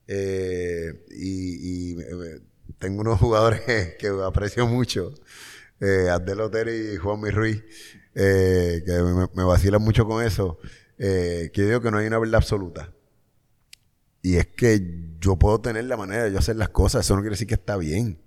[0.07, 2.41] eh, y, eh,
[2.79, 3.63] tengo unos jugadores
[3.99, 5.15] que aprecio mucho,
[5.81, 7.63] eh, Abdel Otero y Juan Ruiz,
[8.15, 10.59] que me, vacilan mucho con eso,
[10.99, 12.93] que yo digo que no hay una verdad absoluta.
[14.23, 14.81] Y es que
[15.21, 17.55] yo puedo tener la manera de yo hacer las cosas, eso no quiere decir que
[17.55, 18.21] está bien.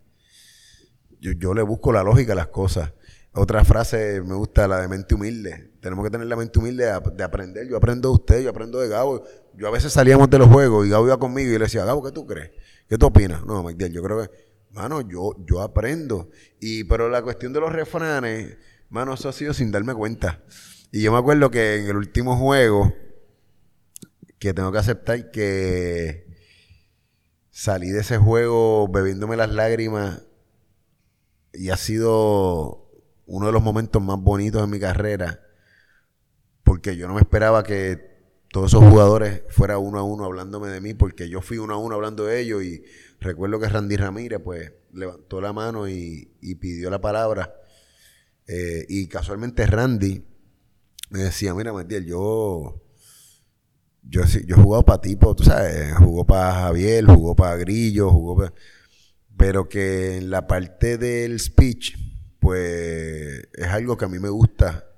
[1.20, 2.94] Yo, le busco la lógica a las cosas.
[3.34, 5.72] Otra frase me gusta, la de mente humilde.
[5.82, 7.68] Tenemos que tener la mente humilde de, aprender.
[7.68, 9.24] Yo aprendo de usted, yo aprendo de Gabo.
[9.56, 12.04] Yo a veces salíamos de los juegos y Gabo iba conmigo y le decía, Gabo,
[12.04, 12.52] ¿qué tú crees?
[12.88, 13.46] ¿Qué tú opinas?
[13.46, 14.30] No, Miguel, yo creo que,
[14.72, 16.30] mano, yo, yo aprendo.
[16.60, 18.58] Y, pero la cuestión de los refranes,
[18.90, 20.44] mano, eso ha sido sin darme cuenta.
[20.92, 22.92] Y yo me acuerdo que en el último juego,
[24.40, 26.26] que tengo que aceptar que
[27.52, 30.24] salí de ese juego bebiéndome las lágrimas
[31.54, 32.89] y ha sido
[33.30, 35.40] uno de los momentos más bonitos de mi carrera
[36.64, 38.10] porque yo no me esperaba que
[38.52, 41.78] todos esos jugadores fuera uno a uno hablándome de mí porque yo fui uno a
[41.78, 42.84] uno hablando de ellos y
[43.20, 47.54] recuerdo que Randy Ramírez pues levantó la mano y, pidió la palabra.
[48.48, 50.24] Eh, y casualmente Randy
[51.12, 52.82] me decía mira Matiel yo
[54.04, 58.38] yo, yo he jugado para tipo, tú sabes, jugó para Javier, jugó para Grillo, jugó
[58.38, 58.54] para...
[59.38, 62.09] Pero que en la parte del speech,
[62.50, 64.90] pues es algo que a mí me gusta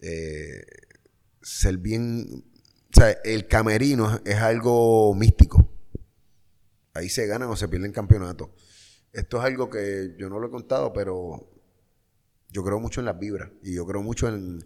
[0.00, 0.64] eh,
[1.42, 2.42] ser bien...
[2.90, 5.70] O sea, el camerino es algo místico.
[6.94, 8.48] Ahí se ganan o se pierden campeonatos.
[9.12, 11.50] Esto es algo que yo no lo he contado, pero
[12.48, 14.64] yo creo mucho en las vibras y yo creo mucho en,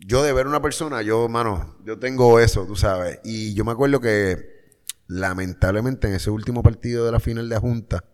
[0.00, 3.20] yo de ver una persona, yo, mano, yo tengo eso, tú sabes.
[3.24, 8.04] Y yo me acuerdo que, lamentablemente, en ese último partido de la final de Junta,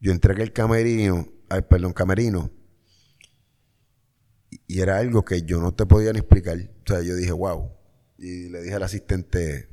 [0.00, 2.50] yo entré el camerino, ay, perdón, camerino,
[4.66, 6.58] y era algo que yo no te podía ni explicar.
[6.58, 7.70] O sea, yo dije, wow.
[8.18, 9.68] Y le dije al asistente,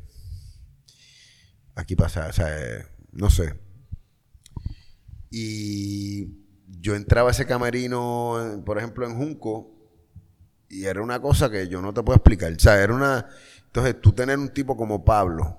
[1.75, 3.53] aquí pasa, o sea, no sé.
[5.29, 9.71] Y yo entraba a ese camerino, por ejemplo, en Junco,
[10.67, 12.51] y era una cosa que yo no te puedo explicar.
[12.51, 13.27] O sea, era una...
[13.65, 15.57] Entonces, tú tener un tipo como Pablo,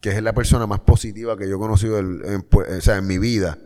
[0.00, 3.18] que es la persona más positiva que yo he conocido en, o sea, en mi
[3.18, 3.58] vida.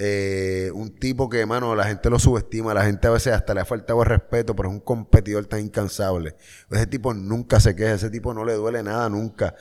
[0.00, 3.60] Eh, un tipo que, mano, la gente lo subestima, la gente a veces hasta le
[3.60, 6.36] ha faltado el respeto, pero es un competidor tan incansable.
[6.70, 9.54] Ese tipo nunca se queja, ese tipo no le duele nada nunca.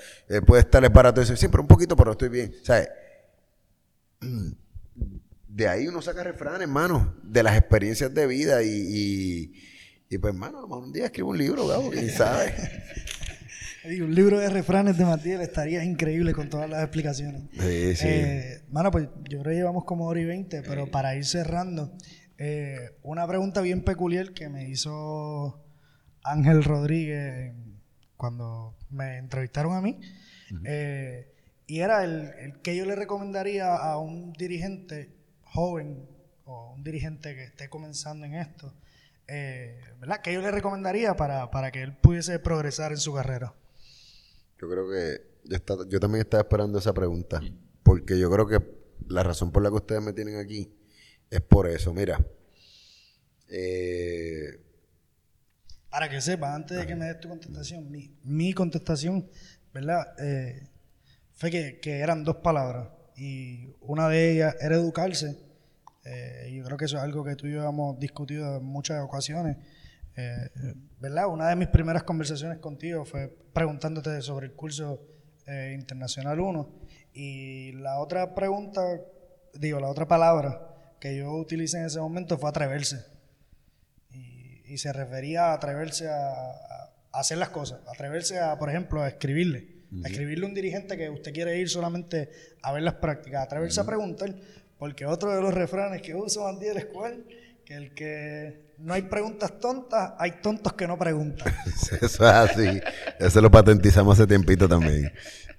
[0.45, 2.53] puede estar barato y decir, siempre un poquito, pero estoy bien.
[2.63, 2.87] Sea,
[5.47, 9.51] de ahí uno saca refranes, hermano, de las experiencias de vida y
[10.09, 12.53] y pues, hermano, un día escribo un libro, Gabo, quién sabe.
[14.01, 17.43] un libro de refranes de Matías estaría increíble con todas las explicaciones.
[17.53, 18.07] Sí, sí.
[18.07, 21.95] Eh, mano, pues yo creo que llevamos como hora y veinte, pero para ir cerrando,
[22.37, 25.65] eh, una pregunta bien peculiar que me hizo
[26.23, 27.53] Ángel Rodríguez
[28.15, 29.99] cuando me entrevistaron a mí.
[30.63, 31.33] Eh,
[31.65, 35.09] y era el, el, que yo le recomendaría a un dirigente
[35.43, 36.07] joven
[36.45, 38.73] o un dirigente que esté comenzando en esto
[39.27, 40.21] eh, ¿verdad?
[40.21, 43.53] ¿Qué yo le recomendaría para, que él pudiese progresar en su carrera?
[44.59, 47.41] Yo creo que yo, yo también estaba esperando esa pregunta,
[47.83, 48.59] porque yo creo que
[49.07, 50.71] la razón por la que ustedes me tienen aquí
[51.29, 51.93] es por eso.
[51.93, 52.19] Mira,
[53.49, 54.59] eh,
[55.89, 59.29] Para que sepas, antes de que me des tu contestación, mi, mi contestación,
[59.73, 60.05] ¿verdad?
[60.19, 60.67] Eh,
[61.33, 65.37] fue que, que eran dos palabras y una de ellas era educarse.
[66.03, 69.01] Eh, yo creo que eso es algo que tú y yo hemos discutido en muchas
[69.03, 69.57] ocasiones.
[70.17, 70.49] Eh,
[70.99, 71.27] ¿Verdad?
[71.27, 74.99] Una de mis primeras conversaciones contigo fue preguntándote sobre el curso
[75.45, 76.69] eh, Internacional 1
[77.13, 78.81] y la otra pregunta,
[79.53, 83.05] digo, la otra palabra que yo utilicé en ese momento fue atreverse.
[84.09, 89.03] Y, y se refería a atreverse a, a hacer las cosas, atreverse a, por ejemplo,
[89.03, 89.77] a escribirle.
[90.03, 92.29] A escribirle a un dirigente que usted quiere ir solamente
[92.61, 94.35] a ver las prácticas, atreverse a preguntar,
[94.77, 97.23] porque otro de los refranes que uso Andiel es cuál,
[97.67, 101.53] que el que no hay preguntas tontas, hay tontos que no preguntan.
[101.75, 102.79] Eso es así.
[103.19, 105.11] Eso lo patentizamos hace tiempito también.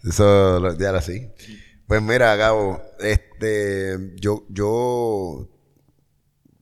[0.03, 1.31] Eso ya era así.
[1.87, 5.51] Pues mira, Gabo, este, yo, yo,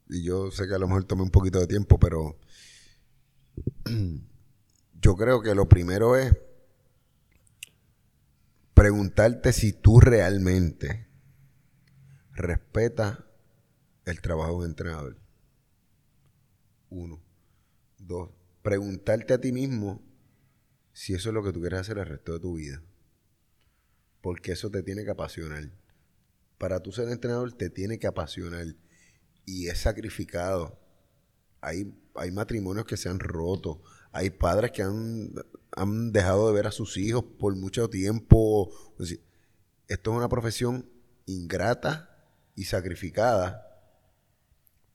[0.08, 2.40] y yo sé que a lo mejor tomé un poquito de tiempo, pero
[5.00, 6.36] yo creo que lo primero es
[8.74, 11.06] preguntarte si tú realmente
[12.32, 13.20] respetas
[14.06, 15.25] el trabajo de entrenador.
[16.90, 17.22] Uno.
[17.98, 18.30] Dos.
[18.62, 20.02] Preguntarte a ti mismo
[20.92, 22.82] si eso es lo que tú quieres hacer el resto de tu vida.
[24.20, 25.70] Porque eso te tiene que apasionar.
[26.58, 28.66] Para tú ser entrenador te tiene que apasionar.
[29.44, 30.80] Y es sacrificado.
[31.60, 33.82] Hay, hay matrimonios que se han roto.
[34.10, 35.32] Hay padres que han,
[35.72, 38.72] han dejado de ver a sus hijos por mucho tiempo.
[39.88, 40.90] Esto es una profesión
[41.26, 42.10] ingrata
[42.54, 43.65] y sacrificada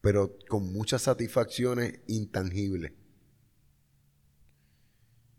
[0.01, 2.91] pero con muchas satisfacciones intangibles.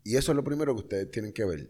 [0.05, 1.69] Y eso es lo primero que ustedes tienen que ver.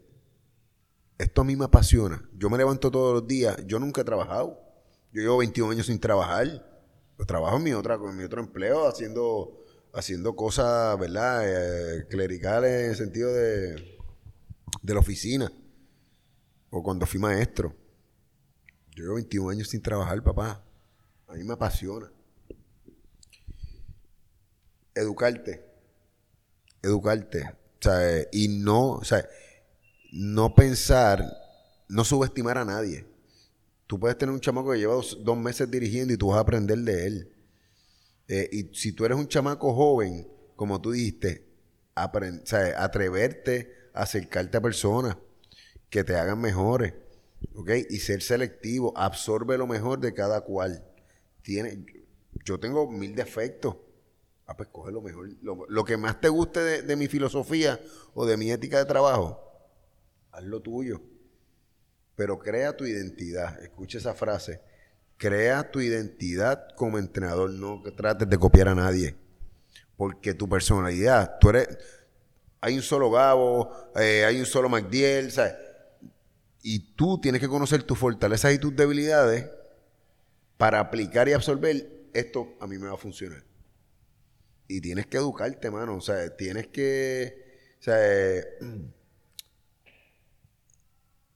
[1.18, 2.28] Esto a mí me apasiona.
[2.36, 3.56] Yo me levanto todos los días.
[3.66, 4.60] Yo nunca he trabajado.
[5.12, 6.46] Yo llevo 21 años sin trabajar.
[7.18, 11.42] Yo trabajo en mi, otra, en mi otro empleo haciendo, haciendo cosas, ¿verdad?
[11.44, 13.98] Eh, clericales en el sentido de,
[14.82, 15.52] de la oficina.
[16.70, 17.74] O cuando fui maestro.
[18.96, 20.64] Yo llevo 21 años sin trabajar, papá.
[21.28, 22.13] A mí me apasiona
[24.94, 25.64] educarte.
[26.82, 27.54] Educarte.
[27.86, 29.28] Eh, y no, sea,
[30.12, 31.24] no pensar,
[31.88, 33.06] no subestimar a nadie.
[33.86, 36.78] Tú puedes tener un chamaco que lleva dos, meses dirigiendo y tú vas a aprender
[36.78, 37.32] de él.
[38.28, 40.26] Eh, y si tú eres un chamaco joven,
[40.56, 41.46] como tú dijiste,
[42.44, 45.16] sea, atreverte a acercarte a personas
[45.90, 46.94] que te hagan mejores.
[47.54, 47.70] ¿Ok?
[47.90, 50.82] Y ser selectivo, absorbe lo mejor de cada cual.
[51.42, 51.84] Tiene,
[52.44, 53.76] yo tengo mil defectos.
[54.46, 55.28] Ah, pues coge lo mejor.
[55.42, 57.80] Lo, lo que más te guste de, de mi filosofía
[58.14, 59.40] o de mi ética de trabajo,
[60.32, 61.00] haz lo tuyo.
[62.16, 63.60] Pero crea tu identidad.
[63.62, 64.60] Escucha esa frase.
[65.16, 67.50] Crea tu identidad como entrenador.
[67.50, 69.16] No trates de copiar a nadie.
[69.96, 71.68] Porque tu personalidad, tú eres.
[72.60, 75.54] Hay un solo Gabo, eh, hay un solo MacDiel, ¿sabes?
[76.62, 79.50] Y tú tienes que conocer tus fortalezas y tus debilidades
[80.56, 83.44] para aplicar y absorber esto a mí me va a funcionar.
[84.68, 85.96] Y tienes que educarte, mano.
[85.96, 87.44] O sea, tienes que.
[87.80, 88.44] O sea, eh,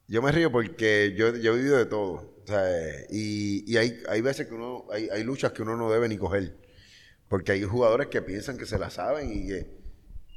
[0.07, 2.13] yo me río porque yo, yo he vivido de todo.
[2.43, 2.65] O sea,
[3.11, 4.87] y, y hay, hay veces que uno.
[4.91, 6.57] Hay, hay luchas que uno no debe ni coger.
[7.29, 9.79] Porque hay jugadores que piensan que se la saben y que.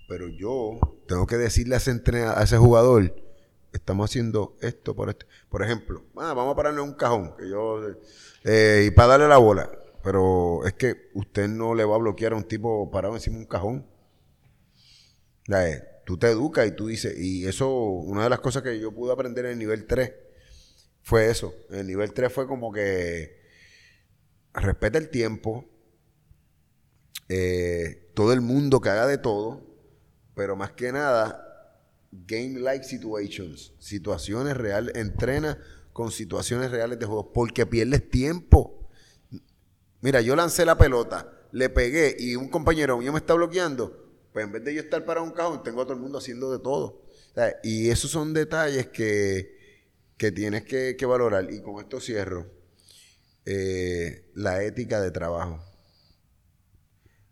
[0.09, 0.77] Pero yo
[1.07, 3.15] tengo que decirle a ese, entrena- a ese jugador,
[3.71, 5.25] estamos haciendo esto por esto.
[5.47, 7.81] Por ejemplo, ah, vamos a pararle un cajón, que yo,
[8.43, 9.71] eh, y para darle la bola.
[10.03, 13.43] Pero es que usted no le va a bloquear a un tipo parado encima de
[13.43, 13.87] un cajón.
[15.47, 18.91] Eh, tú te educas y tú dices, y eso, una de las cosas que yo
[18.91, 20.11] pude aprender en el nivel 3
[21.01, 21.53] fue eso.
[21.69, 23.41] En el nivel 3 fue como que
[24.53, 25.65] respeta el tiempo,
[27.29, 29.65] eh, todo el mundo que haga de todo,
[30.35, 31.47] pero más que nada,
[32.11, 35.57] game-like situations, situaciones reales, entrena
[35.93, 38.80] con situaciones reales de juego, porque pierdes tiempo.
[40.01, 44.01] Mira, yo lancé la pelota, le pegué y un compañero mío me está bloqueando,
[44.33, 46.51] pues en vez de yo estar para un cajón, tengo a todo el mundo haciendo
[46.51, 47.01] de todo.
[47.63, 49.85] Y esos son detalles que,
[50.17, 51.51] que tienes que, que valorar.
[51.51, 52.51] Y con esto cierro.
[53.45, 55.63] Eh, la ética de trabajo.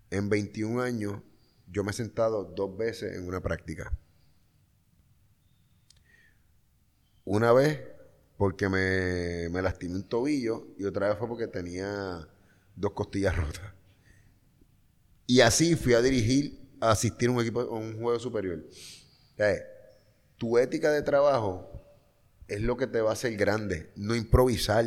[0.10, 1.22] En 21 años,
[1.68, 3.96] yo me he sentado dos veces en una práctica.
[7.26, 7.80] Una vez
[8.38, 12.28] porque me, me lastimé un tobillo y otra vez fue porque tenía
[12.80, 13.74] dos costillas rotas.
[15.28, 18.64] Y así fui a dirigir, a asistir a un equipo, a un juego superior.
[20.38, 21.70] Tu ética de trabajo
[22.48, 24.86] es lo que te va a hacer grande, no improvisar.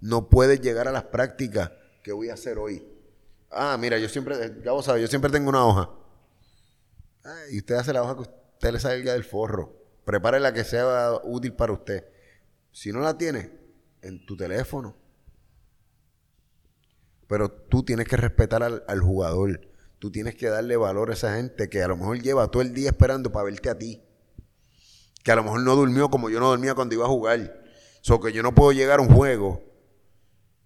[0.00, 1.70] No puedes llegar a las prácticas
[2.02, 2.84] ¿qué voy a hacer hoy?
[3.50, 5.90] Ah, mira, yo siempre, Gabo sabe, yo siempre tengo una hoja.
[7.24, 9.76] Ah, y usted hace la hoja que usted le salga del forro.
[10.04, 12.06] Prepare la que sea útil para usted.
[12.72, 13.50] Si no la tiene,
[14.02, 14.96] en tu teléfono.
[17.30, 19.60] Pero tú tienes que respetar al, jugador.
[20.00, 22.74] Tú tienes que darle valor a esa gente que a lo mejor lleva todo el
[22.74, 24.02] día esperando para verte a ti.
[25.22, 27.62] Que a lo mejor no durmió como yo no dormía cuando iba a jugar.
[28.00, 29.62] So que yo no puedo llegar a un juego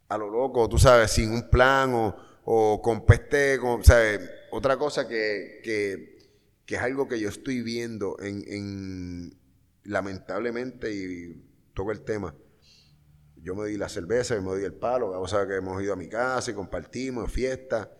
[0.08, 4.20] a lo loco, tú sabes, sin un plan o, o con peste, con, ¿sabes?
[4.50, 6.16] Otra cosa que, que,
[6.64, 9.38] que, es algo que yo estoy viendo en, en
[9.82, 12.34] lamentablemente, y toco el tema,
[13.44, 15.96] yo me di la cerveza, me di el palo, o sea que hemos ido a
[15.96, 17.94] mi casa y compartimos, fiesta,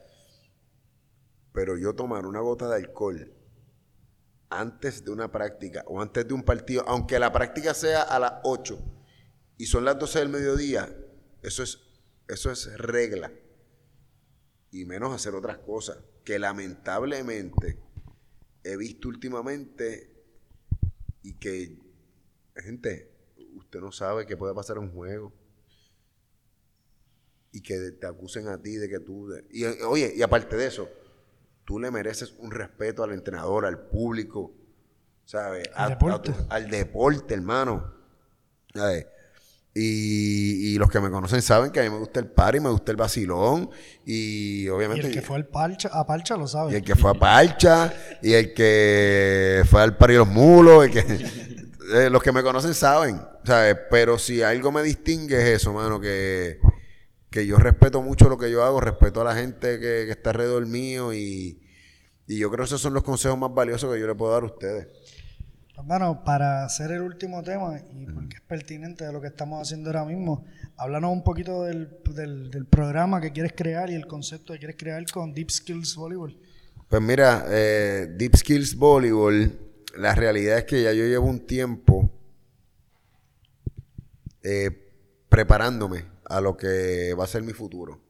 [1.53, 3.31] pero yo tomar una gota de alcohol
[4.49, 8.33] antes de una práctica o antes de un partido, aunque la práctica sea a las
[8.45, 8.79] 8
[9.59, 10.97] y son las 12 del mediodía,
[11.43, 11.79] eso es,
[12.27, 13.31] eso es regla.
[14.71, 17.79] Y menos hacer otras cosas que lamentablemente
[18.65, 20.11] he visto últimamente
[21.23, 21.79] y que,
[22.57, 23.14] gente,
[23.57, 25.33] usted no sabe qué puede pasar en un juego.
[27.53, 29.29] Y que te acusen a ti de que tú...
[29.51, 30.89] y oye, y aparte de eso,
[31.65, 34.53] tú le mereces un respeto al entrenador, al público,
[35.25, 35.69] ¿sabes?
[35.75, 36.35] Al deporte.
[36.49, 37.93] al deporte, hermano.
[38.75, 39.07] ¿Sabes?
[39.77, 42.71] Y, y, los que me conocen saben que a mí me gusta el party, me
[42.71, 43.71] gusta el vacilón.
[44.05, 45.03] Y obviamente.
[45.03, 46.73] Y el que fue al parcha, a Parcha lo sabe.
[46.73, 50.89] Y el que fue a Parcha, y el que fue al party de los mulos,
[50.89, 51.01] que,
[51.93, 53.21] eh, los que me conocen saben.
[53.45, 53.77] ¿sabes?
[53.91, 56.59] Pero si algo me distingue es eso, mano, que,
[57.31, 60.31] que yo respeto mucho lo que yo hago, respeto a la gente que, que está
[60.31, 61.61] alrededor mío y,
[62.27, 64.43] y yo creo que esos son los consejos más valiosos que yo le puedo dar
[64.45, 64.89] a ustedes.
[65.77, 69.91] Hermano, para hacer el último tema, y porque es pertinente de lo que estamos haciendo
[69.91, 70.45] ahora mismo,
[70.77, 74.77] háblanos un poquito del, del, del, programa que quieres crear y el concepto que quieres
[74.79, 76.39] crear con Deep Skills Volleyball.
[76.89, 79.53] Pues mira, eh, Deep Skills Volleyball,
[79.97, 82.13] la realidad es que ya yo llevo un tiempo
[84.43, 84.71] eh,
[85.29, 88.01] preparándome a lo que va a ser mi futuro.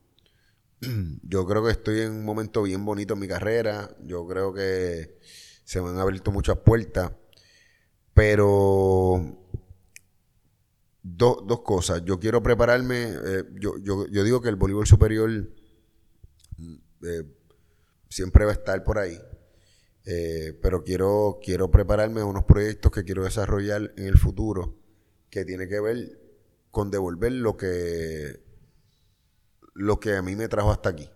[1.23, 5.19] Yo creo que estoy en un momento bien bonito en mi carrera, yo creo que
[5.65, 7.12] se me han abierto muchas puertas
[8.15, 9.36] pero
[11.02, 12.02] dos cosas.
[12.05, 13.12] Yo quiero prepararme.
[13.12, 15.31] Eh, yo, yo, yo, digo que el voleibol superior
[17.02, 17.24] eh,
[18.09, 19.20] siempre va a estar por ahí.
[20.06, 24.76] Eh, pero quiero, quiero prepararme a unos proyectos que quiero desarrollar en el futuro
[25.31, 26.20] que tiene que ver
[26.70, 28.43] con devolver lo que,
[29.74, 31.09] lo que a mí me trajo hasta aquí.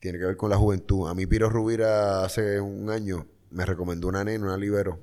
[0.00, 1.08] Tiene que ver con la juventud.
[1.08, 5.00] A mí Piro Rubira hace un año me recomendó una nena, una libero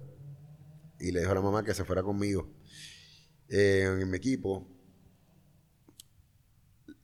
[0.99, 2.49] y le dijo a la mamá que se fuera conmigo
[3.49, 4.67] eh, en mi equipo.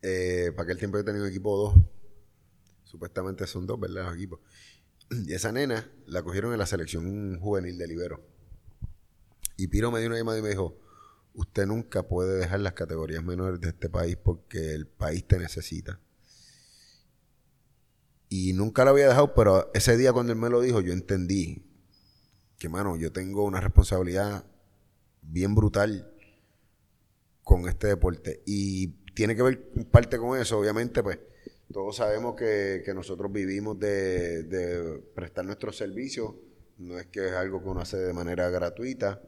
[0.01, 1.75] Eh, para aquel tiempo yo tenía un equipo dos.
[2.83, 4.05] Supuestamente son dos, ¿verdad?
[4.05, 4.39] Los equipos.
[5.11, 8.21] Y esa nena la cogieron en la selección juvenil de Libero.
[9.57, 10.79] Y Piro me dio una llamada y me dijo,
[11.33, 15.99] usted nunca puede dejar las categorías menores de este país porque el país te necesita.
[18.29, 21.65] Y nunca lo había dejado, pero ese día cuando él me lo dijo, yo entendí
[22.59, 24.45] que, mano, yo tengo una responsabilidad
[25.21, 26.13] bien brutal
[27.43, 28.43] con este deporte.
[28.45, 31.17] Y tiene que ver parte con eso, obviamente, pues
[31.71, 36.33] todos sabemos que, nosotros vivimos de, prestar nuestros servicios.
[36.77, 39.21] No es que es algo que uno hace de manera gratuita.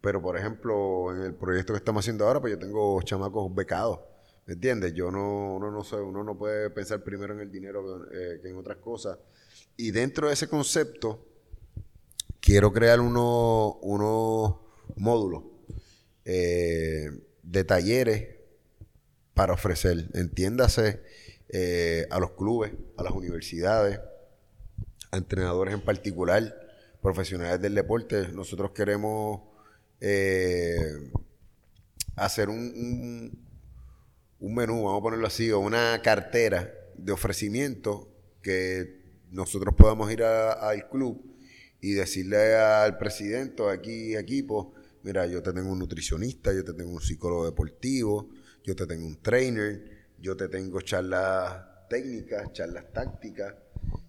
[0.00, 4.00] Pero, por ejemplo, en el proyecto que estamos haciendo ahora, pues yo tengo chamacos becados.
[4.46, 4.92] ¿Me entiendes?
[4.92, 8.40] Yo no, uno no sé, uno no puede pensar primero en el dinero que, eh,
[8.42, 9.18] que en otras cosas.
[9.76, 11.26] Y dentro de ese concepto,
[12.40, 14.60] quiero crear unos uno
[14.96, 15.44] módulos
[16.24, 17.10] eh,
[17.42, 18.36] de talleres
[19.32, 21.02] para ofrecer, entiéndase,
[21.56, 24.00] eh, a los clubes, a las universidades,
[25.12, 26.52] a entrenadores en particular,
[27.00, 28.26] profesionales del deporte.
[28.32, 29.40] Nosotros queremos
[30.00, 31.12] eh,
[32.16, 33.46] hacer un,
[34.40, 38.08] un, menú, vamos a ponerlo así, o una cartera de ofrecimientos
[38.42, 41.24] que nosotros podamos ir al club
[41.80, 44.74] y decirle al presidente aquí equipo,
[45.04, 48.28] mira, yo te tengo un nutricionista, yo te tengo un psicólogo deportivo,
[48.64, 49.93] yo te tengo un trainer,
[50.24, 53.54] yo te tengo charlas técnicas, charlas tácticas,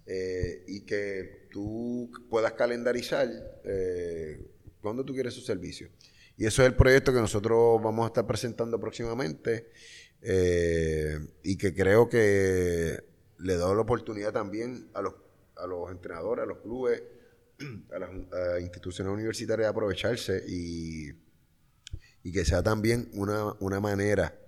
[0.06, 3.28] eh, y que tú puedas calendarizar
[3.64, 4.40] eh,
[4.80, 5.90] cuando tú quieres su servicio.
[6.38, 9.70] Y eso es el proyecto que nosotros vamos a estar presentando próximamente
[10.22, 12.98] eh, y que creo que
[13.38, 15.14] le da la oportunidad también a los,
[15.56, 17.02] a los entrenadores, a los clubes,
[17.92, 21.10] a las instituciones universitarias aprovecharse y,
[22.22, 24.45] y que sea también una, una manera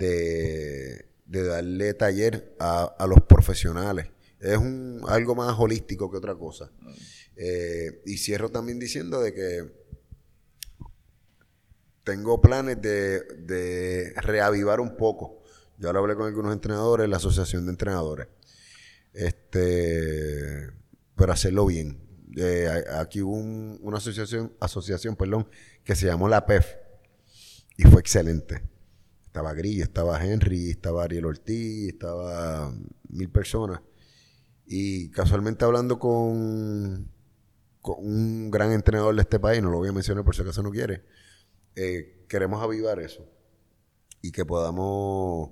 [0.00, 4.06] de, darle taller a, a los profesionales.
[4.40, 6.70] Es un, algo más holístico que otra cosa.
[7.36, 9.72] Eh, y cierro también diciendo de que
[12.04, 15.42] tengo planes de, de reavivar un poco.
[15.78, 18.28] Yo ahora hablé con algunos entrenadores, la asociación de entrenadores.
[19.12, 20.68] Este,
[21.16, 22.00] pero hacerlo bien.
[22.36, 22.68] Eh,
[22.98, 25.16] aquí hubo un- una asociación, asociación
[25.84, 26.66] que se llamó la PEF
[27.76, 28.62] y fue excelente.
[29.30, 32.74] Estaba Grillo, estaba Henry, estaba Ariel Ortiz, estaba
[33.10, 33.80] mil personas.
[34.66, 37.08] Y casualmente hablando con,
[37.80, 40.64] con un gran entrenador de este país, no lo voy a mencionar por si acaso
[40.64, 41.04] no quiere,
[41.76, 43.24] eh, queremos avivar eso.
[44.20, 45.50] Y que podamos,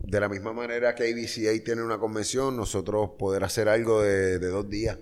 [0.00, 4.48] de la misma manera que ABCA tiene una convención, nosotros poder hacer algo de, de
[4.48, 4.98] dos días.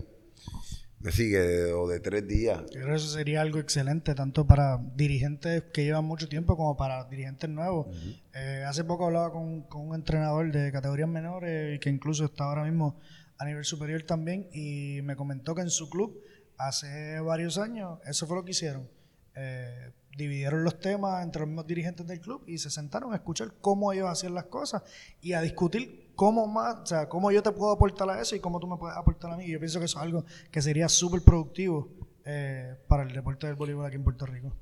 [1.01, 2.61] Me sigue, de- o de tres días.
[2.73, 6.77] Yo creo que eso sería algo excelente, tanto para dirigentes que llevan mucho tiempo como
[6.77, 7.87] para dirigentes nuevos.
[8.35, 12.45] Eh, hace poco hablaba con, con un entrenador de categorías menores y que incluso está
[12.45, 13.01] ahora mismo
[13.39, 16.21] a nivel superior también y me comentó que en su club
[16.59, 18.87] hace varios años eso fue lo que hicieron.
[19.35, 23.55] Eh, dividieron los temas entre los mismos dirigentes del club y se sentaron a escuchar
[23.63, 24.83] cómo ellos hacían las cosas
[25.23, 28.41] y a discutir cómo más, o sea, cómo yo te puedo aportar a eso y
[28.41, 29.47] cómo tú me puedes aportar a mí.
[29.47, 31.89] Y yo pienso que eso es algo que sería súper productivo
[32.27, 34.55] eh, para el deporte del voleibol aquí en Puerto Rico.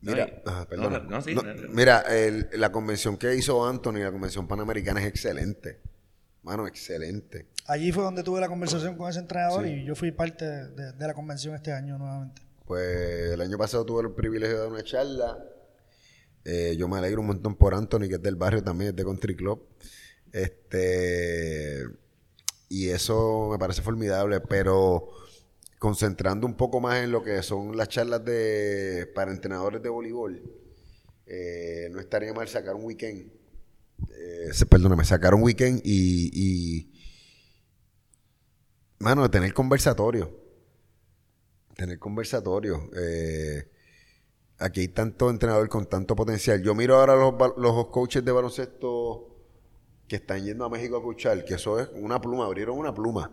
[0.00, 0.98] Mira, No, y- ajá, perdona.
[0.98, 1.68] no, no, sí, No, no, no.
[1.68, 5.80] mira, el- la convención que hizo Anthony, la convención panamericana es excelente.
[6.42, 7.46] Mano, excelente.
[7.68, 11.06] Allí fue donde tuve la conversación con ese entrenador y yo fui parte de, de
[11.06, 12.42] la convención este año nuevamente.
[12.66, 15.38] Pues el año pasado tuve el privilegio de dar una charla.
[16.44, 19.04] Eh, yo me alegro un montón por Anthony, que es del barrio también, es de
[19.04, 19.68] Country Club.
[20.34, 21.84] Este,
[22.68, 25.10] y eso me parece formidable, pero
[25.78, 30.42] concentrando un poco más en lo que son las charlas de para entrenadores de voleibol,
[31.26, 33.30] eh, no estaría mal sacar un weekend.
[34.10, 36.92] Eh, perdóname, sacar un weekend y, y
[39.30, 40.44] tener conversatorio
[41.76, 42.90] tener conversatorio.
[42.96, 43.70] Eh,
[44.58, 46.60] aquí hay tanto entrenador con tanto potencial.
[46.60, 49.33] Yo miro ahora los, los coaches de baloncesto
[50.14, 53.30] están yendo a México a escuchar, que eso es una pluma, abrieron una pluma.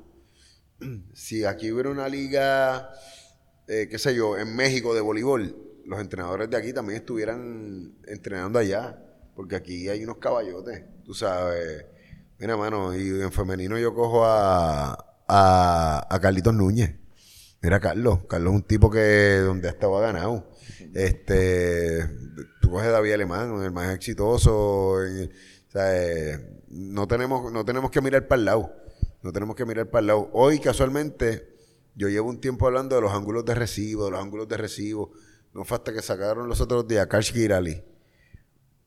[1.14, 2.90] Si aquí hubiera una liga,
[3.68, 5.56] eh, qué sé yo, en México de voleibol,
[5.86, 9.00] los entrenadores de aquí también estuvieran entrenando allá,
[9.36, 11.86] porque aquí hay unos caballotes, tú sabes.
[12.40, 16.96] Mira, mano, y en femenino yo cojo a, a, Carlitos Núñez.
[17.62, 18.22] Mira, Carlos.
[18.28, 20.50] Carlos es un tipo que donde ha estado ha ganado.
[20.94, 22.04] Este,
[22.60, 24.98] tú coges a David Alemán, el más exitoso.
[25.70, 28.74] sea, eh, no tenemos, no tenemos que mirar para el lado.
[29.22, 30.30] No tenemos que mirar para el lado.
[30.34, 31.54] Hoy, casualmente,
[31.96, 35.12] yo llevo un tiempo hablando de los ángulos de recibo, de los ángulos de recibo.
[35.54, 37.84] No fue hasta que sacaron los otros días, Karsh Girali.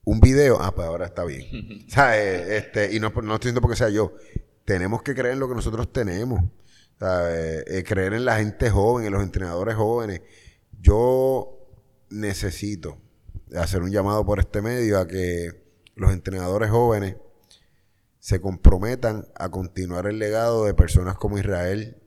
[0.05, 1.85] Un video, ah, pues ahora está bien.
[1.89, 4.15] o sea, eh, este, y no, no estoy diciendo porque sea yo.
[4.65, 6.41] Tenemos que creer en lo que nosotros tenemos.
[7.01, 10.23] Eh, eh, creer en la gente joven, en los entrenadores jóvenes.
[10.81, 11.69] Yo
[12.09, 12.99] necesito
[13.55, 15.51] hacer un llamado por este medio a que
[15.97, 17.17] los entrenadores jóvenes
[18.25, 21.99] se comprometan a continuar el legado de personas como Israel,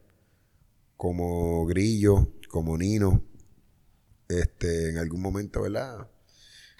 [0.95, 3.23] como Grillo, como Nino.
[4.27, 6.07] Este, en algún momento, ¿verdad?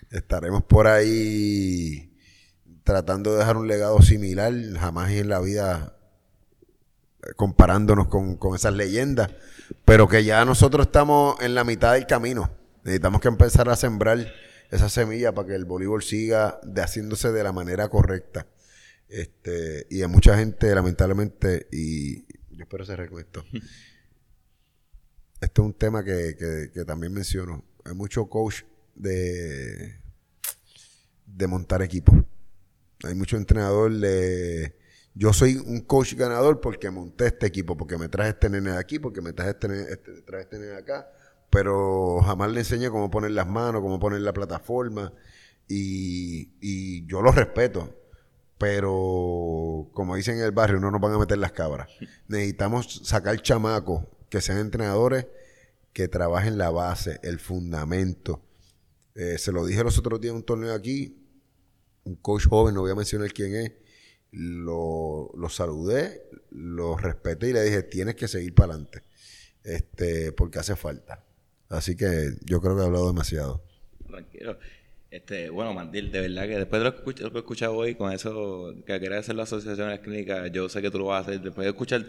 [0.09, 2.17] Estaremos por ahí
[2.83, 4.55] tratando de dejar un legado similar.
[4.75, 5.95] Jamás en la vida
[7.21, 9.29] eh, comparándonos con, con esas leyendas,
[9.85, 12.49] pero que ya nosotros estamos en la mitad del camino.
[12.83, 14.33] Necesitamos que empezar a sembrar
[14.71, 18.47] esa semilla para que el voleibol siga de haciéndose de la manera correcta.
[19.09, 22.23] Este, y a mucha gente, lamentablemente, y
[22.55, 23.43] yo espero cerrar con esto.
[25.39, 27.63] Este es un tema que, que- que también menciono.
[27.85, 28.63] Hay mucho coach
[28.95, 29.99] de,
[31.25, 32.25] de montar equipo.
[33.03, 34.75] Hay mucho entrenador de...
[35.13, 38.77] Yo soy un coach ganador porque monté este equipo, porque me traje este nene de
[38.77, 41.07] aquí, porque me traje este nene, este- traje este nene de acá,
[41.49, 45.11] pero jamás le enseñé cómo poner las manos, cómo poner la plataforma,
[45.67, 47.95] y, y yo lo respeto,
[48.57, 51.89] pero como dicen en el barrio, no nos van a meter las cabras.
[52.27, 55.27] Necesitamos sacar chamacos que sean entrenadores
[55.93, 58.43] que trabajen la base, el fundamento.
[59.15, 61.17] Eh, se lo dije los otros días en un torneo aquí,
[62.03, 63.71] un coach joven, no voy a mencionar quién es,
[64.31, 69.03] lo, lo saludé, lo respeté y le dije, tienes que seguir para adelante,
[69.63, 71.25] este, porque hace falta.
[71.69, 73.63] Así que yo creo que he hablado demasiado.
[74.05, 74.57] Tranquilo.
[75.09, 78.73] Este, bueno, Mandil, de verdad que después de lo que, he escuchado hoy con eso
[78.85, 81.29] que quería hacer la asociación de las clínicas, yo sé que tú lo vas a
[81.29, 82.05] hacer después de escuchar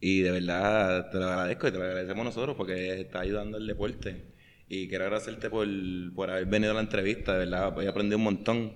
[0.00, 3.66] y de verdad te lo agradezco y te lo agradecemos nosotros porque está ayudando el
[3.66, 4.32] deporte.
[4.68, 5.66] Y quiero agradecerte por,
[6.14, 8.72] por haber venido a la entrevista, de verdad, he aprendido un montón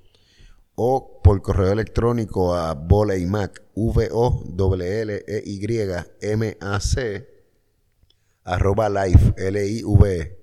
[0.75, 5.67] o por correo electrónico a voleimac, v o -L, l e y
[6.21, 7.27] m a c
[8.45, 10.37] arroba life, l i v -E,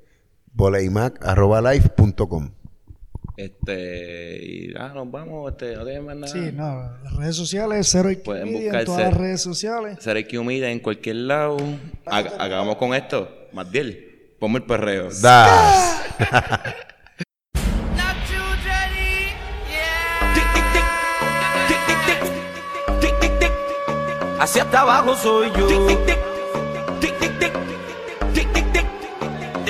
[0.54, 2.59] voleimac arroba life.com.
[3.40, 6.34] Este, y ah, nos vamos, este, no tienen más nada.
[6.34, 9.98] Sí, no, las redes sociales, Cero IQ Pueden buscar en todas las redes sociales.
[10.02, 11.56] Cero IQ Media en cualquier lado.
[12.06, 15.08] Hag hagamos con esto, Magdiel, ponme el perreo.
[15.22, 16.04] Da.
[24.42, 25.88] Hacia abajo soy yo.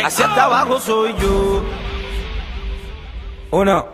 [0.03, 1.78] Hacia abajo soy yo.
[3.51, 3.87] Uno.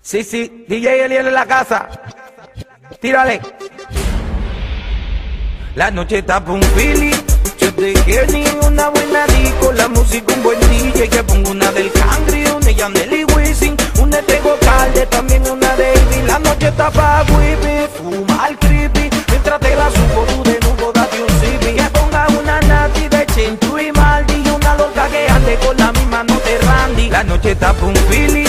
[0.00, 1.88] Sí, sí, DJ Eliel en la casa.
[3.00, 3.40] Tírale.
[5.74, 7.12] La noche está un pili.
[7.58, 9.72] Yo te quiero ni una buena disco.
[9.72, 11.08] La música un buen DJ.
[11.08, 13.76] Que pongo una del country, una Yandel y Wisin.
[14.00, 16.22] Una tengo calde, también una Davy.
[16.26, 17.88] La noche está pa' whippy.
[17.96, 19.10] Fuma creepy.
[19.30, 20.65] Mientras te la subo tú de
[27.36, 28.44] noche tapo un fili.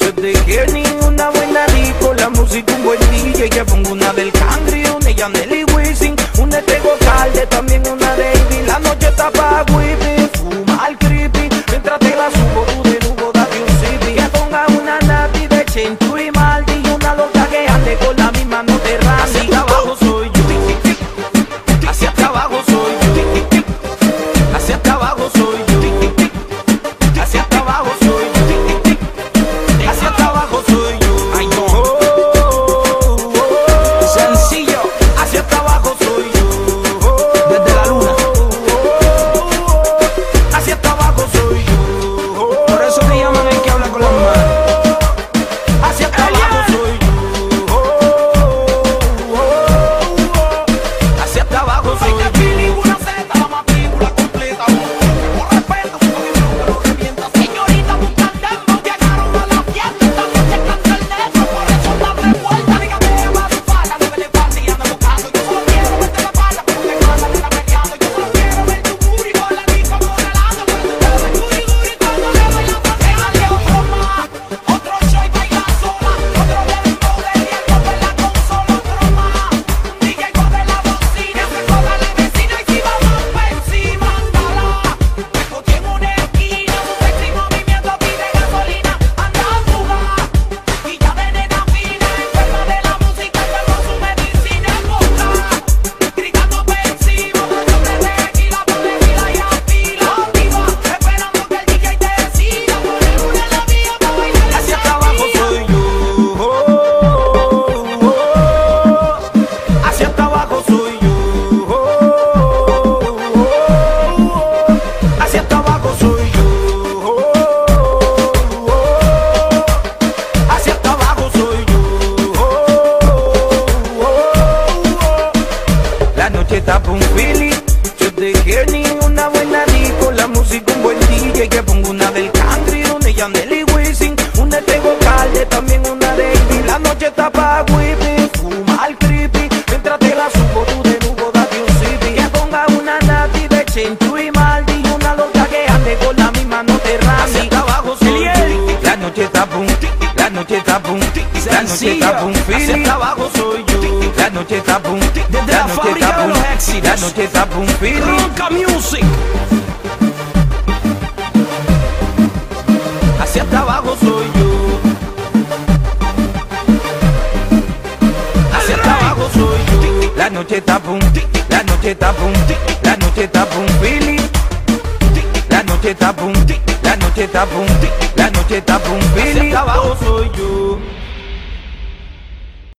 [0.00, 3.48] Yo te quiero ni una buena disco, la música un buen DJ.
[3.48, 8.66] Que pongo una del Cangri, una Yaneli Wisin, una de Calde, también una de Ivy.
[8.66, 10.01] La noche tapa Whip.